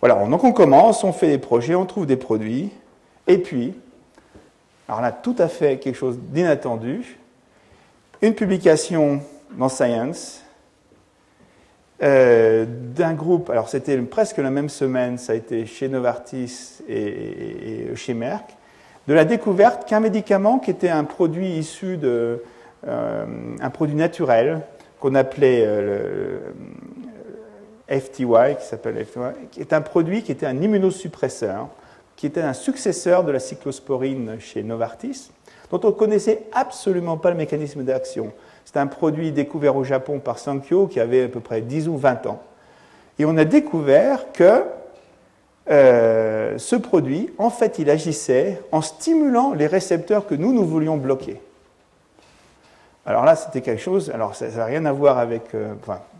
Voilà, 0.00 0.14
donc 0.26 0.42
on 0.44 0.52
commence, 0.52 1.04
on 1.04 1.12
fait 1.12 1.28
des 1.28 1.38
projets, 1.38 1.74
on 1.74 1.86
trouve 1.86 2.06
des 2.06 2.16
produits, 2.16 2.70
et 3.26 3.38
puis, 3.38 3.74
alors 4.88 5.00
là, 5.00 5.12
tout 5.12 5.36
à 5.38 5.46
fait 5.46 5.78
quelque 5.78 5.94
chose 5.96 6.18
d'inattendu, 6.18 7.18
une 8.22 8.34
publication 8.34 9.20
dans 9.52 9.68
Science 9.68 10.42
euh, 12.02 12.64
d'un 12.66 13.12
groupe, 13.12 13.50
alors 13.50 13.68
c'était 13.68 13.96
presque 13.98 14.38
la 14.38 14.50
même 14.50 14.70
semaine, 14.70 15.18
ça 15.18 15.32
a 15.32 15.36
été 15.36 15.66
chez 15.66 15.88
Novartis 15.88 16.80
et, 16.88 17.88
chez 17.94 18.14
Merck, 18.14 18.56
de 19.06 19.12
la 19.12 19.26
découverte 19.26 19.86
qu'un 19.86 20.00
médicament 20.00 20.58
qui 20.58 20.70
était 20.70 20.88
un 20.88 21.04
produit 21.04 21.58
issu 21.58 21.98
de, 21.98 22.42
euh, 22.86 23.26
un 23.60 23.70
produit 23.70 23.96
naturel 23.96 24.62
qu'on 24.98 25.14
appelait 25.14 25.64
euh, 25.66 26.38
FTY, 27.88 28.56
qui 28.58 28.64
s'appelle 28.64 29.04
FTY, 29.04 29.48
qui 29.50 29.60
est 29.60 29.72
un 29.74 29.82
produit 29.82 30.22
qui 30.22 30.32
était 30.32 30.46
un 30.46 30.60
immunosuppresseur, 30.60 31.68
qui 32.16 32.26
était 32.26 32.40
un 32.40 32.54
successeur 32.54 33.24
de 33.24 33.32
la 33.32 33.40
cyclosporine 33.40 34.36
chez 34.38 34.62
Novartis, 34.62 35.30
dont 35.70 35.80
on 35.84 35.88
ne 35.88 35.92
connaissait 35.92 36.44
absolument 36.52 37.18
pas 37.18 37.30
le 37.30 37.36
mécanisme 37.36 37.82
d'action. 37.82 38.32
C'est 38.64 38.76
un 38.76 38.86
produit 38.86 39.32
découvert 39.32 39.76
au 39.76 39.84
Japon 39.84 40.18
par 40.18 40.38
Sankyo 40.38 40.86
qui 40.86 41.00
avait 41.00 41.24
à 41.24 41.28
peu 41.28 41.40
près 41.40 41.60
10 41.60 41.88
ou 41.88 41.96
20 41.96 42.26
ans. 42.26 42.42
Et 43.18 43.24
on 43.24 43.36
a 43.36 43.44
découvert 43.44 44.32
que 44.32 44.64
euh, 45.70 46.58
ce 46.58 46.76
produit, 46.76 47.30
en 47.38 47.50
fait, 47.50 47.78
il 47.78 47.90
agissait 47.90 48.60
en 48.72 48.80
stimulant 48.80 49.52
les 49.52 49.66
récepteurs 49.66 50.26
que 50.26 50.34
nous, 50.34 50.52
nous 50.52 50.64
voulions 50.64 50.96
bloquer. 50.96 51.40
Alors 53.06 53.24
là, 53.24 53.36
c'était 53.36 53.60
quelque 53.60 53.80
chose, 53.80 54.10
alors 54.10 54.34
ça 54.34 54.48
n'a 54.48 54.64
rien 54.64 54.84
à 54.84 54.92
voir 54.92 55.18
avec, 55.18 55.54
euh, 55.54 55.74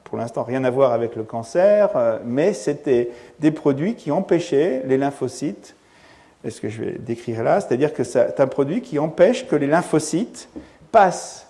pour 0.04 0.18
l'instant 0.18 0.44
rien 0.44 0.64
à 0.64 0.70
voir 0.70 0.92
avec 0.92 1.14
le 1.16 1.24
cancer, 1.24 1.90
euh, 1.94 2.18
mais 2.24 2.52
c'était 2.52 3.10
des 3.38 3.50
produits 3.50 3.94
qui 3.94 4.10
empêchaient 4.10 4.82
les 4.86 4.96
lymphocytes, 4.96 5.74
est 6.44 6.50
ce 6.50 6.60
que 6.60 6.68
je 6.68 6.82
vais 6.82 6.92
décrire 6.92 7.42
là, 7.42 7.60
c'est-à-dire 7.60 7.92
que 7.92 8.02
c'est 8.02 8.40
un 8.40 8.46
produit 8.46 8.80
qui 8.80 8.98
empêche 8.98 9.46
que 9.46 9.56
les 9.56 9.66
lymphocytes 9.66 10.48
passent 10.90 11.49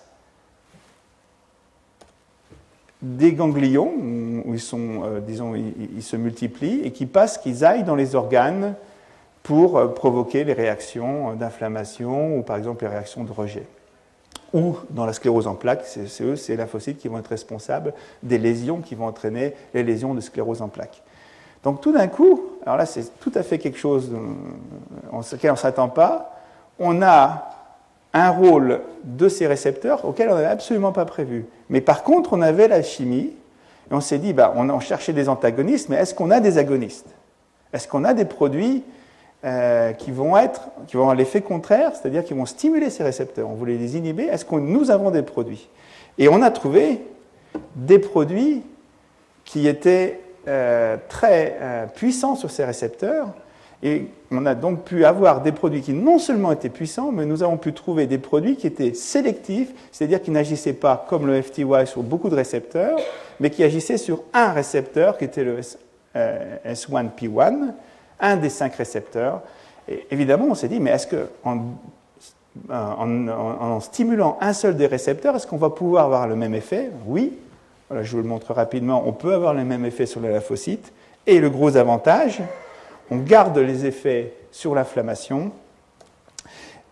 des 3.01 3.33
ganglions, 3.33 3.91
où 4.45 4.53
ils, 4.53 4.59
sont, 4.59 5.03
euh, 5.03 5.19
disons, 5.19 5.53
ils, 5.55 6.03
se 6.03 6.15
multiplient, 6.15 6.81
et 6.83 6.91
qui 6.91 7.05
passent, 7.05 7.37
qu'ils 7.37 7.65
aillent 7.65 7.83
dans 7.83 7.95
les 7.95 8.15
organes 8.15 8.75
pour 9.43 9.77
euh, 9.77 9.87
provoquer 9.87 10.43
les 10.43 10.53
réactions 10.53 11.33
d'inflammation 11.33 12.37
ou 12.37 12.43
par 12.43 12.57
exemple 12.57 12.83
les 12.83 12.89
réactions 12.89 13.23
de 13.23 13.31
rejet 13.31 13.65
ou 14.53 14.75
dans 14.89 15.05
la 15.05 15.13
sclérose 15.13 15.47
en 15.47 15.55
plaques, 15.55 15.83
c'est 15.85 16.23
eux, 16.23 16.35
c'est 16.35 16.55
lymphocytes 16.55 16.97
qui 16.97 17.07
vont 17.07 17.17
être 17.17 17.27
responsables 17.27 17.93
des 18.21 18.37
lésions 18.37 18.81
qui 18.81 18.95
vont 18.95 19.07
entraîner 19.07 19.53
les 19.73 19.83
lésions 19.83 20.13
de 20.13 20.21
sclérose 20.21 20.61
en 20.61 20.67
plaques. 20.67 21.01
Donc 21.63 21.79
tout 21.81 21.91
d'un 21.91 22.07
coup, 22.07 22.41
alors 22.65 22.77
là 22.77 22.85
c'est 22.85 23.17
tout 23.19 23.31
à 23.35 23.43
fait 23.43 23.59
quelque 23.59 23.77
chose 23.77 24.11
auquel 25.11 25.51
on 25.51 25.53
ne 25.53 25.57
s'attend 25.57 25.89
pas, 25.89 26.37
on 26.79 27.01
a 27.01 27.60
un 28.13 28.29
rôle 28.29 28.81
de 29.03 29.29
ces 29.29 29.47
récepteurs 29.47 30.05
auquel 30.05 30.29
on 30.29 30.35
n'avait 30.35 30.47
absolument 30.47 30.91
pas 30.91 31.05
prévu. 31.05 31.45
Mais 31.69 31.81
par 31.81 32.03
contre, 32.03 32.33
on 32.33 32.41
avait 32.41 32.67
la 32.67 32.83
chimie, 32.83 33.33
et 33.89 33.93
on 33.93 34.01
s'est 34.01 34.19
dit, 34.19 34.33
bah, 34.33 34.53
on 34.55 34.79
cherchait 34.79 35.13
des 35.13 35.29
antagonistes, 35.29 35.89
mais 35.89 35.97
est-ce 35.97 36.13
qu'on 36.13 36.31
a 36.31 36.39
des 36.39 36.57
agonistes? 36.57 37.07
Est-ce 37.73 37.87
qu'on 37.87 38.03
a 38.03 38.13
des 38.13 38.25
produits 38.25 38.83
euh, 39.43 39.93
qui 39.93 40.11
vont 40.11 40.37
être, 40.37 40.69
qui 40.87 40.95
vont 40.95 41.03
avoir 41.03 41.15
l'effet 41.15 41.41
contraire, 41.41 41.91
c'est-à-dire 41.93 42.23
qui 42.23 42.33
vont 42.33 42.45
stimuler 42.45 42.89
ces 42.89 43.03
récepteurs? 43.03 43.49
On 43.49 43.53
voulait 43.53 43.77
les 43.77 43.97
inhiber. 43.97 44.25
Est-ce 44.25 44.45
que 44.45 44.55
nous 44.55 44.91
avons 44.91 45.11
des 45.11 45.23
produits? 45.23 45.69
Et 46.17 46.27
on 46.27 46.41
a 46.41 46.51
trouvé 46.51 47.01
des 47.75 47.99
produits 47.99 48.63
qui 49.45 49.67
étaient 49.67 50.19
euh, 50.47 50.97
très 51.09 51.57
euh, 51.61 51.85
puissants 51.87 52.35
sur 52.35 52.51
ces 52.51 52.63
récepteurs. 52.65 53.27
Et 53.83 54.07
on 54.29 54.45
a 54.45 54.53
donc 54.53 54.83
pu 54.83 55.05
avoir 55.05 55.41
des 55.41 55.51
produits 55.51 55.81
qui 55.81 55.93
non 55.93 56.19
seulement 56.19 56.51
étaient 56.51 56.69
puissants, 56.69 57.11
mais 57.11 57.25
nous 57.25 57.41
avons 57.41 57.57
pu 57.57 57.73
trouver 57.73 58.05
des 58.05 58.19
produits 58.19 58.55
qui 58.55 58.67
étaient 58.67 58.93
sélectifs, 58.93 59.71
c'est-à-dire 59.91 60.21
qui 60.21 60.31
n'agissaient 60.31 60.73
pas 60.73 61.05
comme 61.09 61.25
le 61.25 61.41
FTY 61.41 61.65
sur 61.85 62.03
beaucoup 62.03 62.29
de 62.29 62.35
récepteurs, 62.35 62.99
mais 63.39 63.49
qui 63.49 63.63
agissaient 63.63 63.97
sur 63.97 64.23
un 64.33 64.51
récepteur 64.51 65.17
qui 65.17 65.25
était 65.25 65.43
le 65.43 65.59
S1P1 66.15 67.73
un 68.21 68.37
des 68.37 68.49
cinq 68.49 68.75
récepteurs. 68.75 69.41
Et 69.89 70.05
évidemment, 70.11 70.45
on 70.49 70.55
s'est 70.55 70.67
dit, 70.67 70.79
mais 70.79 70.91
est-ce 70.91 71.07
que 71.07 71.27
en, 71.43 71.59
stimulant 73.79 74.37
un 74.39 74.53
seul 74.53 74.77
des 74.77 74.87
récepteurs, 74.87 75.35
est-ce 75.35 75.47
qu'on 75.47 75.57
va 75.57 75.71
pouvoir 75.71 76.05
avoir 76.05 76.27
le 76.27 76.35
même 76.35 76.53
effet? 76.53 76.91
Oui. 77.07 77.37
Voilà, 77.89 78.03
je 78.03 78.11
vous 78.11 78.21
le 78.21 78.27
montre 78.27 78.53
rapidement. 78.53 79.03
On 79.05 79.11
peut 79.11 79.33
avoir 79.33 79.53
le 79.53 79.65
même 79.65 79.85
effet 79.85 80.05
sur 80.05 80.21
les 80.21 80.29
lymphocytes. 80.29 80.93
Et 81.27 81.39
le 81.39 81.49
gros 81.49 81.75
avantage, 81.75 82.41
on 83.11 83.17
garde 83.17 83.57
les 83.57 83.85
effets 83.85 84.33
sur 84.51 84.73
l'inflammation, 84.73 85.51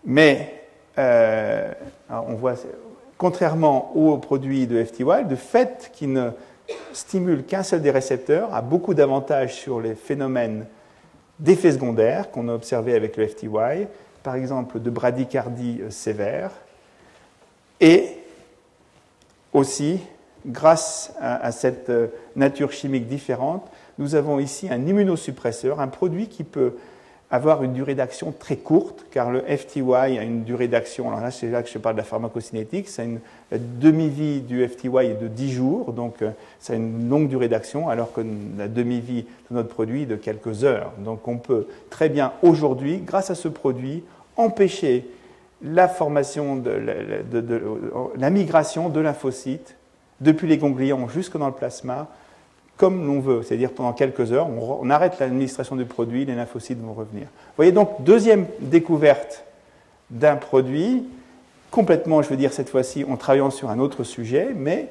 mais 0.04 0.66
euh, 0.98 1.72
on 2.10 2.34
voit, 2.34 2.54
contrairement 3.16 3.96
aux 3.96 4.18
produits 4.18 4.66
de 4.66 4.84
FTY, 4.84 5.24
le 5.28 5.36
fait 5.36 5.90
qu'il 5.94 6.12
ne 6.12 6.30
stimule 6.92 7.44
qu'un 7.44 7.62
seul 7.62 7.80
des 7.80 7.90
récepteurs 7.90 8.54
a 8.54 8.60
beaucoup 8.60 8.92
d'avantages 8.92 9.54
sur 9.54 9.80
les 9.80 9.94
phénomènes 9.94 10.66
d'effets 11.38 11.72
secondaires 11.72 12.30
qu'on 12.30 12.48
a 12.48 12.54
observés 12.54 12.94
avec 12.94 13.16
le 13.16 13.26
FTY, 13.26 13.86
par 14.22 14.34
exemple 14.34 14.78
de 14.78 14.90
bradycardie 14.90 15.80
euh, 15.82 15.90
sévère, 15.90 16.50
et 17.80 18.18
aussi, 19.54 20.00
grâce 20.46 21.14
à, 21.18 21.50
cette 21.50 21.88
euh, 21.88 22.08
nature 22.36 22.72
chimique 22.72 23.06
différente, 23.06 23.66
nous 24.00 24.14
avons 24.14 24.40
ici 24.40 24.68
un 24.70 24.86
immunosuppresseur, 24.86 25.78
un 25.78 25.88
produit 25.88 26.26
qui 26.26 26.42
peut 26.42 26.74
avoir 27.30 27.62
une 27.62 27.74
durée 27.74 27.94
d'action 27.94 28.34
très 28.36 28.56
courte, 28.56 29.06
car 29.12 29.30
le 29.30 29.40
FTY 29.42 29.92
a 29.92 30.24
une 30.24 30.42
durée 30.42 30.66
d'action, 30.66 31.08
alors 31.08 31.20
là 31.20 31.30
c'est 31.30 31.48
là 31.48 31.62
que 31.62 31.68
je 31.68 31.78
parle 31.78 31.94
de 31.94 32.00
la 32.00 32.04
pharmacocinétique, 32.04 32.88
c'est 32.88 33.04
une 33.04 33.20
demi-vie 33.52 34.40
du 34.40 34.66
FTY 34.66 34.88
est 35.02 35.22
de 35.22 35.28
10 35.28 35.52
jours, 35.52 35.92
donc 35.92 36.22
euh, 36.22 36.30
ça 36.58 36.72
a 36.72 36.76
une 36.76 37.08
longue 37.08 37.28
durée 37.28 37.46
d'action, 37.46 37.88
alors 37.88 38.12
que 38.12 38.22
la 38.58 38.66
demi-vie 38.66 39.26
de 39.50 39.54
notre 39.54 39.68
produit 39.68 40.02
est 40.02 40.06
de 40.06 40.16
quelques 40.16 40.64
heures. 40.64 40.92
Donc 40.98 41.28
on 41.28 41.36
peut 41.36 41.68
très 41.88 42.08
bien 42.08 42.32
aujourd'hui, 42.42 42.98
grâce 42.98 43.30
à 43.30 43.36
ce 43.36 43.46
produit, 43.46 44.02
empêcher 44.36 45.06
la 45.62 45.86
formation, 45.86 46.56
de, 46.56 46.72
la 48.16 48.30
migration 48.30 48.88
de 48.88 48.98
lymphocytes 48.98 49.76
depuis 50.20 50.48
les 50.48 50.58
ganglions 50.58 51.08
jusque 51.08 51.36
dans 51.36 51.46
le 51.46 51.52
plasma, 51.52 52.08
comme 52.80 53.06
l'on 53.06 53.20
veut, 53.20 53.42
c'est-à-dire 53.42 53.72
pendant 53.72 53.92
quelques 53.92 54.32
heures, 54.32 54.48
on, 54.48 54.88
arrête 54.88 55.18
l'administration 55.18 55.76
du 55.76 55.84
produit, 55.84 56.24
les 56.24 56.34
lymphocytes 56.34 56.80
vont 56.80 56.94
revenir. 56.94 57.24
Vous 57.24 57.56
voyez 57.56 57.72
donc, 57.72 58.02
deuxième 58.04 58.46
découverte 58.58 59.44
d'un 60.08 60.36
produit, 60.36 61.04
complètement, 61.70 62.22
je 62.22 62.30
veux 62.30 62.38
dire 62.38 62.54
cette 62.54 62.70
fois-ci, 62.70 63.04
en 63.04 63.18
travaillant 63.18 63.50
sur 63.50 63.68
un 63.68 63.78
autre 63.80 64.02
sujet, 64.02 64.48
mais 64.56 64.88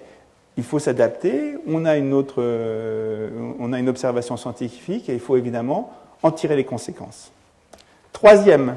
il 0.55 0.63
faut 0.63 0.77
s'adapter, 0.77 1.55
on, 1.67 1.83
a 1.83 1.97
une 1.97 2.13
autre, 2.13 2.35
euh, 2.43 3.31
on 3.59 3.73
a 3.73 3.79
une 3.79 3.89
observation 3.89 4.37
scientifique 4.37 5.09
et 5.09 5.15
il 5.15 5.19
faut 5.19 5.35
évidemment 5.35 5.91
en 6.21 6.29
tirer 6.29 6.55
les 6.55 6.65
conséquences. 6.65 7.31
Troisième, 8.13 8.75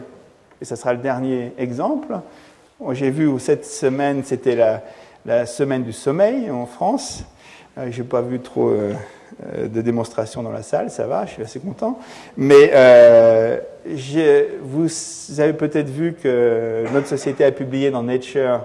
et 0.62 0.64
ce 0.64 0.74
sera 0.74 0.94
le 0.94 1.00
dernier 1.00 1.52
exemple, 1.58 2.18
J'ai 2.92 3.10
vu 3.10 3.28
cette 3.38 3.66
semaine, 3.66 4.24
c'était 4.24 4.80
la, 5.26 5.44
semaine 5.44 5.82
du 5.82 5.92
sommeil 5.92 6.50
en 6.50 6.64
France. 6.64 7.24
Euh, 7.78 7.90
je 7.90 8.02
n'ai 8.02 8.08
pas 8.08 8.20
vu 8.20 8.40
trop 8.40 8.68
euh, 8.68 8.92
euh, 9.54 9.68
de 9.68 9.80
démonstrations 9.80 10.42
dans 10.42 10.52
la 10.52 10.62
salle, 10.62 10.90
ça 10.90 11.06
va, 11.06 11.24
je 11.26 11.32
suis 11.32 11.42
assez 11.42 11.60
content. 11.60 11.98
Mais 12.36 12.70
vous 14.62 14.88
avez 15.38 15.52
peut-être 15.54 15.88
vu 15.88 16.14
que 16.14 16.84
notre 16.92 17.06
société 17.06 17.44
a 17.44 17.52
publié 17.52 17.90
dans 17.90 18.02
Nature, 18.02 18.64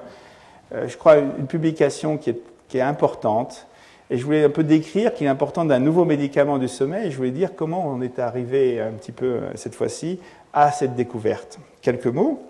je 0.72 0.96
crois, 0.98 1.18
une 1.18 1.48
publication 1.48 2.18
qui 2.18 2.32
est, 2.32 2.82
importante. 2.82 3.66
Et 4.10 4.18
je 4.18 4.26
voulais 4.26 4.44
un 4.44 4.50
peu 4.50 4.64
décrire 4.64 5.14
qu'il 5.14 5.26
est 5.26 5.30
important 5.30 5.66
d'un 5.66 5.80
nouveau 5.80 6.06
médicament 6.06 6.60
du 6.60 6.68
sommeil. 6.68 7.12
Je 7.12 7.18
voulais 7.18 7.32
dire 7.32 7.56
comment 7.56 7.88
on 7.88 8.02
est 8.02 8.20
arrivé 8.20 8.80
un 8.80 8.92
petit 8.92 9.12
peu 9.12 9.40
cette 9.56 9.74
fois-ci 9.74 10.20
à 10.54 10.72
cette 10.72 10.96
découverte. 10.96 11.60
Quelques 11.82 12.06
mots? 12.06 12.44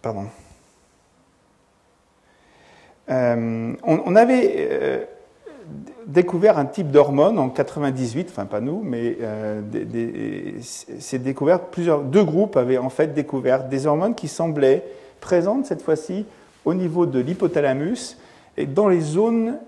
Pardon. 0.00 0.26
Euh, 3.10 3.72
on, 3.82 4.16
avait 4.16 4.68
euh, 4.70 5.04
découvert 6.06 6.58
un 6.58 6.66
type 6.66 6.90
d'hormone 6.90 7.38
en 7.38 7.48
98, 7.48 8.28
enfin 8.30 8.46
pas 8.46 8.60
nous, 8.60 8.80
mais 8.84 9.16
euh, 9.20 9.60
c'est 10.60 11.18
découvert 11.22 11.60
plusieurs, 11.60 12.02
deux 12.02 12.24
groupes 12.24 12.56
avaient 12.56 12.78
en 12.78 12.90
fait 12.90 13.12
découvert 13.12 13.64
des 13.64 13.86
hormones 13.86 14.14
qui 14.14 14.28
semblaient 14.28 14.84
présentes 15.20 15.66
cette 15.66 15.82
fois-ci 15.82 16.26
au 16.64 16.74
niveau 16.74 17.06
de 17.06 17.18
l'hypothalamus 17.18 18.16
et 18.56 18.66
dans 18.66 18.88
les 18.88 19.00
zones 19.00 19.58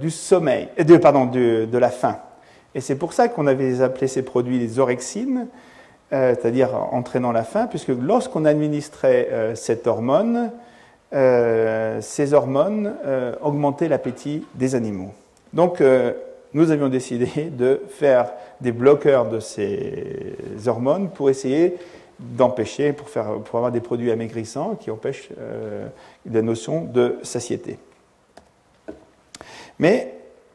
du 0.00 0.10
sommeil, 0.10 0.68
de, 0.78 0.96
pardon, 0.96 1.26
de, 1.26 1.66
de 1.66 1.78
la 1.78 1.90
faim. 1.90 2.16
Et 2.74 2.80
c'est 2.80 2.94
pour 2.94 3.12
ça 3.12 3.28
qu'on 3.28 3.46
avait 3.46 3.82
appelé 3.82 4.06
ces 4.06 4.22
produits 4.22 4.58
les 4.58 4.78
orexines, 4.78 5.46
euh, 6.12 6.34
c'est-à-dire 6.34 6.74
entraînant 6.92 7.32
la 7.32 7.42
faim, 7.42 7.66
puisque 7.66 7.88
lorsqu'on 7.88 8.44
administrait 8.44 9.28
euh, 9.30 9.54
cette 9.54 9.86
hormone, 9.86 10.50
euh, 11.14 12.00
ces 12.00 12.32
hormones 12.32 12.94
augmentaient 13.42 13.88
l'appétit 13.88 14.46
des 14.54 14.74
animaux. 14.74 15.12
Donc, 15.52 15.82
nous 16.54 16.70
avions 16.70 16.88
décidé 16.88 17.50
de 17.50 17.82
faire 17.88 18.32
des 18.60 18.72
bloqueurs 18.72 19.28
de 19.28 19.40
ces 19.40 20.36
hormones 20.66 21.10
pour 21.10 21.30
essayer 21.30 21.76
d'empêcher, 22.18 22.92
pour, 22.92 23.08
faire, 23.08 23.38
pour 23.44 23.56
avoir 23.56 23.72
des 23.72 23.80
produits 23.80 24.10
amaigrissants 24.10 24.76
qui 24.76 24.90
empêchent 24.90 25.28
la 26.30 26.42
notion 26.42 26.84
de 26.84 27.18
satiété. 27.22 27.78
Mais, 29.78 30.14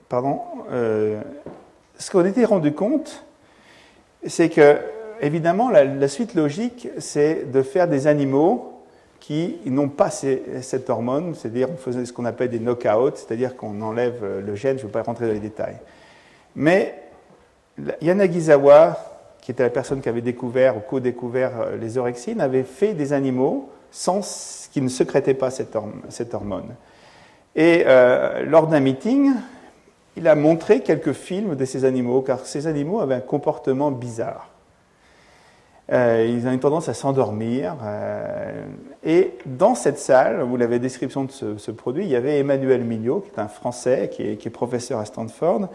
pardon, 0.10 0.40
ce 0.70 2.12
qu'on 2.12 2.26
était 2.26 2.46
rendu 2.46 2.74
compte, 2.74 3.24
c'est 4.26 4.50
que, 4.50 4.78
évidemment, 5.22 5.70
la, 5.70 6.08
suite 6.08 6.36
logique, 6.36 6.90
c'est 6.98 7.52
de 7.52 7.62
faire 7.62 7.88
des 7.88 8.08
animaux 8.08 8.77
qui 9.20 9.58
n'ont 9.66 9.90
pas 9.90 10.10
cette 10.10 10.90
hormone, 10.90 11.36
c'est-à-dire 11.36 11.70
on 11.72 11.78
faisait 11.78 12.06
ce 12.06 12.14
qu'on 12.14 12.26
appelle 12.26 12.50
des 12.50 12.60
knockouts, 12.60 13.16
c'est-à-dire 13.16 13.56
qu'on 13.56 13.82
enlève 13.82 14.24
le 14.46 14.56
gène, 14.56 14.78
je 14.78 14.84
ne 14.84 14.88
veux 14.88 14.92
pas 14.92 15.04
rentrer 15.04 15.28
dans 15.28 15.34
les 15.34 15.40
détails. 15.40 15.78
Mais 16.56 16.96
Yanagisawa, 18.02 18.98
qui 19.42 19.52
était 19.52 19.64
la 19.64 19.70
personne 19.70 20.02
qui 20.02 20.10
avait 20.10 20.22
découvert 20.22 20.76
ou 20.76 20.80
co-découvert 20.82 21.52
euh, 21.62 21.78
les 21.78 21.98
orexines, 21.98 22.42
avait 22.42 22.64
fait 22.64 22.94
des 22.94 23.14
animaux 23.14 23.70
sans, 23.92 24.70
qui 24.72 24.82
ne 24.82 24.90
sécrétaient 24.90 25.34
pas 25.34 25.52
cette, 25.52 25.76
hormone. 26.34 26.76
Et 27.56 27.84
euh, 27.86 28.44
lors 28.44 28.68
d'un 28.68 28.80
meeting, 28.80 29.32
il 30.18 30.28
a 30.28 30.36
montré 30.36 30.82
quelques 30.82 31.14
films 31.14 31.56
de 31.56 31.64
ces 31.64 31.86
animaux, 31.86 32.22
car 32.22 32.46
ces 32.46 32.68
animaux 32.68 33.00
avaient 33.00 33.16
un 33.16 33.22
comportement 33.22 33.92
bizarre. 33.92 34.50
Euh, 35.92 36.28
ils 36.28 36.46
ont 36.46 36.52
une 36.52 36.60
tendance 36.60 36.90
à 36.90 36.94
s'endormir. 36.94 37.76
Euh, 37.82 38.66
et 39.06 39.34
dans 39.46 39.76
cette 39.76 40.00
salle, 40.00 40.42
vous 40.42 40.58
l'avez 40.58 40.80
description 40.80 41.24
de 41.24 41.32
ce, 41.32 41.72
produit, 41.72 42.04
il 42.04 42.10
y 42.10 42.16
avait 42.16 42.40
Emmanuel 42.40 42.84
Mignot, 42.84 43.22
qui 43.22 43.30
est 43.30 43.40
un 43.40 43.48
Français, 43.48 44.10
qui 44.12 44.24
est, 44.24 44.50
professeur 44.50 45.00
à 45.00 45.06
Stanford. 45.06 45.70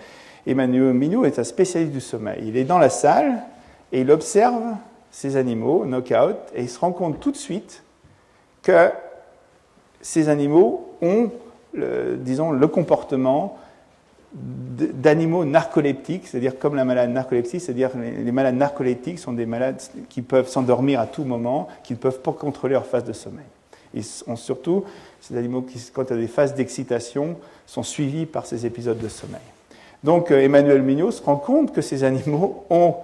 Emmanuel 0.46 0.92
Mignot 0.92 1.24
est 1.24 1.38
un 1.38 1.44
spécialiste 1.44 1.92
du 1.92 2.00
sommeil. 2.00 2.42
Il 2.46 2.56
est 2.56 2.64
dans 2.64 2.78
la 2.78 2.90
salle 2.90 3.42
et 3.90 4.02
il 4.02 4.10
observe 4.10 4.62
ces 5.10 5.36
animaux, 5.36 5.84
knockout, 5.84 6.36
et 6.54 6.62
il 6.62 6.68
se 6.68 6.78
rend 6.78 6.92
compte 6.92 7.20
tout 7.20 7.30
de 7.30 7.36
suite 7.36 7.82
que 8.62 8.90
ces 10.00 10.28
animaux 10.28 10.94
ont, 11.00 11.30
disons, 12.18 12.50
le 12.50 12.66
comportement 12.66 13.58
d'animaux 14.34 15.44
narcoleptiques, 15.44 16.26
c'est-à-dire 16.26 16.58
comme 16.58 16.74
la 16.74 16.84
maladie 16.84 17.12
narcoleptique, 17.12 17.60
c'est-à-dire 17.60 17.90
les, 17.96 18.32
malades 18.32 18.56
narcoleptiques 18.56 19.18
sont 19.18 19.34
des 19.34 19.44
malades 19.44 19.80
qui 20.08 20.22
peuvent 20.22 20.48
s'endormir 20.48 21.00
à 21.00 21.06
tout 21.06 21.24
moment, 21.24 21.68
qui 21.84 21.92
ne 21.92 21.98
peuvent 21.98 22.20
pas 22.20 22.32
contrôler 22.32 22.72
leur 22.72 22.86
phase 22.86 23.04
de 23.04 23.12
sommeil. 23.12 23.44
Ils 23.94 24.04
sont 24.04 24.36
surtout, 24.36 24.84
ces 25.20 25.36
animaux 25.36 25.60
qui, 25.62 25.78
quand 25.92 26.04
il 26.04 26.10
y 26.10 26.18
a 26.18 26.20
des 26.20 26.28
phases 26.28 26.54
d'excitation, 26.54 27.36
sont 27.66 27.82
suivis 27.82 28.24
par 28.24 28.46
ces 28.46 28.64
épisodes 28.64 28.98
de 28.98 29.08
sommeil. 29.08 29.40
Donc 30.02 30.30
euh, 30.30 30.40
Emmanuel 30.40 30.82
Mignot 30.82 31.10
se 31.10 31.22
rend 31.22 31.36
compte 31.36 31.72
que 31.72 31.82
ces 31.82 32.02
animaux 32.02 32.64
ont 32.70 32.96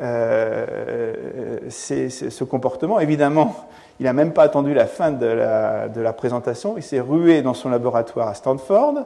euh, 0.00 1.58
ce 1.68 2.44
comportement. 2.44 3.00
Évidemment, 3.00 3.66
il 4.00 4.04
n'a 4.04 4.14
même 4.14 4.32
pas 4.32 4.44
attendu 4.44 4.72
la 4.72 4.86
fin 4.86 5.10
de 5.10 5.26
la 5.26 6.12
présentation, 6.14 6.78
il 6.78 6.82
s'est 6.82 7.00
rué 7.00 7.42
dans 7.42 7.52
son 7.52 7.68
laboratoire 7.68 8.28
à 8.28 8.34
Stanford 8.34 9.04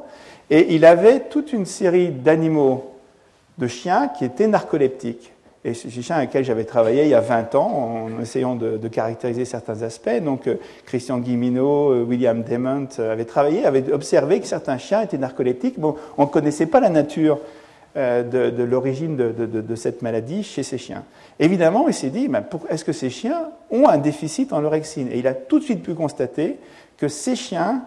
et 0.50 0.74
il 0.74 0.84
avait 0.84 1.20
toute 1.20 1.52
une 1.52 1.66
série 1.66 2.08
d'animaux, 2.08 2.92
de 3.58 3.66
chiens, 3.66 4.08
qui 4.08 4.24
étaient 4.24 4.46
narcoleptiques. 4.46 5.32
Et 5.66 5.72
ces 5.72 5.88
chiens 6.02 6.16
avec 6.16 6.28
lesquels 6.28 6.44
j'avais 6.44 6.64
travaillé 6.64 7.04
il 7.04 7.08
y 7.08 7.14
a 7.14 7.20
20 7.20 7.54
ans 7.54 8.06
en 8.06 8.20
essayant 8.20 8.54
de, 8.54 8.88
caractériser 8.88 9.46
certains 9.46 9.80
aspects. 9.80 10.22
Donc 10.22 10.46
euh, 10.46 10.56
Christian 10.84 11.18
Guimino, 11.18 11.90
euh, 11.90 12.04
William 12.04 12.42
Demont 12.42 12.88
euh, 12.98 13.12
avaient 13.12 13.24
travaillé, 13.24 13.64
avaient 13.64 13.90
observé 13.90 14.40
que 14.40 14.46
certains 14.46 14.76
chiens 14.76 15.00
étaient 15.00 15.16
narcoleptiques. 15.16 15.80
Bon, 15.80 15.96
on 16.18 16.22
ne 16.24 16.28
connaissait 16.28 16.66
pas 16.66 16.80
la 16.80 16.90
nature 16.90 17.38
de, 17.96 18.64
l'origine 18.64 19.16
de, 19.16 19.74
cette 19.76 20.02
maladie 20.02 20.42
chez 20.42 20.64
ces 20.64 20.78
chiens. 20.78 21.04
Évidemment, 21.38 21.86
il 21.86 21.94
s'est 21.94 22.10
dit, 22.10 22.28
est-ce 22.68 22.84
que 22.84 22.92
ces 22.92 23.08
chiens 23.08 23.50
ont 23.70 23.86
un 23.88 23.98
déficit 23.98 24.52
en 24.52 24.64
orexine? 24.64 25.08
Et 25.12 25.20
il 25.20 25.28
a 25.28 25.32
tout 25.32 25.60
de 25.60 25.64
suite 25.64 25.80
pu 25.80 25.94
constater 25.94 26.56
que 26.96 27.06
ces 27.06 27.36
chiens 27.36 27.84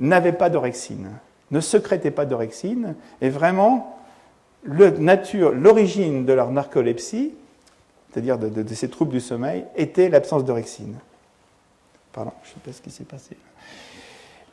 n'avaient 0.00 0.32
pas 0.32 0.50
d'orexine 0.50 1.10
ne 1.50 1.60
sécrétaient 1.60 2.10
pas 2.10 2.26
d'orexine, 2.26 2.94
et 3.20 3.28
vraiment, 3.28 3.98
l'origine 4.64 6.24
de 6.24 6.32
leur 6.32 6.50
narcolepsie, 6.50 7.32
c'est-à-dire 8.10 8.38
de, 8.38 8.74
ces 8.74 8.88
troubles 8.88 9.12
du 9.12 9.20
sommeil, 9.20 9.64
était 9.76 10.08
l'absence 10.08 10.44
d'orexine. 10.44 10.96
Pardon, 12.12 12.32
je 12.42 12.48
ne 12.48 12.54
sais 12.54 12.60
pas 12.64 12.72
ce 12.72 12.82
qui 12.82 12.90
s'est 12.90 13.04
passé. 13.04 13.36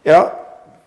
Et 0.06 0.12
alors, 0.12 0.34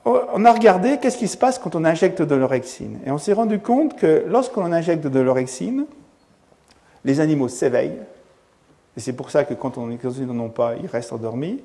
on 0.05 0.45
a 0.45 0.53
regardé 0.53 0.99
qu'est-ce 0.99 1.17
qui 1.17 1.27
se 1.27 1.37
passe 1.37 1.59
quand 1.59 1.75
on 1.75 1.85
injecte 1.85 2.23
de 2.23 2.35
l'orexine. 2.35 3.01
Et 3.05 3.11
on 3.11 3.19
s'est 3.19 3.33
rendu 3.33 3.59
compte 3.59 3.97
que 3.97 4.25
lorsqu'on 4.29 4.73
injecte 4.73 5.07
de 5.07 5.21
l'orexine, 5.21 5.87
les 7.05 7.21
animaux 7.21 7.49
s'éveillent. 7.49 7.99
Et 8.97 9.01
c'est 9.01 9.15
pour 9.15 9.31
ça 9.31 9.45
que 9.45 9.55
quand 9.55 9.79
on 9.79 9.87
n'en 9.89 10.45
ont 10.45 10.49
pas, 10.49 10.75
ils 10.77 10.87
restent 10.87 11.13
endormis. 11.13 11.63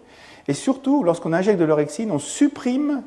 Et 0.48 0.54
surtout, 0.54 1.04
lorsqu'on 1.04 1.34
injecte 1.34 1.60
de 1.60 1.66
l'orexine, 1.66 2.12
on 2.12 2.20
supprime 2.20 3.04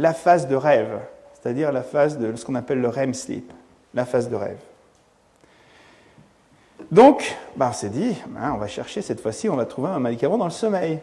la 0.00 0.14
phase 0.14 0.48
de 0.48 0.56
rêve, 0.56 0.98
c'est-à-dire 1.34 1.72
la 1.72 1.82
phase 1.82 2.18
de 2.18 2.34
ce 2.34 2.44
qu'on 2.44 2.54
appelle 2.54 2.80
le 2.80 2.88
REM 2.88 3.12
sleep, 3.12 3.52
la 3.92 4.06
phase 4.06 4.30
de 4.30 4.34
rêve. 4.36 4.56
Donc, 6.90 7.36
bah, 7.54 7.68
on 7.70 7.74
s'est 7.74 7.90
dit, 7.90 8.16
ben, 8.28 8.52
on 8.54 8.56
va 8.56 8.66
chercher 8.66 9.02
cette 9.02 9.20
fois-ci, 9.20 9.50
on 9.50 9.56
va 9.56 9.66
trouver 9.66 9.90
un 9.90 10.00
médicament 10.00 10.38
dans 10.38 10.46
le 10.46 10.50
sommeil. 10.50 11.00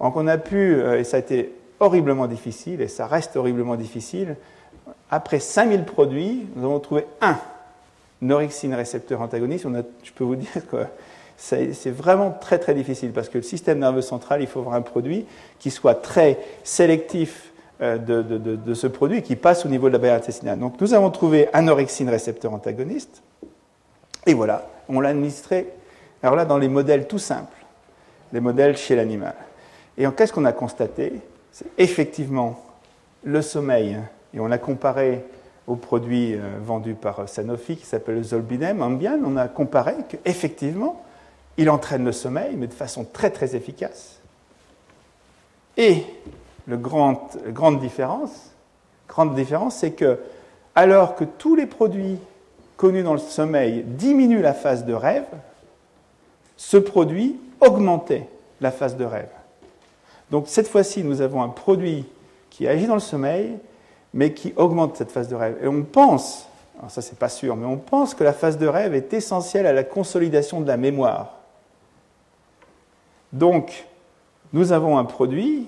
Donc 0.00 0.16
on 0.16 0.26
a 0.26 0.38
pu, 0.38 0.74
euh, 0.74 0.98
et 0.98 1.04
ça 1.04 1.18
a 1.18 1.20
été 1.20 1.54
horriblement 1.78 2.26
difficile, 2.26 2.80
et 2.80 2.88
ça 2.88 3.06
reste 3.06 3.36
horriblement 3.36 3.76
difficile, 3.76 4.36
après 5.08 5.38
5000 5.38 5.84
produits, 5.84 6.46
nous 6.56 6.64
avons 6.64 6.80
trouvé 6.80 7.06
un 7.20 7.38
norexine 8.20 8.74
récepteur 8.74 9.20
antagoniste. 9.20 9.66
je 10.02 10.12
peux 10.12 10.24
vous 10.24 10.36
dire 10.36 10.66
que 10.68 10.78
c'est 11.36 11.90
vraiment 11.90 12.30
très 12.30 12.58
très 12.58 12.74
difficile 12.74 13.12
parce 13.12 13.28
que 13.28 13.38
le 13.38 13.42
système 13.42 13.78
nerveux 13.78 14.02
central, 14.02 14.42
il 14.42 14.46
faut 14.46 14.60
avoir 14.60 14.74
un 14.74 14.82
produit 14.82 15.26
qui 15.58 15.70
soit 15.70 15.96
très 15.96 16.38
sélectif 16.62 17.51
euh, 17.82 17.98
de, 17.98 18.74
ce 18.74 18.86
produit 18.86 19.22
qui 19.22 19.34
passe 19.34 19.66
au 19.66 19.68
niveau 19.68 19.88
de 19.88 19.94
la 19.94 19.98
barrière 19.98 20.16
intestinale. 20.16 20.58
Donc 20.58 20.80
nous 20.80 20.94
avons 20.94 21.10
trouvé 21.10 21.48
un 21.52 21.66
orexine 21.66 22.08
récepteur 22.08 22.54
antagoniste, 22.54 23.22
et 24.24 24.34
voilà, 24.34 24.68
on 24.88 25.00
l'a 25.00 25.08
administré, 25.08 25.66
alors 26.22 26.36
là, 26.36 26.44
dans 26.44 26.58
les 26.58 26.68
modèles 26.68 27.08
tout 27.08 27.18
simples, 27.18 27.56
les 28.32 28.38
modèles 28.38 28.76
chez 28.76 28.94
l'animal. 28.94 29.34
Et 29.98 30.06
qu'est-ce 30.16 30.32
qu'on 30.32 30.44
a 30.44 30.52
constaté? 30.52 31.14
C'est 31.50 31.66
effectivement 31.76 32.62
le 33.24 33.42
sommeil, 33.42 33.98
et 34.32 34.38
on 34.38 34.46
l'a 34.46 34.58
comparé 34.58 35.24
au 35.66 35.74
produit 35.74 36.34
euh, 36.34 36.40
vendu 36.62 36.94
par 36.94 37.28
Sanofi 37.28 37.76
qui 37.76 37.86
s'appelle 37.86 38.14
le 38.16 38.22
Zolbinem, 38.22 38.80
Ambien, 38.80 39.18
on 39.24 39.36
a 39.36 39.48
comparé 39.48 39.94
qu'effectivement, 40.08 41.02
il 41.56 41.68
entraîne 41.68 42.04
le 42.04 42.12
sommeil, 42.12 42.54
mais 42.56 42.68
de 42.68 42.74
façon 42.74 43.04
très 43.04 43.30
très 43.30 43.56
efficace. 43.56 44.20
Et 45.76 46.04
grand, 46.68 47.30
grande 47.48 47.80
différence, 47.80 48.52
c'est 49.70 49.92
que 49.92 50.18
alors 50.74 51.14
que 51.14 51.24
tous 51.24 51.54
les 51.54 51.66
produits 51.66 52.18
connus 52.76 53.02
dans 53.02 53.12
le 53.12 53.18
sommeil 53.18 53.82
diminuent 53.82 54.42
la 54.42 54.54
phase 54.54 54.84
de 54.84 54.94
rêve, 54.94 55.26
ce 56.56 56.76
produit 56.76 57.38
augmentait 57.60 58.28
la 58.60 58.70
phase 58.70 58.96
de 58.96 59.04
rêve. 59.04 59.30
Donc 60.30 60.44
cette 60.48 60.68
fois-ci, 60.68 61.04
nous 61.04 61.20
avons 61.20 61.42
un 61.42 61.48
produit 61.48 62.06
qui 62.48 62.66
agit 62.66 62.86
dans 62.86 62.94
le 62.94 63.00
sommeil, 63.00 63.58
mais 64.14 64.32
qui 64.32 64.52
augmente 64.56 64.96
cette 64.96 65.10
phase 65.10 65.28
de 65.28 65.34
rêve. 65.34 65.58
Et 65.62 65.68
on 65.68 65.82
pense, 65.82 66.48
ça 66.88 67.02
c'est 67.02 67.18
pas 67.18 67.28
sûr, 67.28 67.56
mais 67.56 67.66
on 67.66 67.76
pense 67.76 68.14
que 68.14 68.24
la 68.24 68.32
phase 68.32 68.58
de 68.58 68.66
rêve 68.66 68.94
est 68.94 69.12
essentielle 69.12 69.66
à 69.66 69.72
la 69.72 69.84
consolidation 69.84 70.60
de 70.60 70.68
la 70.68 70.76
mémoire. 70.76 71.34
Donc, 73.32 73.86
nous 74.52 74.72
avons 74.72 74.98
un 74.98 75.04
produit 75.04 75.66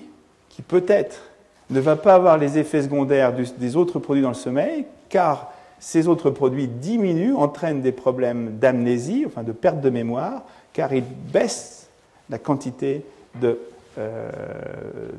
qui 0.55 0.61
peut-être 0.61 1.21
ne 1.69 1.81
va 1.81 1.97
pas 1.97 2.15
avoir 2.15 2.37
les 2.37 2.57
effets 2.57 2.83
secondaires 2.83 3.33
des 3.33 3.75
autres 3.75 3.99
produits 3.99 4.23
dans 4.23 4.29
le 4.29 4.35
sommeil, 4.35 4.85
car 5.09 5.51
ces 5.79 6.07
autres 6.07 6.29
produits 6.29 6.67
diminuent, 6.67 7.35
entraînent 7.35 7.81
des 7.81 7.91
problèmes 7.91 8.57
d'amnésie, 8.57 9.25
enfin 9.27 9.43
de 9.43 9.51
perte 9.51 9.81
de 9.81 9.89
mémoire, 9.89 10.43
car 10.71 10.93
ils 10.93 11.03
baissent 11.03 11.89
la 12.29 12.37
quantité 12.37 13.03
de, 13.41 13.59
euh, 13.97 14.29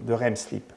de 0.06 0.12
REM 0.14 0.36
sleep. 0.36 0.72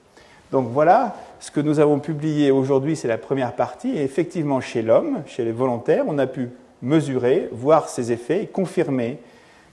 Donc 0.51 0.67
voilà, 0.71 1.15
ce 1.39 1.51
que 1.51 1.61
nous 1.61 1.79
avons 1.79 1.99
publié 1.99 2.51
aujourd'hui, 2.51 2.95
c'est 2.95 3.07
la 3.07 3.17
première 3.17 3.53
partie. 3.53 3.95
Et 3.95 4.03
effectivement, 4.03 4.59
chez 4.59 4.81
l'homme, 4.81 5.21
chez 5.25 5.45
les 5.45 5.51
volontaires, 5.51 6.03
on 6.07 6.17
a 6.17 6.27
pu 6.27 6.49
mesurer, 6.81 7.47
voir 7.51 7.87
ces 7.87 8.11
effets 8.11 8.43
et 8.43 8.47
confirmer 8.47 9.19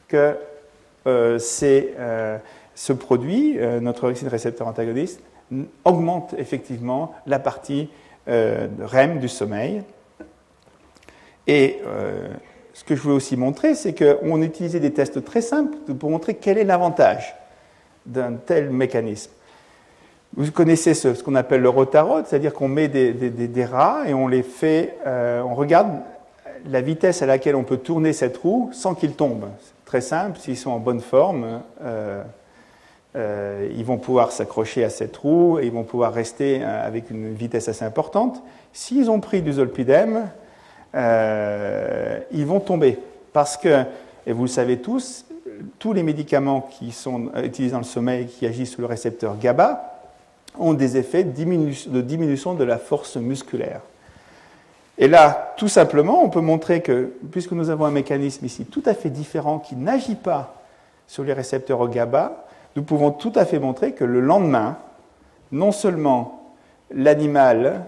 que 0.06 0.36
euh, 1.06 1.38
euh, 1.62 2.38
ce 2.76 2.92
produit, 2.92 3.58
euh, 3.58 3.80
notre 3.80 4.04
orexine 4.04 4.28
récepteur 4.28 4.68
antagoniste, 4.68 5.20
augmente 5.84 6.34
effectivement 6.38 7.14
la 7.26 7.38
partie 7.38 7.88
REM 8.28 9.20
du 9.20 9.28
sommeil. 9.28 9.84
Et 11.46 11.78
ce 12.72 12.82
que 12.82 12.96
je 12.96 13.00
voulais 13.00 13.14
aussi 13.14 13.36
montrer, 13.36 13.76
c'est 13.76 13.94
qu'on 13.94 14.42
utilisait 14.42 14.80
des 14.80 14.92
tests 14.92 15.24
très 15.24 15.40
simples 15.40 15.76
pour 15.94 16.10
montrer 16.10 16.34
quel 16.34 16.58
est 16.58 16.64
l'avantage 16.64 17.36
d'un 18.06 18.32
tel 18.32 18.70
mécanisme. 18.70 19.30
Vous 20.34 20.50
connaissez 20.50 20.94
ce, 20.94 21.22
qu'on 21.22 21.36
appelle 21.36 21.60
le 21.60 21.68
rotarot, 21.68 22.24
c'est-à-dire 22.24 22.52
qu'on 22.52 22.66
met 22.66 22.88
des, 22.88 23.64
rats 23.64 24.02
et 24.08 24.14
on 24.14 24.26
les 24.26 24.42
fait, 24.42 24.96
on 25.06 25.54
regarde 25.54 26.00
la 26.70 26.80
vitesse 26.80 27.22
à 27.22 27.26
laquelle 27.26 27.54
on 27.54 27.62
peut 27.62 27.76
tourner 27.76 28.12
cette 28.12 28.36
roue 28.36 28.70
sans 28.72 28.96
qu'ils 28.96 29.14
tombent 29.14 29.50
très 29.84 30.00
simple, 30.00 30.38
s'ils 30.38 30.56
sont 30.56 30.70
en 30.70 30.78
bonne 30.78 31.00
forme, 31.00 31.62
euh, 31.82 32.22
euh, 33.16 33.68
ils 33.74 33.84
vont 33.84 33.96
pouvoir 33.96 34.30
s'accrocher 34.30 34.84
à 34.84 34.90
cette 34.90 35.16
roue 35.16 35.58
et 35.58 35.66
ils 35.66 35.72
vont 35.72 35.84
pouvoir 35.84 36.12
rester 36.12 36.60
euh, 36.62 36.86
avec 36.86 37.10
une 37.10 37.32
vitesse 37.32 37.68
assez 37.68 37.84
importante. 37.84 38.42
S'ils 38.72 39.10
ont 39.10 39.20
pris 39.20 39.42
du 39.42 39.54
zolpidem, 39.54 40.28
ils 40.94 42.46
vont 42.46 42.60
tomber. 42.60 42.98
Parce 43.32 43.56
que, 43.56 43.84
et 44.26 44.32
vous 44.32 44.42
le 44.42 44.48
savez 44.48 44.78
tous, 44.78 45.26
tous 45.78 45.92
les 45.92 46.02
médicaments 46.02 46.60
qui 46.60 46.92
sont 46.92 47.30
utilisés 47.42 47.72
dans 47.72 47.78
le 47.78 47.84
sommeil, 47.84 48.26
qui 48.26 48.46
agissent 48.46 48.72
sur 48.72 48.80
le 48.80 48.86
récepteur 48.86 49.36
GABA, 49.38 49.96
ont 50.58 50.74
des 50.74 50.96
effets 50.96 51.24
de 51.24 52.00
diminution 52.00 52.54
de 52.54 52.64
la 52.64 52.78
force 52.78 53.16
musculaire. 53.16 53.80
Et 54.98 55.08
là, 55.08 55.54
tout 55.56 55.68
simplement, 55.68 56.22
on 56.22 56.30
peut 56.30 56.40
montrer 56.40 56.80
que, 56.80 57.12
puisque 57.30 57.52
nous 57.52 57.68
avons 57.68 57.84
un 57.84 57.90
mécanisme 57.90 58.44
ici 58.46 58.64
tout 58.64 58.82
à 58.86 58.94
fait 58.94 59.10
différent 59.10 59.58
qui 59.58 59.76
n'agit 59.76 60.14
pas 60.14 60.54
sur 61.06 61.22
les 61.22 61.34
récepteurs 61.34 61.80
au 61.80 61.88
GABA, 61.88 62.45
nous 62.76 62.82
pouvons 62.82 63.10
tout 63.10 63.32
à 63.34 63.44
fait 63.46 63.58
montrer 63.58 63.92
que 63.92 64.04
le 64.04 64.20
lendemain, 64.20 64.76
non 65.50 65.72
seulement 65.72 66.52
l'animal, 66.90 67.86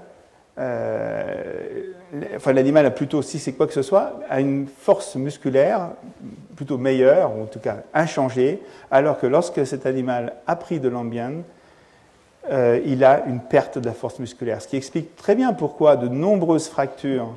euh, 0.59 1.93
enfin 2.35 2.53
l'animal 2.53 2.87
a 2.87 2.91
plutôt, 2.91 3.21
si 3.23 3.39
c'est 3.39 3.53
quoi 3.53 3.67
que 3.67 3.75
ce 3.75 3.83
soit, 3.83 4.19
a 4.31 4.41
une 4.41 4.67
force 4.67 5.15
musculaire 5.17 5.91
plutôt 6.57 6.79
meilleure, 6.79 7.37
ou 7.37 7.43
en 7.43 7.47
tout 7.47 7.61
cas 7.61 7.77
inchangée, 7.93 8.63
alors 8.91 9.19
que 9.19 9.27
lorsque 9.27 9.65
cet 9.67 9.87
animal 9.87 10.35
a 10.47 10.57
pris 10.57 10.81
de 10.81 10.89
l'ambien, 10.89 11.33
euh, 12.51 12.81
il 12.87 13.05
a 13.05 13.25
une 13.27 13.41
perte 13.41 13.79
de 13.79 13.85
la 13.87 13.93
force 13.93 14.19
musculaire. 14.19 14.63
Ce 14.63 14.69
qui 14.69 14.77
explique 14.77 15.17
très 15.17 15.35
bien 15.35 15.53
pourquoi 15.53 15.97
de 15.97 16.09
nombreuses 16.09 16.69
fractures 16.69 17.35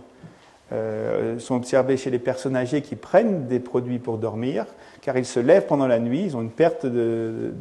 euh, 0.72 1.39
sont 1.39 1.55
observées 1.55 1.97
chez 1.97 2.09
les 2.09 2.19
personnes 2.19 2.55
âgées 2.55 2.82
qui 2.82 2.95
prennent 2.95 3.47
des 3.47 3.59
produits 3.59 3.99
pour 3.99 4.17
dormir, 4.17 4.65
car 5.01 5.17
ils 5.17 5.26
se 5.26 5.39
lèvent 5.39 5.65
pendant 5.65 5.88
la 5.88 5.99
nuit, 5.99 6.24
ils 6.26 6.38
ont 6.38 6.41
une 6.41 6.51
perte 6.51 6.86
de, 6.86 7.53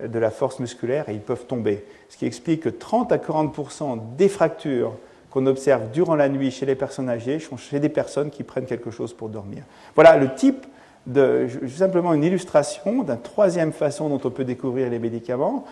de 0.00 0.18
la 0.18 0.30
force 0.30 0.58
musculaire 0.58 1.08
et 1.08 1.14
ils 1.14 1.20
peuvent 1.20 1.46
tomber. 1.46 1.84
Ce 2.08 2.16
qui 2.16 2.26
explique 2.26 2.62
que 2.62 2.68
30 2.68 3.12
à 3.12 3.18
40 3.18 4.16
des 4.16 4.28
fractures 4.28 4.92
qu'on 5.30 5.46
observe 5.46 5.90
durant 5.90 6.14
la 6.14 6.28
nuit 6.28 6.50
chez 6.50 6.66
les 6.66 6.74
personnes 6.74 7.08
âgées 7.08 7.38
sont 7.38 7.56
chez 7.56 7.80
des 7.80 7.88
personnes 7.88 8.30
qui 8.30 8.42
prennent 8.42 8.66
quelque 8.66 8.90
chose 8.90 9.12
pour 9.12 9.28
dormir. 9.28 9.64
Voilà 9.94 10.16
le 10.16 10.34
type 10.34 10.66
de, 11.06 11.46
simplement 11.68 12.12
une 12.14 12.24
illustration 12.24 13.02
d'une 13.02 13.20
troisième 13.20 13.72
façon 13.72 14.08
dont 14.08 14.20
on 14.24 14.30
peut 14.30 14.44
découvrir 14.44 14.90
les 14.90 14.98
médicaments. 14.98 15.64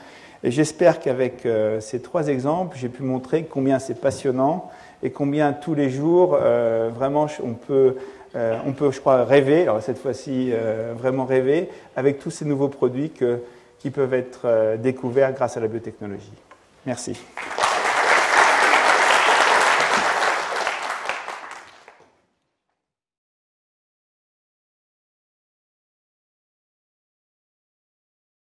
J'espère 0.42 1.00
qu'avec 1.00 1.46
euh, 1.46 1.80
ces 1.80 2.00
trois 2.00 2.28
exemples, 2.28 2.76
j'ai 2.78 2.90
pu 2.90 3.02
montrer 3.02 3.44
combien 3.44 3.78
c'est 3.78 3.98
passionnant 3.98 4.70
et 5.02 5.10
combien 5.10 5.52
tous 5.52 5.74
les 5.74 5.90
jours, 5.90 6.38
euh, 6.40 6.90
vraiment, 6.94 7.26
on 7.42 7.54
peut, 7.54 7.96
euh, 8.36 8.56
on 8.66 8.72
peut, 8.72 8.90
je 8.90 9.00
crois, 9.00 9.24
rêver, 9.24 9.62
alors 9.62 9.82
cette 9.82 9.98
fois-ci, 9.98 10.52
vraiment 10.96 11.24
rêver, 11.24 11.68
avec 11.96 12.18
tous 12.18 12.30
ces 12.30 12.44
nouveaux 12.44 12.68
produits 12.68 13.12
qui 13.78 13.90
peuvent 13.90 14.14
être 14.14 14.76
découverts 14.78 15.32
grâce 15.32 15.56
à 15.56 15.60
la 15.60 15.68
biotechnologie. 15.68 16.32
Merci. 16.86 17.16